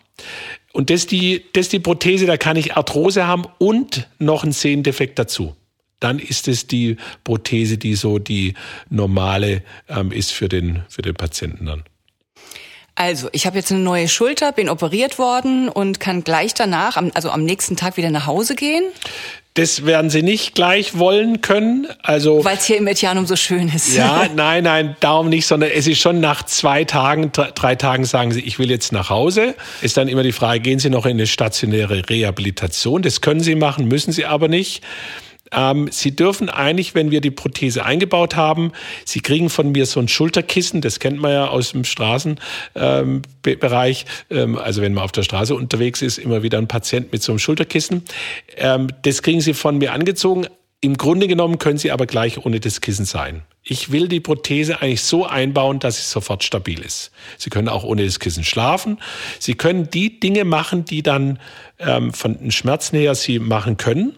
Und 0.73 0.89
das 0.89 1.05
die, 1.05 1.45
das 1.53 1.69
die 1.69 1.79
Prothese, 1.79 2.25
da 2.25 2.35
kann 2.35 2.57
ich 2.57 2.75
Arthrose 2.75 3.27
haben 3.27 3.45
und 3.59 4.07
noch 4.17 4.41
einen 4.41 4.53
Sehendefekt 4.53 5.19
dazu 5.19 5.55
dann 6.01 6.19
ist 6.19 6.47
es 6.47 6.67
die 6.67 6.97
Prothese, 7.23 7.79
die 7.79 7.95
so 7.95 8.19
die 8.19 8.53
normale 8.89 9.63
ähm, 9.87 10.11
ist 10.11 10.33
für 10.33 10.49
den, 10.49 10.83
für 10.87 11.01
den 11.01 11.15
Patienten 11.15 11.65
dann. 11.65 11.83
Also, 12.95 13.27
ich 13.33 13.45
habe 13.45 13.57
jetzt 13.57 13.71
eine 13.71 13.81
neue 13.81 14.07
Schulter, 14.07 14.53
bin 14.53 14.69
operiert 14.69 15.19
worden 15.19 15.67
und 15.67 15.99
kann 15.99 16.23
gleich 16.23 16.53
danach, 16.53 16.95
also 17.13 17.29
am 17.29 17.43
nächsten 17.43 17.75
Tag 17.75 17.97
wieder 17.97 18.09
nach 18.09 18.25
Hause 18.25 18.55
gehen. 18.55 18.85
Das 19.55 19.85
werden 19.85 20.09
Sie 20.09 20.21
nicht 20.21 20.53
gleich 20.53 20.97
wollen 20.97 21.39
können. 21.39 21.87
Also 22.03 22.43
weil 22.43 22.57
es 22.57 22.65
hier 22.65 22.75
im 22.75 22.87
Etianum 22.87 23.25
so 23.25 23.37
schön 23.37 23.69
ist. 23.69 23.95
Ja, 23.95 24.27
nein, 24.35 24.65
nein, 24.65 24.97
darum 24.99 25.29
nicht, 25.29 25.45
sondern 25.47 25.71
es 25.73 25.87
ist 25.87 25.99
schon 25.99 26.19
nach 26.19 26.43
zwei 26.43 26.83
Tagen, 26.83 27.31
drei 27.31 27.75
Tagen 27.75 28.03
sagen 28.03 28.33
Sie, 28.33 28.41
ich 28.41 28.59
will 28.59 28.69
jetzt 28.69 28.91
nach 28.91 29.09
Hause. 29.09 29.55
Ist 29.81 29.95
dann 29.95 30.09
immer 30.09 30.23
die 30.23 30.33
Frage, 30.33 30.59
gehen 30.59 30.79
Sie 30.79 30.89
noch 30.89 31.05
in 31.05 31.13
eine 31.13 31.25
stationäre 31.25 32.09
Rehabilitation? 32.09 33.01
Das 33.01 33.21
können 33.21 33.39
Sie 33.39 33.55
machen, 33.55 33.87
müssen 33.87 34.11
Sie 34.11 34.25
aber 34.25 34.49
nicht. 34.49 34.83
Ähm, 35.51 35.89
Sie 35.91 36.15
dürfen 36.15 36.49
eigentlich, 36.49 36.95
wenn 36.95 37.11
wir 37.11 37.21
die 37.21 37.31
Prothese 37.31 37.85
eingebaut 37.85 38.35
haben, 38.35 38.71
Sie 39.05 39.21
kriegen 39.21 39.49
von 39.49 39.71
mir 39.71 39.85
so 39.85 39.99
ein 39.99 40.07
Schulterkissen, 40.07 40.81
das 40.81 40.99
kennt 40.99 41.19
man 41.19 41.31
ja 41.31 41.47
aus 41.47 41.71
dem 41.71 41.83
Straßenbereich, 41.83 44.05
ähm, 44.29 44.57
also 44.57 44.81
wenn 44.81 44.93
man 44.93 45.03
auf 45.03 45.11
der 45.11 45.23
Straße 45.23 45.55
unterwegs 45.55 46.01
ist, 46.01 46.17
immer 46.17 46.43
wieder 46.43 46.57
ein 46.57 46.67
Patient 46.67 47.11
mit 47.11 47.23
so 47.23 47.31
einem 47.31 47.39
Schulterkissen. 47.39 48.03
Ähm, 48.57 48.87
das 49.03 49.21
kriegen 49.21 49.41
Sie 49.41 49.53
von 49.53 49.77
mir 49.77 49.93
angezogen. 49.93 50.47
Im 50.81 50.97
Grunde 50.97 51.27
genommen 51.27 51.57
können 51.57 51.77
Sie 51.77 51.91
aber 51.91 52.05
gleich 52.05 52.45
ohne 52.45 52.59
das 52.59 52.81
Kissen 52.81 53.05
sein. 53.05 53.41
Ich 53.63 53.91
will 53.91 54.07
die 54.07 54.19
Prothese 54.19 54.81
eigentlich 54.81 55.01
so 55.01 55.25
einbauen, 55.25 55.79
dass 55.79 55.97
sie 55.97 56.03
sofort 56.03 56.43
stabil 56.43 56.79
ist. 56.79 57.11
Sie 57.39 57.49
können 57.49 57.67
auch 57.67 57.83
ohne 57.83 58.05
das 58.05 58.19
Kissen 58.19 58.43
schlafen. 58.43 58.99
Sie 59.39 59.55
können 59.55 59.89
die 59.89 60.19
Dinge 60.19 60.45
machen, 60.45 60.85
die 60.85 61.01
dann 61.01 61.39
ähm, 61.79 62.13
von 62.13 62.37
den 62.37 62.51
Schmerzen 62.51 62.97
her 62.97 63.15
Sie 63.15 63.39
machen 63.39 63.77
können. 63.77 64.15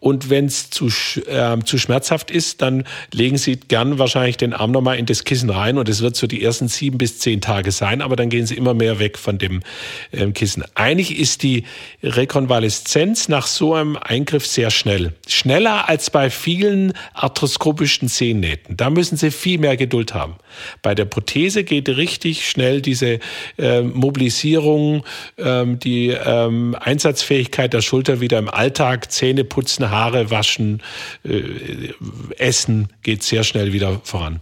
Und 0.00 0.30
wenn 0.30 0.46
es 0.46 0.70
zu, 0.70 0.88
äh, 1.26 1.58
zu 1.64 1.78
schmerzhaft 1.78 2.30
ist, 2.30 2.62
dann 2.62 2.84
legen 3.12 3.38
Sie 3.38 3.56
gern 3.56 3.98
wahrscheinlich 3.98 4.36
den 4.36 4.52
Arm 4.52 4.70
nochmal 4.70 4.98
in 4.98 5.06
das 5.06 5.24
Kissen 5.24 5.50
rein 5.50 5.78
und 5.78 5.88
es 5.88 6.02
wird 6.02 6.16
so 6.16 6.26
die 6.26 6.42
ersten 6.42 6.68
sieben 6.68 6.98
bis 6.98 7.18
zehn 7.18 7.40
Tage 7.40 7.72
sein, 7.72 8.02
aber 8.02 8.16
dann 8.16 8.28
gehen 8.28 8.46
Sie 8.46 8.56
immer 8.56 8.74
mehr 8.74 8.98
weg 8.98 9.18
von 9.18 9.38
dem 9.38 9.60
äh, 10.12 10.26
Kissen. 10.32 10.64
Eigentlich 10.74 11.18
ist 11.18 11.42
die 11.42 11.64
Rekonvaleszenz 12.02 13.28
nach 13.28 13.46
so 13.46 13.74
einem 13.74 13.96
Eingriff 13.96 14.46
sehr 14.46 14.70
schnell. 14.70 15.12
Schneller 15.26 15.88
als 15.88 16.10
bei 16.10 16.30
vielen 16.30 16.92
arthroskopischen 17.14 18.08
Zehennähten. 18.08 18.76
Da 18.76 18.90
müssen 18.90 19.16
Sie 19.16 19.30
viel 19.30 19.58
mehr 19.58 19.76
Geduld 19.76 20.14
haben. 20.14 20.36
Bei 20.82 20.94
der 20.94 21.04
Prothese 21.04 21.64
geht 21.64 21.88
richtig 21.88 22.48
schnell 22.48 22.80
diese 22.80 23.18
äh, 23.58 23.82
Mobilisierung, 23.82 25.04
ähm, 25.38 25.78
die 25.78 26.08
ähm, 26.08 26.76
Einsatzfähigkeit 26.78 27.72
der 27.72 27.80
Schulter 27.80 28.20
wieder 28.20 28.38
im 28.38 28.48
Alltag, 28.48 29.10
Zähne 29.10 29.44
putzen, 29.54 29.88
Haare 29.90 30.30
waschen, 30.30 30.82
äh, 31.24 31.92
essen, 32.38 32.88
geht 33.02 33.22
sehr 33.22 33.44
schnell 33.44 33.72
wieder 33.72 34.00
voran. 34.02 34.40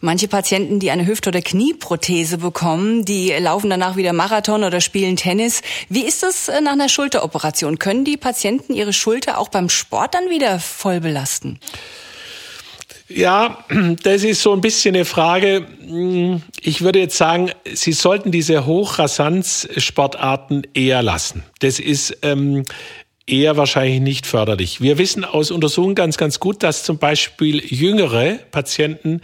Manche 0.00 0.28
Patienten, 0.28 0.80
die 0.80 0.90
eine 0.90 1.06
Hüft- 1.06 1.26
oder 1.26 1.40
Knieprothese 1.40 2.36
bekommen, 2.36 3.06
die 3.06 3.30
laufen 3.30 3.70
danach 3.70 3.96
wieder 3.96 4.12
Marathon 4.12 4.62
oder 4.62 4.82
spielen 4.82 5.16
Tennis. 5.16 5.62
Wie 5.88 6.02
ist 6.02 6.22
das 6.22 6.48
äh, 6.48 6.60
nach 6.60 6.72
einer 6.72 6.90
Schulteroperation? 6.90 7.78
Können 7.78 8.04
die 8.04 8.18
Patienten 8.18 8.74
ihre 8.74 8.92
Schulter 8.92 9.38
auch 9.38 9.48
beim 9.48 9.70
Sport 9.70 10.14
dann 10.14 10.28
wieder 10.28 10.60
voll 10.60 11.00
belasten? 11.00 11.58
Ja, 13.08 13.64
das 14.02 14.24
ist 14.24 14.42
so 14.42 14.52
ein 14.52 14.60
bisschen 14.60 14.94
eine 14.94 15.06
Frage. 15.06 15.66
Ich 16.60 16.82
würde 16.82 16.98
jetzt 16.98 17.16
sagen, 17.16 17.50
Sie 17.72 17.92
sollten 17.92 18.30
diese 18.30 18.66
Hochrasanz-Sportarten 18.66 20.62
eher 20.74 21.02
lassen. 21.02 21.44
Das 21.60 21.78
ist 21.78 22.18
ähm, 22.22 22.64
eher 23.26 23.56
wahrscheinlich 23.56 24.00
nicht 24.00 24.26
förderlich. 24.26 24.80
Wir 24.80 24.98
wissen 24.98 25.24
aus 25.24 25.50
Untersuchungen 25.50 25.94
ganz, 25.94 26.16
ganz 26.16 26.40
gut, 26.40 26.62
dass 26.62 26.84
zum 26.84 26.98
Beispiel 26.98 27.64
jüngere 27.64 28.38
Patienten 28.50 29.20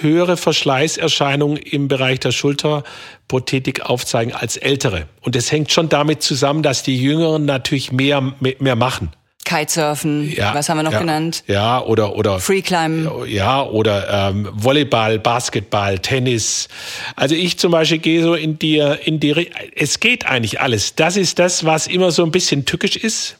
höhere 0.00 0.36
Verschleißerscheinungen 0.36 1.58
im 1.58 1.88
Bereich 1.88 2.20
der 2.20 2.32
Schulterprothetik 2.32 3.82
aufzeigen 3.82 4.32
als 4.32 4.56
ältere. 4.56 5.06
Und 5.20 5.34
das 5.34 5.52
hängt 5.52 5.70
schon 5.70 5.88
damit 5.88 6.22
zusammen, 6.22 6.62
dass 6.62 6.82
die 6.82 6.96
Jüngeren 6.96 7.44
natürlich 7.44 7.92
mehr, 7.92 8.34
mehr 8.40 8.76
machen. 8.76 9.10
Kitesurfen, 9.44 10.32
ja, 10.32 10.54
was 10.54 10.68
haben 10.68 10.78
wir 10.78 10.82
noch 10.82 10.92
ja, 10.92 11.00
genannt? 11.00 11.44
Ja, 11.46 11.82
oder 11.82 12.16
oder 12.16 12.38
Freeclimb. 12.38 13.26
Ja, 13.26 13.62
oder 13.64 14.30
ähm, 14.30 14.48
Volleyball, 14.52 15.18
Basketball, 15.18 15.98
Tennis. 15.98 16.68
Also 17.16 17.34
ich 17.34 17.58
zum 17.58 17.72
Beispiel 17.72 17.98
gehe 17.98 18.22
so 18.22 18.34
in 18.34 18.58
die 18.58 18.78
in 18.78 19.20
die. 19.20 19.50
Es 19.74 20.00
geht 20.00 20.26
eigentlich 20.26 20.60
alles. 20.60 20.94
Das 20.94 21.16
ist 21.16 21.38
das, 21.38 21.64
was 21.64 21.86
immer 21.86 22.10
so 22.10 22.24
ein 22.24 22.30
bisschen 22.30 22.64
tückisch 22.64 22.96
ist. 22.96 23.36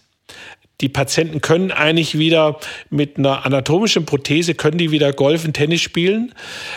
Die 0.81 0.89
Patienten 0.89 1.41
können 1.41 1.71
eigentlich 1.71 2.19
wieder 2.19 2.59
mit 2.91 3.17
einer 3.17 3.47
anatomischen 3.47 4.05
Prothese 4.05 4.55
können 4.55 4.79
die 4.79 4.91
wieder 4.91 5.13
Golfen, 5.13 5.53
Tennis 5.53 5.81
spielen. 5.81 6.35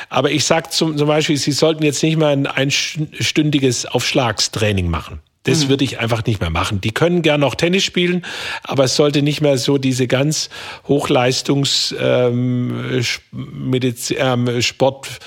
Aber 0.09 0.29
ich 0.29 0.45
sage 0.45 0.69
zum, 0.69 0.95
zum 0.95 1.07
Beispiel, 1.07 1.37
sie 1.37 1.51
sollten 1.51 1.83
jetzt 1.83 2.03
nicht 2.03 2.17
mal 2.17 2.31
ein 2.31 2.45
einstündiges 2.45 3.87
Aufschlagstraining 3.87 4.87
machen. 4.87 5.21
Das 5.45 5.65
mhm. 5.65 5.69
würde 5.69 5.83
ich 5.83 5.99
einfach 5.99 6.25
nicht 6.25 6.41
mehr 6.41 6.49
machen. 6.49 6.81
Die 6.81 6.91
können 6.91 7.21
gern 7.21 7.39
noch 7.39 7.55
Tennis 7.55 7.83
spielen, 7.83 8.25
aber 8.63 8.83
es 8.83 8.95
sollte 8.95 9.21
nicht 9.21 9.41
mehr 9.41 9.57
so 9.57 9.77
diese 9.77 10.07
ganz 10.07 10.49
Hochleistungs 10.87 11.95
ähm, 11.99 13.01
Mediz 13.31 14.13
ähm, 14.15 14.61
Sport 14.61 15.19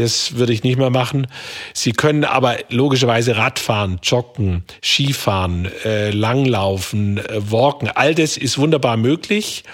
Das 0.00 0.36
würde 0.36 0.52
ich 0.52 0.62
nicht 0.62 0.78
mehr 0.78 0.90
machen. 0.90 1.26
Sie 1.74 1.90
können 1.92 2.24
aber 2.24 2.56
logischerweise 2.70 3.36
Radfahren, 3.36 3.98
Joggen, 4.02 4.64
Skifahren, 4.82 5.70
äh, 5.84 6.10
Langlaufen, 6.10 7.18
äh, 7.18 7.50
Walken. 7.50 7.88
All 7.88 8.14
das 8.14 8.38
ist 8.38 8.58
wunderbar 8.58 8.96
möglich. 8.96 9.64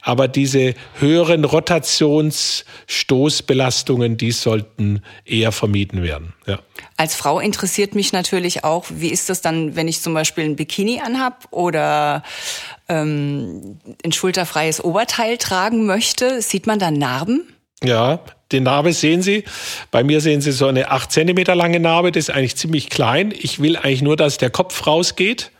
Aber 0.00 0.26
diese 0.28 0.74
höheren 1.00 1.44
Rotationsstoßbelastungen, 1.44 4.16
die 4.16 4.30
sollten 4.30 5.02
eher 5.24 5.50
vermieden 5.52 6.02
werden. 6.02 6.32
Ja. 6.46 6.60
Als 6.96 7.16
Frau 7.16 7.40
interessiert 7.40 7.96
mich 7.96 8.12
natürlich 8.12 8.62
auch, 8.64 8.86
wie 8.88 9.08
ist 9.08 9.28
das 9.28 9.42
dann, 9.42 9.76
wenn 9.76 9.88
ich 9.88 10.00
zum 10.00 10.14
Beispiel 10.14 10.44
ein 10.44 10.56
Bikini 10.56 11.02
anhab 11.04 11.48
oder 11.50 12.22
ähm, 12.88 13.78
ein 14.04 14.12
schulterfreies 14.12 14.82
Oberteil 14.82 15.36
tragen 15.38 15.86
möchte? 15.86 16.40
Sieht 16.40 16.68
man 16.68 16.78
da 16.78 16.92
Narben? 16.92 17.42
Ja, 17.84 18.20
die 18.52 18.60
Narbe 18.60 18.92
sehen 18.92 19.22
Sie. 19.22 19.44
Bei 19.90 20.02
mir 20.02 20.20
sehen 20.20 20.40
Sie 20.40 20.52
so 20.52 20.66
eine 20.66 20.90
acht 20.90 21.12
Zentimeter 21.12 21.54
lange 21.54 21.80
Narbe. 21.80 22.12
Das 22.12 22.28
ist 22.28 22.34
eigentlich 22.34 22.56
ziemlich 22.56 22.88
klein. 22.90 23.34
Ich 23.36 23.60
will 23.60 23.76
eigentlich 23.76 24.02
nur, 24.02 24.16
dass 24.16 24.38
der 24.38 24.50
Kopf 24.50 24.86
rausgeht. 24.86 25.50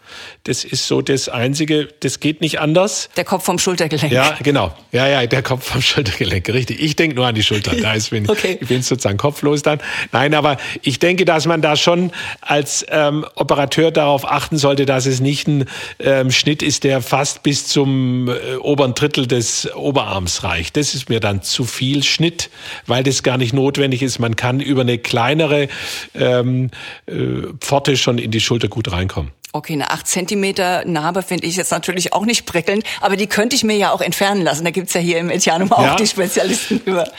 Das 0.45 0.64
ist 0.64 0.87
so 0.87 1.03
das 1.03 1.29
Einzige, 1.29 1.89
das 2.01 2.21
geht 2.21 2.41
nicht 2.41 2.61
anders. 2.61 3.09
Der 3.17 3.25
Kopf 3.25 3.45
vom 3.45 3.59
Schultergelenk. 3.59 4.12
Ja, 4.12 4.37
genau. 4.43 4.75
Ja, 4.93 5.09
ja, 5.09 5.27
der 5.27 5.43
Kopf 5.43 5.64
vom 5.64 5.83
Schultergelenk, 5.83 6.49
richtig. 6.49 6.81
Ich 6.81 6.97
denke 6.97 7.17
nur 7.17 7.27
an 7.27 7.35
die 7.35 7.43
Schulter. 7.43 7.75
Da 7.87 7.93
ist, 7.93 8.11
bin, 8.11 8.29
okay. 8.29 8.59
Ich 8.61 8.69
bin 8.69 8.83
sozusagen 8.83 9.19
kopflos 9.19 9.62
dann. 9.62 9.81
Nein, 10.11 10.35
aber 10.35 10.57
ich 10.83 10.99
denke, 10.99 11.25
dass 11.25 11.47
man 11.47 11.61
da 11.62 11.77
schon 11.77 12.11
als 12.41 12.85
ähm, 12.89 13.25
Operateur 13.35 13.91
darauf 13.91 14.29
achten 14.29 14.57
sollte, 14.57 14.87
dass 14.87 15.07
es 15.07 15.21
nicht 15.21 15.47
ein 15.47 15.67
ähm, 15.99 16.31
Schnitt 16.31 16.62
ist, 16.62 16.85
der 16.85 17.03
fast 17.03 17.43
bis 17.43 17.69
zum 17.69 18.29
äh, 18.29 18.57
oberen 18.57 18.95
Drittel 18.95 19.27
des 19.27 19.73
Oberarms 19.75 20.43
reicht. 20.43 20.77
Das 20.77 20.95
ist 20.95 21.09
mir 21.09 21.21
dann 21.21 21.43
zu 21.43 21.64
viel 21.64 22.03
Schnitt, 22.03 22.51
weil 22.87 23.03
das 23.05 23.23
gar 23.23 23.37
nicht 23.37 23.53
notwendig 23.53 24.03
ist. 24.03 24.19
Man 24.19 24.37
kann 24.37 24.61
über 24.61 24.81
eine 24.81 24.99
kleinere 24.99 25.69
ähm, 26.14 26.71
äh, 27.07 27.14
Pforte 27.61 27.97
schon 27.97 28.19
in 28.19 28.31
die 28.31 28.41
Schulter 28.41 28.69
gut 28.69 28.91
reinkommen. 28.91 29.33
Okay, 29.53 29.73
eine 29.73 29.91
8 29.91 30.06
Zentimeter 30.07 30.85
Narbe 30.85 31.23
finde 31.23 31.47
ich 31.47 31.57
jetzt 31.57 31.71
natürlich 31.71 32.13
auch 32.13 32.25
nicht 32.25 32.47
prickelnd, 32.47 32.85
aber 33.01 33.17
die 33.17 33.27
könnte 33.27 33.57
ich 33.57 33.65
mir 33.65 33.77
ja 33.77 33.93
auch 33.93 34.01
entfernen 34.01 34.43
lassen. 34.43 34.65
Da 34.65 34.71
gibt's 34.71 34.95
ja 34.95 35.01
hier 35.01 35.19
im 35.19 35.31
Etianum 35.31 35.73
auch 35.73 35.83
ja, 35.83 35.97
die 35.97 36.07
Spezialisten 36.07 36.81
über. 36.85 37.11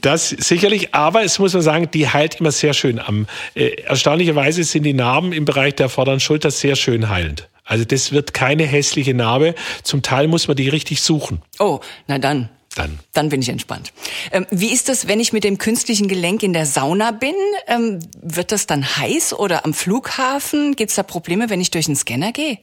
Das 0.00 0.28
sicherlich, 0.30 0.94
aber 0.94 1.24
es 1.24 1.38
muss 1.38 1.52
man 1.52 1.62
sagen, 1.62 1.90
die 1.92 2.08
heilt 2.08 2.40
immer 2.40 2.52
sehr 2.52 2.74
schön 2.74 2.98
am. 2.98 3.26
Äh, 3.54 3.82
erstaunlicherweise 3.82 4.64
sind 4.64 4.84
die 4.84 4.94
Narben 4.94 5.32
im 5.32 5.44
Bereich 5.44 5.74
der 5.74 5.88
vorderen 5.88 6.20
Schulter 6.20 6.50
sehr 6.50 6.76
schön 6.76 7.08
heilend. 7.08 7.48
Also 7.64 7.84
das 7.84 8.12
wird 8.12 8.32
keine 8.32 8.64
hässliche 8.64 9.12
Narbe. 9.12 9.54
Zum 9.82 10.02
Teil 10.02 10.26
muss 10.26 10.48
man 10.48 10.56
die 10.56 10.68
richtig 10.68 11.02
suchen. 11.02 11.42
Oh, 11.58 11.80
na 12.06 12.18
dann 12.18 12.48
dann. 12.78 12.98
Dann 13.12 13.28
bin 13.28 13.42
ich 13.42 13.48
entspannt. 13.48 13.92
Ähm, 14.32 14.46
wie 14.50 14.72
ist 14.72 14.88
das, 14.88 15.08
wenn 15.08 15.20
ich 15.20 15.32
mit 15.32 15.44
dem 15.44 15.58
künstlichen 15.58 16.08
Gelenk 16.08 16.42
in 16.42 16.52
der 16.52 16.66
Sauna 16.66 17.10
bin? 17.10 17.34
Ähm, 17.66 18.00
wird 18.22 18.52
das 18.52 18.66
dann 18.66 18.84
heiß 18.96 19.34
oder 19.34 19.64
am 19.64 19.74
Flughafen? 19.74 20.76
Gibt 20.76 20.90
es 20.90 20.96
da 20.96 21.02
Probleme, 21.02 21.50
wenn 21.50 21.60
ich 21.60 21.70
durch 21.70 21.86
den 21.86 21.96
Scanner 21.96 22.32
gehe? 22.32 22.58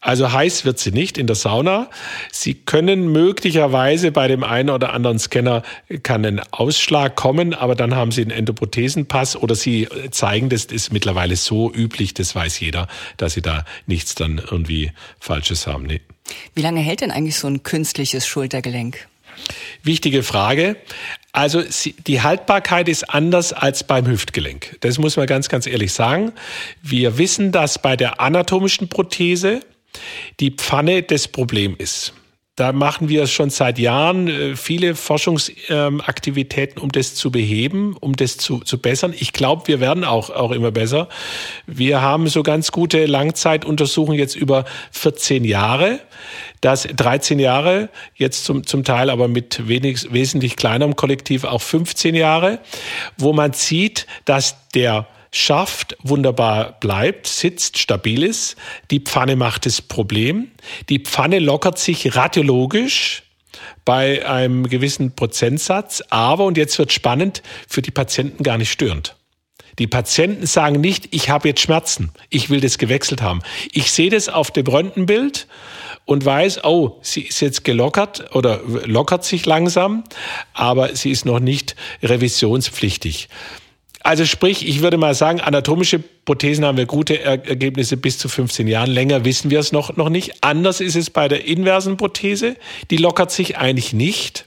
Also 0.00 0.32
heiß 0.32 0.66
wird 0.66 0.78
sie 0.78 0.90
nicht 0.90 1.16
in 1.16 1.26
der 1.26 1.36
Sauna. 1.36 1.88
Sie 2.30 2.52
können 2.52 3.10
möglicherweise 3.10 4.12
bei 4.12 4.28
dem 4.28 4.44
einen 4.44 4.68
oder 4.68 4.92
anderen 4.92 5.18
Scanner 5.18 5.62
kann 6.02 6.26
ein 6.26 6.40
Ausschlag 6.50 7.16
kommen, 7.16 7.54
aber 7.54 7.74
dann 7.74 7.94
haben 7.94 8.12
Sie 8.12 8.20
einen 8.20 8.30
Endoprothesenpass 8.30 9.34
oder 9.34 9.54
Sie 9.54 9.88
zeigen, 10.10 10.50
das 10.50 10.66
ist 10.66 10.92
mittlerweile 10.92 11.36
so 11.36 11.72
üblich, 11.72 12.12
das 12.12 12.34
weiß 12.34 12.60
jeder, 12.60 12.86
dass 13.16 13.32
Sie 13.32 13.40
da 13.40 13.64
nichts 13.86 14.14
dann 14.14 14.42
irgendwie 14.50 14.92
Falsches 15.20 15.66
haben. 15.66 15.84
Nee. 15.84 16.02
Wie 16.54 16.62
lange 16.62 16.80
hält 16.80 17.00
denn 17.00 17.10
eigentlich 17.10 17.36
so 17.36 17.48
ein 17.48 17.62
künstliches 17.62 18.26
Schultergelenk? 18.26 19.08
Wichtige 19.82 20.22
Frage. 20.22 20.76
Also 21.32 21.62
die 22.06 22.22
Haltbarkeit 22.22 22.88
ist 22.88 23.10
anders 23.10 23.52
als 23.52 23.84
beim 23.84 24.06
Hüftgelenk. 24.06 24.76
Das 24.80 24.98
muss 24.98 25.16
man 25.16 25.26
ganz, 25.26 25.48
ganz 25.48 25.66
ehrlich 25.66 25.92
sagen. 25.92 26.32
Wir 26.82 27.18
wissen, 27.18 27.50
dass 27.50 27.80
bei 27.80 27.96
der 27.96 28.20
anatomischen 28.20 28.88
Prothese 28.88 29.60
die 30.40 30.52
Pfanne 30.52 31.02
das 31.02 31.28
Problem 31.28 31.74
ist. 31.76 32.12
Da 32.56 32.70
machen 32.70 33.08
wir 33.08 33.26
schon 33.26 33.50
seit 33.50 33.80
Jahren 33.80 34.28
äh, 34.28 34.54
viele 34.54 34.94
Forschungsaktivitäten, 34.94 36.80
um 36.80 36.92
das 36.92 37.16
zu 37.16 37.32
beheben, 37.32 37.96
um 37.98 38.14
das 38.14 38.36
zu, 38.36 38.60
zu 38.60 38.78
bessern. 38.78 39.12
Ich 39.18 39.32
glaube, 39.32 39.66
wir 39.66 39.80
werden 39.80 40.04
auch, 40.04 40.30
auch 40.30 40.52
immer 40.52 40.70
besser. 40.70 41.08
Wir 41.66 42.00
haben 42.00 42.28
so 42.28 42.44
ganz 42.44 42.70
gute 42.70 43.06
Langzeituntersuchungen 43.06 44.20
jetzt 44.20 44.36
über 44.36 44.66
14 44.92 45.42
Jahre. 45.42 45.98
Das 46.64 46.84
13 46.84 47.40
Jahre, 47.40 47.90
jetzt 48.14 48.46
zum, 48.46 48.66
zum 48.66 48.84
Teil 48.84 49.10
aber 49.10 49.28
mit 49.28 49.68
wenig, 49.68 50.14
wesentlich 50.14 50.56
kleinerem 50.56 50.96
Kollektiv 50.96 51.44
auch 51.44 51.60
15 51.60 52.14
Jahre, 52.14 52.58
wo 53.18 53.34
man 53.34 53.52
sieht, 53.52 54.06
dass 54.24 54.56
der 54.70 55.06
Schaft 55.30 55.94
wunderbar 56.02 56.80
bleibt, 56.80 57.26
sitzt, 57.26 57.76
stabil 57.76 58.22
ist. 58.22 58.56
Die 58.90 59.00
Pfanne 59.00 59.36
macht 59.36 59.66
das 59.66 59.82
Problem. 59.82 60.52
Die 60.88 61.00
Pfanne 61.00 61.38
lockert 61.38 61.78
sich 61.78 62.16
radiologisch 62.16 63.24
bei 63.84 64.26
einem 64.26 64.66
gewissen 64.66 65.14
Prozentsatz, 65.14 66.02
aber, 66.08 66.46
und 66.46 66.56
jetzt 66.56 66.78
wird 66.78 66.94
spannend, 66.94 67.42
für 67.68 67.82
die 67.82 67.90
Patienten 67.90 68.42
gar 68.42 68.56
nicht 68.56 68.72
störend. 68.72 69.16
Die 69.78 69.86
Patienten 69.86 70.46
sagen 70.46 70.80
nicht, 70.80 71.08
ich 71.10 71.28
habe 71.28 71.46
jetzt 71.46 71.60
Schmerzen, 71.60 72.10
ich 72.30 72.48
will 72.48 72.62
das 72.62 72.78
gewechselt 72.78 73.20
haben. 73.20 73.42
Ich 73.72 73.92
sehe 73.92 74.08
das 74.08 74.30
auf 74.30 74.50
dem 74.50 74.66
Röntgenbild 74.66 75.46
und 76.04 76.24
weiß, 76.24 76.64
oh, 76.64 76.98
sie 77.00 77.22
ist 77.22 77.40
jetzt 77.40 77.64
gelockert 77.64 78.34
oder 78.34 78.60
lockert 78.84 79.24
sich 79.24 79.46
langsam, 79.46 80.04
aber 80.52 80.94
sie 80.94 81.10
ist 81.10 81.24
noch 81.24 81.40
nicht 81.40 81.76
revisionspflichtig. 82.02 83.28
Also 84.04 84.26
sprich, 84.26 84.68
ich 84.68 84.82
würde 84.82 84.98
mal 84.98 85.14
sagen, 85.14 85.40
anatomische 85.40 85.98
Prothesen 85.98 86.66
haben 86.66 86.76
wir 86.76 86.84
gute 86.84 87.20
Ergebnisse 87.22 87.96
bis 87.96 88.18
zu 88.18 88.28
15 88.28 88.68
Jahren. 88.68 88.90
Länger 88.90 89.24
wissen 89.24 89.50
wir 89.50 89.58
es 89.58 89.72
noch, 89.72 89.96
noch 89.96 90.10
nicht. 90.10 90.44
Anders 90.44 90.82
ist 90.82 90.94
es 90.94 91.08
bei 91.08 91.26
der 91.26 91.46
inversen 91.46 91.96
Prothese. 91.96 92.56
Die 92.90 92.98
lockert 92.98 93.30
sich 93.30 93.56
eigentlich 93.56 93.94
nicht. 93.94 94.44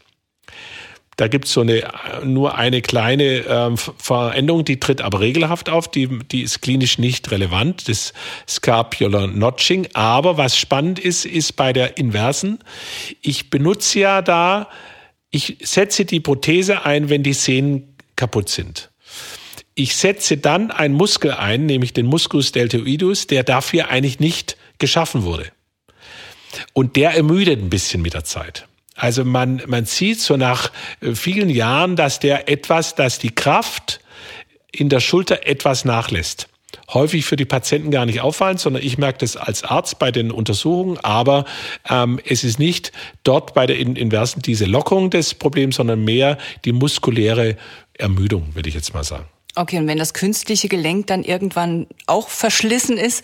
Da 1.18 1.28
gibt's 1.28 1.52
so 1.52 1.62
eine 1.62 1.84
nur 2.24 2.56
eine 2.56 2.84
kleine 2.84 3.44
ähm, 3.50 3.76
Veränderung, 3.78 4.64
die 4.64 4.80
tritt 4.80 5.02
aber 5.02 5.20
regelhaft 5.20 5.68
auf, 5.68 5.90
die, 5.90 6.08
die 6.20 6.44
ist 6.44 6.62
klinisch 6.62 7.00
nicht 7.00 7.32
relevant, 7.32 7.90
das 7.90 8.14
Scapular 8.48 9.26
Notching. 9.26 9.88
Aber 9.94 10.38
was 10.38 10.56
spannend 10.56 11.00
ist, 11.00 11.26
ist 11.26 11.56
bei 11.56 11.74
der 11.74 11.98
Inversen, 11.98 12.60
ich 13.22 13.50
benutze 13.50 14.00
ja 14.00 14.22
da, 14.22 14.70
ich 15.32 15.58
setze 15.62 16.06
die 16.06 16.20
Prothese 16.20 16.86
ein, 16.86 17.10
wenn 17.10 17.24
die 17.24 17.34
Sehnen 17.34 17.96
kaputt 18.16 18.50
sind. 18.50 18.92
Ich 19.74 19.96
setze 19.96 20.38
dann 20.38 20.70
einen 20.70 20.94
Muskel 20.94 21.32
ein, 21.32 21.66
nämlich 21.66 21.94
den 21.94 22.06
Musculus 22.06 22.52
deltoidus, 22.52 23.26
der 23.26 23.44
dafür 23.44 23.90
eigentlich 23.90 24.20
nicht 24.20 24.56
geschaffen 24.78 25.24
wurde. 25.24 25.52
Und 26.74 26.96
der 26.96 27.16
ermüdet 27.16 27.60
ein 27.60 27.70
bisschen 27.70 28.04
mit 28.04 28.14
der 28.14 28.24
Zeit. 28.24 28.68
Also 28.98 29.24
man, 29.24 29.62
man 29.68 29.86
sieht 29.86 30.20
so 30.20 30.36
nach 30.36 30.72
äh, 31.02 31.14
vielen 31.14 31.50
Jahren, 31.50 31.96
dass 31.96 32.20
der 32.20 32.50
etwas, 32.50 32.96
dass 32.96 33.20
die 33.20 33.34
Kraft 33.34 34.02
in 34.72 34.90
der 34.90 35.00
Schulter 35.00 35.48
etwas 35.48 35.86
nachlässt. 35.86 36.50
Häufig 36.94 37.26
für 37.26 37.36
die 37.36 37.46
Patienten 37.46 37.92
gar 37.92 38.06
nicht 38.06 38.22
auffallend, 38.22 38.60
sondern 38.60 38.84
ich 38.84 38.98
merke 38.98 39.20
das 39.20 39.38
als 39.38 39.64
Arzt 39.64 40.00
bei 40.00 40.12
den 40.12 40.32
Untersuchungen. 40.32 40.98
Aber 41.00 41.46
ähm, 41.90 42.20
es 42.26 42.44
ist 42.44 42.60
nicht 42.60 42.92
dort 43.24 43.54
bei 43.54 43.68
der 43.68 43.78
Inversen 43.78 44.42
diese 44.42 44.66
Lockung 44.66 45.10
des 45.10 45.34
Problems, 45.34 45.78
sondern 45.78 46.04
mehr 46.04 46.38
die 46.66 46.72
muskuläre 46.72 47.56
Ermüdung, 47.94 48.56
würde 48.56 48.70
ich 48.70 48.76
jetzt 48.76 48.94
mal 48.94 49.04
sagen. 49.04 49.26
Okay, 49.56 49.80
und 49.80 49.88
wenn 49.88 49.98
das 49.98 50.14
künstliche 50.14 50.68
Gelenk 50.68 51.08
dann 51.08 51.24
irgendwann 51.24 51.88
auch 52.06 52.30
verschlissen 52.30 52.98
ist, 52.98 53.24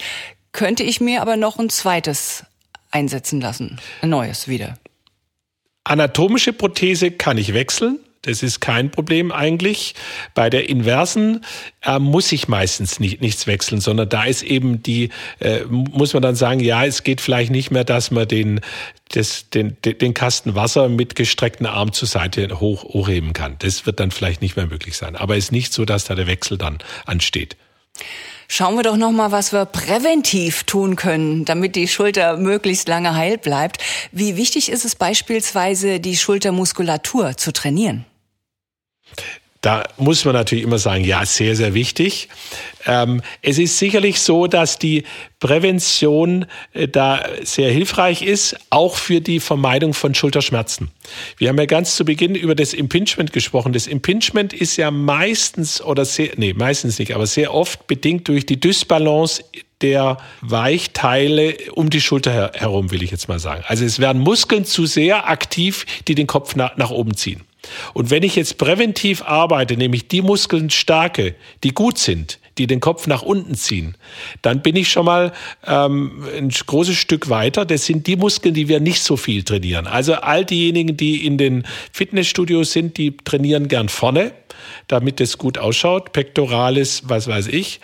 könnte 0.52 0.84
ich 0.84 1.00
mir 1.00 1.22
aber 1.22 1.38
noch 1.38 1.58
ein 1.58 1.70
zweites 1.70 2.44
einsetzen 2.92 3.42
lassen. 3.42 3.80
Ein 4.02 4.10
neues 4.10 4.48
wieder. 4.48 4.76
Anatomische 5.84 6.54
Prothese 6.54 7.12
kann 7.12 7.38
ich 7.38 7.54
wechseln. 7.54 8.00
Das 8.24 8.42
ist 8.42 8.62
kein 8.62 8.90
Problem 8.90 9.34
eigentlich. 9.34 9.96
Bei 10.34 10.50
der 10.50 10.70
inversen 10.70 11.44
äh, 11.82 12.00
muss 12.00 12.32
ich 12.32 12.48
meistens 12.48 13.02
nicht, 13.02 13.20
nichts 13.20 13.48
wechseln, 13.48 13.82
sondern 13.82 14.08
da 14.08 14.24
ist 14.24 14.44
eben 14.44 14.82
die, 14.82 15.10
äh, 15.40 15.66
muss 15.66 16.14
man 16.14 16.24
dann 16.24 16.36
sagen, 16.36 16.62
ja, 16.62 16.86
es 16.86 17.04
geht 17.04 17.20
vielleicht 17.20 17.52
nicht 17.52 17.70
mehr, 17.70 17.84
dass 17.84 18.12
man 18.12 18.26
den, 18.26 18.62
das, 19.10 19.50
den, 19.50 19.76
den 19.84 20.14
Kasten 20.14 20.56
Wasser 20.56 20.88
mit 20.88 21.16
gestreckten 21.16 21.66
Arm 21.66 21.92
zur 21.92 22.08
Seite 22.08 22.62
hoch, 22.62 22.86
hochheben 22.86 23.34
kann. 23.34 23.58
Das 23.60 23.86
wird 23.86 24.00
dann 24.00 24.12
vielleicht 24.12 24.42
nicht 24.42 24.56
mehr 24.56 24.68
möglich 24.68 24.96
sein. 24.96 25.18
Aber 25.18 25.36
es 25.36 25.46
ist 25.46 25.52
nicht 25.52 25.74
so, 25.74 25.84
dass 25.84 26.06
da 26.06 26.16
der 26.16 26.28
Wechsel 26.28 26.58
dann 26.58 26.78
ansteht. 27.06 27.58
Schauen 28.48 28.76
wir 28.76 28.84
doch 28.84 28.98
noch 28.98 29.12
mal, 29.12 29.32
was 29.32 29.52
wir 29.52 29.66
präventiv 29.66 30.64
tun 30.64 30.96
können, 30.96 31.44
damit 31.44 31.76
die 31.76 31.88
Schulter 31.88 32.38
möglichst 32.38 32.88
lange 32.88 33.16
heil 33.16 33.40
bleibt. 33.40 33.78
Wie 34.12 34.36
wichtig 34.36 34.70
ist 34.70 34.86
es 34.86 34.96
beispielsweise, 34.96 36.00
die 36.00 36.16
Schultermuskulatur 36.16 37.36
zu 37.36 37.52
trainieren? 37.52 38.06
Da 39.64 39.86
muss 39.96 40.26
man 40.26 40.34
natürlich 40.34 40.66
immer 40.66 40.78
sagen, 40.78 41.06
ja, 41.06 41.26
sehr, 41.26 41.56
sehr 41.56 41.74
wichtig. 41.74 42.28
Ähm, 42.86 43.22
es 43.42 43.58
ist 43.58 43.80
sicherlich 43.80 44.20
so, 44.20 44.48
dass 44.48 44.78
die 44.78 45.06
Prävention 45.40 46.48
äh, 46.74 46.90
da 46.90 47.24
sehr 47.44 47.72
hilfreich 47.72 48.24
ist, 48.24 48.58
auch 48.72 48.98
für 48.98 49.22
die 49.22 49.40
Vermeidung 49.40 49.94
von 49.94 50.14
Schulterschmerzen. 50.16 50.92
Wir 51.38 51.48
haben 51.48 51.58
ja 51.58 51.66
ganz 51.66 51.96
zu 51.96 52.04
Beginn 52.04 52.36
über 52.36 52.56
das 52.56 52.74
Impingement 52.74 53.32
gesprochen. 53.32 53.72
Das 53.72 53.88
Impingement 53.88 54.52
ist 54.52 54.76
ja 54.76 54.92
meistens 54.92 55.82
oder 55.82 56.04
sehr, 56.04 56.32
nee, 56.36 56.54
meistens 56.54 57.00
nicht, 57.00 57.16
aber 57.16 57.26
sehr 57.26 57.54
oft 57.54 57.88
bedingt 57.88 58.28
durch 58.28 58.46
die 58.46 58.60
Dysbalance 58.60 59.46
der 59.82 60.18
Weichteile 60.42 61.56
um 61.72 61.90
die 61.90 62.02
Schulter 62.02 62.52
herum, 62.54 62.92
will 62.92 63.02
ich 63.02 63.12
jetzt 63.12 63.30
mal 63.30 63.40
sagen. 63.40 63.64
Also 63.66 63.86
es 63.86 64.00
werden 64.00 64.22
Muskeln 64.22 64.66
zu 64.66 64.86
sehr 64.86 65.30
aktiv, 65.30 65.86
die 66.10 66.16
den 66.16 66.28
Kopf 66.28 66.58
nach, 66.58 66.76
nach 66.76 66.90
oben 66.90 67.16
ziehen. 67.16 67.44
Und 67.94 68.10
wenn 68.10 68.24
ich 68.24 68.36
jetzt 68.36 68.58
präventiv 68.58 69.24
arbeite, 69.24 69.78
nämlich 69.78 70.08
die 70.08 70.22
Muskeln 70.22 70.70
starke, 70.70 71.36
die 71.64 71.74
gut 71.74 71.98
sind, 71.98 72.40
die 72.58 72.68
den 72.68 72.80
Kopf 72.80 73.08
nach 73.08 73.22
unten 73.22 73.56
ziehen, 73.56 73.96
dann 74.42 74.62
bin 74.62 74.76
ich 74.76 74.90
schon 74.90 75.06
mal 75.06 75.34
ähm, 75.66 76.24
ein 76.38 76.50
großes 76.50 76.96
Stück 76.96 77.30
weiter. 77.30 77.66
Das 77.66 77.86
sind 77.86 78.06
die 78.08 78.16
Muskeln, 78.16 78.54
die 78.54 78.68
wir 78.68 78.80
nicht 78.80 79.02
so 79.02 79.18
viel 79.18 79.44
trainieren. 79.44 79.88
Also 79.88 80.14
all 80.16 80.46
diejenigen, 80.46 80.98
die 80.98 81.26
in 81.26 81.38
den 81.38 81.64
Fitnessstudios 81.92 82.72
sind, 82.72 82.98
die 82.98 83.18
trainieren 83.18 83.68
gern 83.68 83.90
vorne 83.90 84.34
damit 84.88 85.22
es 85.22 85.38
gut 85.38 85.58
ausschaut, 85.58 86.12
Pectoralis, 86.12 87.04
was 87.06 87.28
weiß 87.28 87.48
ich. 87.48 87.80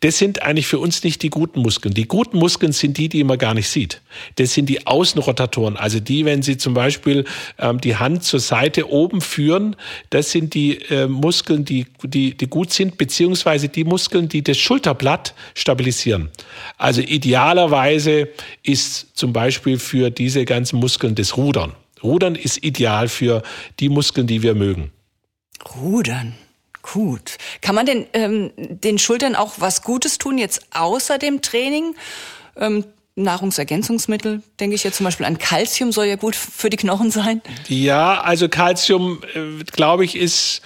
Das 0.00 0.18
sind 0.18 0.42
eigentlich 0.42 0.66
für 0.66 0.78
uns 0.78 1.02
nicht 1.04 1.22
die 1.22 1.30
guten 1.30 1.60
Muskeln. 1.60 1.94
Die 1.94 2.06
guten 2.06 2.38
Muskeln 2.38 2.72
sind 2.72 2.98
die, 2.98 3.08
die 3.08 3.24
man 3.24 3.38
gar 3.38 3.54
nicht 3.54 3.68
sieht. 3.68 4.00
Das 4.36 4.54
sind 4.54 4.68
die 4.68 4.86
Außenrotatoren, 4.86 5.76
also 5.76 6.00
die, 6.00 6.24
wenn 6.24 6.42
Sie 6.42 6.56
zum 6.56 6.74
Beispiel 6.74 7.24
ähm, 7.58 7.80
die 7.80 7.96
Hand 7.96 8.24
zur 8.24 8.40
Seite 8.40 8.90
oben 8.90 9.20
führen, 9.20 9.76
das 10.10 10.30
sind 10.30 10.54
die 10.54 10.82
äh, 10.90 11.06
Muskeln, 11.06 11.64
die, 11.64 11.86
die, 12.02 12.36
die 12.36 12.46
gut 12.46 12.72
sind, 12.72 12.98
beziehungsweise 12.98 13.68
die 13.68 13.84
Muskeln, 13.84 14.28
die 14.28 14.42
das 14.42 14.58
Schulterblatt 14.58 15.34
stabilisieren. 15.54 16.30
Also 16.78 17.00
idealerweise 17.00 18.28
ist 18.62 19.16
zum 19.16 19.32
Beispiel 19.32 19.78
für 19.78 20.10
diese 20.10 20.44
ganzen 20.44 20.78
Muskeln 20.78 21.14
das 21.14 21.36
Rudern. 21.36 21.72
Rudern 22.02 22.34
ist 22.34 22.64
ideal 22.64 23.08
für 23.08 23.42
die 23.80 23.88
Muskeln, 23.88 24.26
die 24.26 24.42
wir 24.42 24.54
mögen. 24.54 24.90
Rudern. 25.74 26.34
Gut. 26.82 27.38
Kann 27.60 27.74
man 27.74 27.86
denn 27.86 28.06
ähm, 28.12 28.50
den 28.56 28.98
Schultern 28.98 29.36
auch 29.36 29.54
was 29.58 29.82
Gutes 29.82 30.18
tun, 30.18 30.38
jetzt 30.38 30.66
außer 30.74 31.18
dem 31.18 31.40
Training? 31.40 31.94
Ähm, 32.56 32.84
Nahrungsergänzungsmittel, 33.14 34.42
denke 34.58 34.74
ich 34.74 34.84
jetzt 34.84 34.96
zum 34.96 35.04
Beispiel 35.04 35.26
an 35.26 35.36
Kalzium, 35.36 35.92
soll 35.92 36.06
ja 36.06 36.16
gut 36.16 36.34
für 36.34 36.70
die 36.70 36.78
Knochen 36.78 37.10
sein. 37.10 37.42
Ja, 37.68 38.22
also 38.22 38.48
Kalzium, 38.48 39.20
äh, 39.34 39.64
glaube 39.64 40.06
ich, 40.06 40.16
ist, 40.16 40.62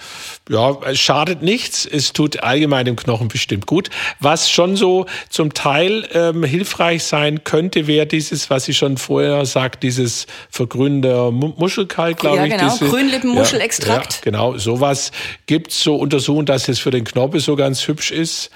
ja, 0.49 0.77
es 0.85 0.97
schadet 0.97 1.41
nichts. 1.41 1.85
Es 1.85 2.13
tut 2.13 2.43
allgemein 2.43 2.85
dem 2.85 2.95
Knochen 2.95 3.27
bestimmt 3.27 3.65
gut. 3.65 3.89
Was 4.21 4.49
schon 4.49 4.77
so 4.77 5.07
zum 5.29 5.53
Teil 5.53 6.07
ähm, 6.13 6.45
hilfreich 6.45 7.03
sein 7.03 7.43
könnte, 7.43 7.85
wäre 7.85 8.05
dieses, 8.05 8.49
was 8.49 8.69
ich 8.69 8.77
schon 8.77 8.95
vorher 8.95 9.45
sagt, 9.45 9.83
dieses 9.83 10.25
vergrünende 10.49 11.31
Muschelkalk, 11.31 12.17
glaube 12.17 12.37
ja, 12.37 12.45
ich. 12.45 12.51
genau, 12.51 12.71
diese, 12.71 12.85
Grünlippenmuschelextrakt. 12.85 14.13
Ja, 14.13 14.21
genau, 14.23 14.57
sowas 14.57 15.11
gibt's 15.47 15.83
so 15.83 15.97
Untersuchungen, 15.97 16.45
dass 16.45 16.69
es 16.69 16.79
für 16.79 16.91
den 16.91 17.03
Knorpel 17.03 17.41
so 17.41 17.57
ganz 17.57 17.85
hübsch 17.89 18.11
ist 18.11 18.51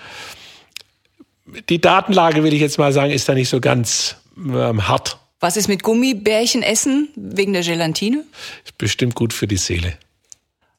die 1.69 1.81
Datenlage, 1.81 2.43
will 2.43 2.53
ich 2.53 2.61
jetzt 2.61 2.77
mal 2.77 2.91
sagen, 2.91 3.11
ist 3.11 3.27
da 3.27 3.33
nicht 3.33 3.49
so 3.49 3.59
ganz 3.59 4.17
ähm, 4.37 4.87
hart. 4.87 5.17
Was 5.39 5.57
ist 5.57 5.67
mit 5.67 5.83
Gummibärchen 5.83 6.61
essen 6.61 7.09
wegen 7.15 7.53
der 7.53 7.63
Gelatine? 7.63 8.23
Ist 8.63 8.77
bestimmt 8.77 9.15
gut 9.15 9.33
für 9.33 9.47
die 9.47 9.57
Seele. 9.57 9.93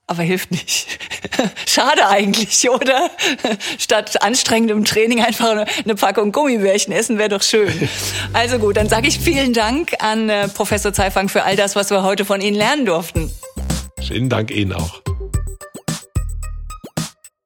Aber 0.06 0.22
hilft 0.22 0.50
nicht. 0.50 0.98
Schade 1.66 2.06
eigentlich, 2.08 2.68
oder? 2.68 3.10
Statt 3.78 4.22
anstrengendem 4.22 4.84
Training 4.84 5.20
einfach 5.22 5.66
eine 5.84 5.94
Packung 5.94 6.32
Gummibärchen 6.32 6.92
essen 6.92 7.18
wäre 7.18 7.30
doch 7.30 7.42
schön. 7.42 7.72
Also 8.34 8.58
gut, 8.58 8.76
dann 8.76 8.88
sage 8.88 9.08
ich 9.08 9.18
vielen 9.18 9.52
Dank 9.52 9.92
an 9.98 10.28
äh, 10.28 10.48
Professor 10.48 10.92
Zeifang 10.92 11.28
für 11.28 11.42
all 11.42 11.56
das, 11.56 11.76
was 11.76 11.90
wir 11.90 12.02
heute 12.02 12.24
von 12.24 12.40
Ihnen 12.40 12.56
lernen 12.56 12.86
durften. 12.86 13.30
Vielen 14.00 14.28
Dank 14.28 14.50
Ihnen 14.50 14.72
auch. 14.72 15.02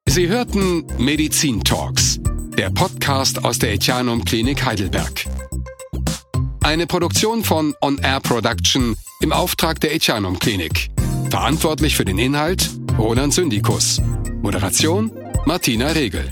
Sie 0.05 0.27
hörten 0.27 0.85
Medizin 0.97 1.63
Talks 1.63 2.19
der 2.57 2.71
Podcast 2.71 3.45
aus 3.45 3.59
der 3.59 3.73
Etianum 3.73 4.25
Klinik 4.25 4.65
Heidelberg. 4.65 5.25
Eine 6.63 6.87
Produktion 6.87 7.43
von 7.43 7.75
On 7.81 7.99
Air 7.99 8.19
Production 8.19 8.95
im 9.21 9.31
Auftrag 9.31 9.79
der 9.79 9.93
Etianum 9.93 10.39
Klinik. 10.39 10.89
Verantwortlich 11.29 11.95
für 11.95 12.05
den 12.05 12.17
Inhalt 12.17 12.69
Roland 12.97 13.33
Syndikus. 13.33 14.01
Moderation 14.41 15.11
Martina 15.45 15.89
Regel. 15.89 16.31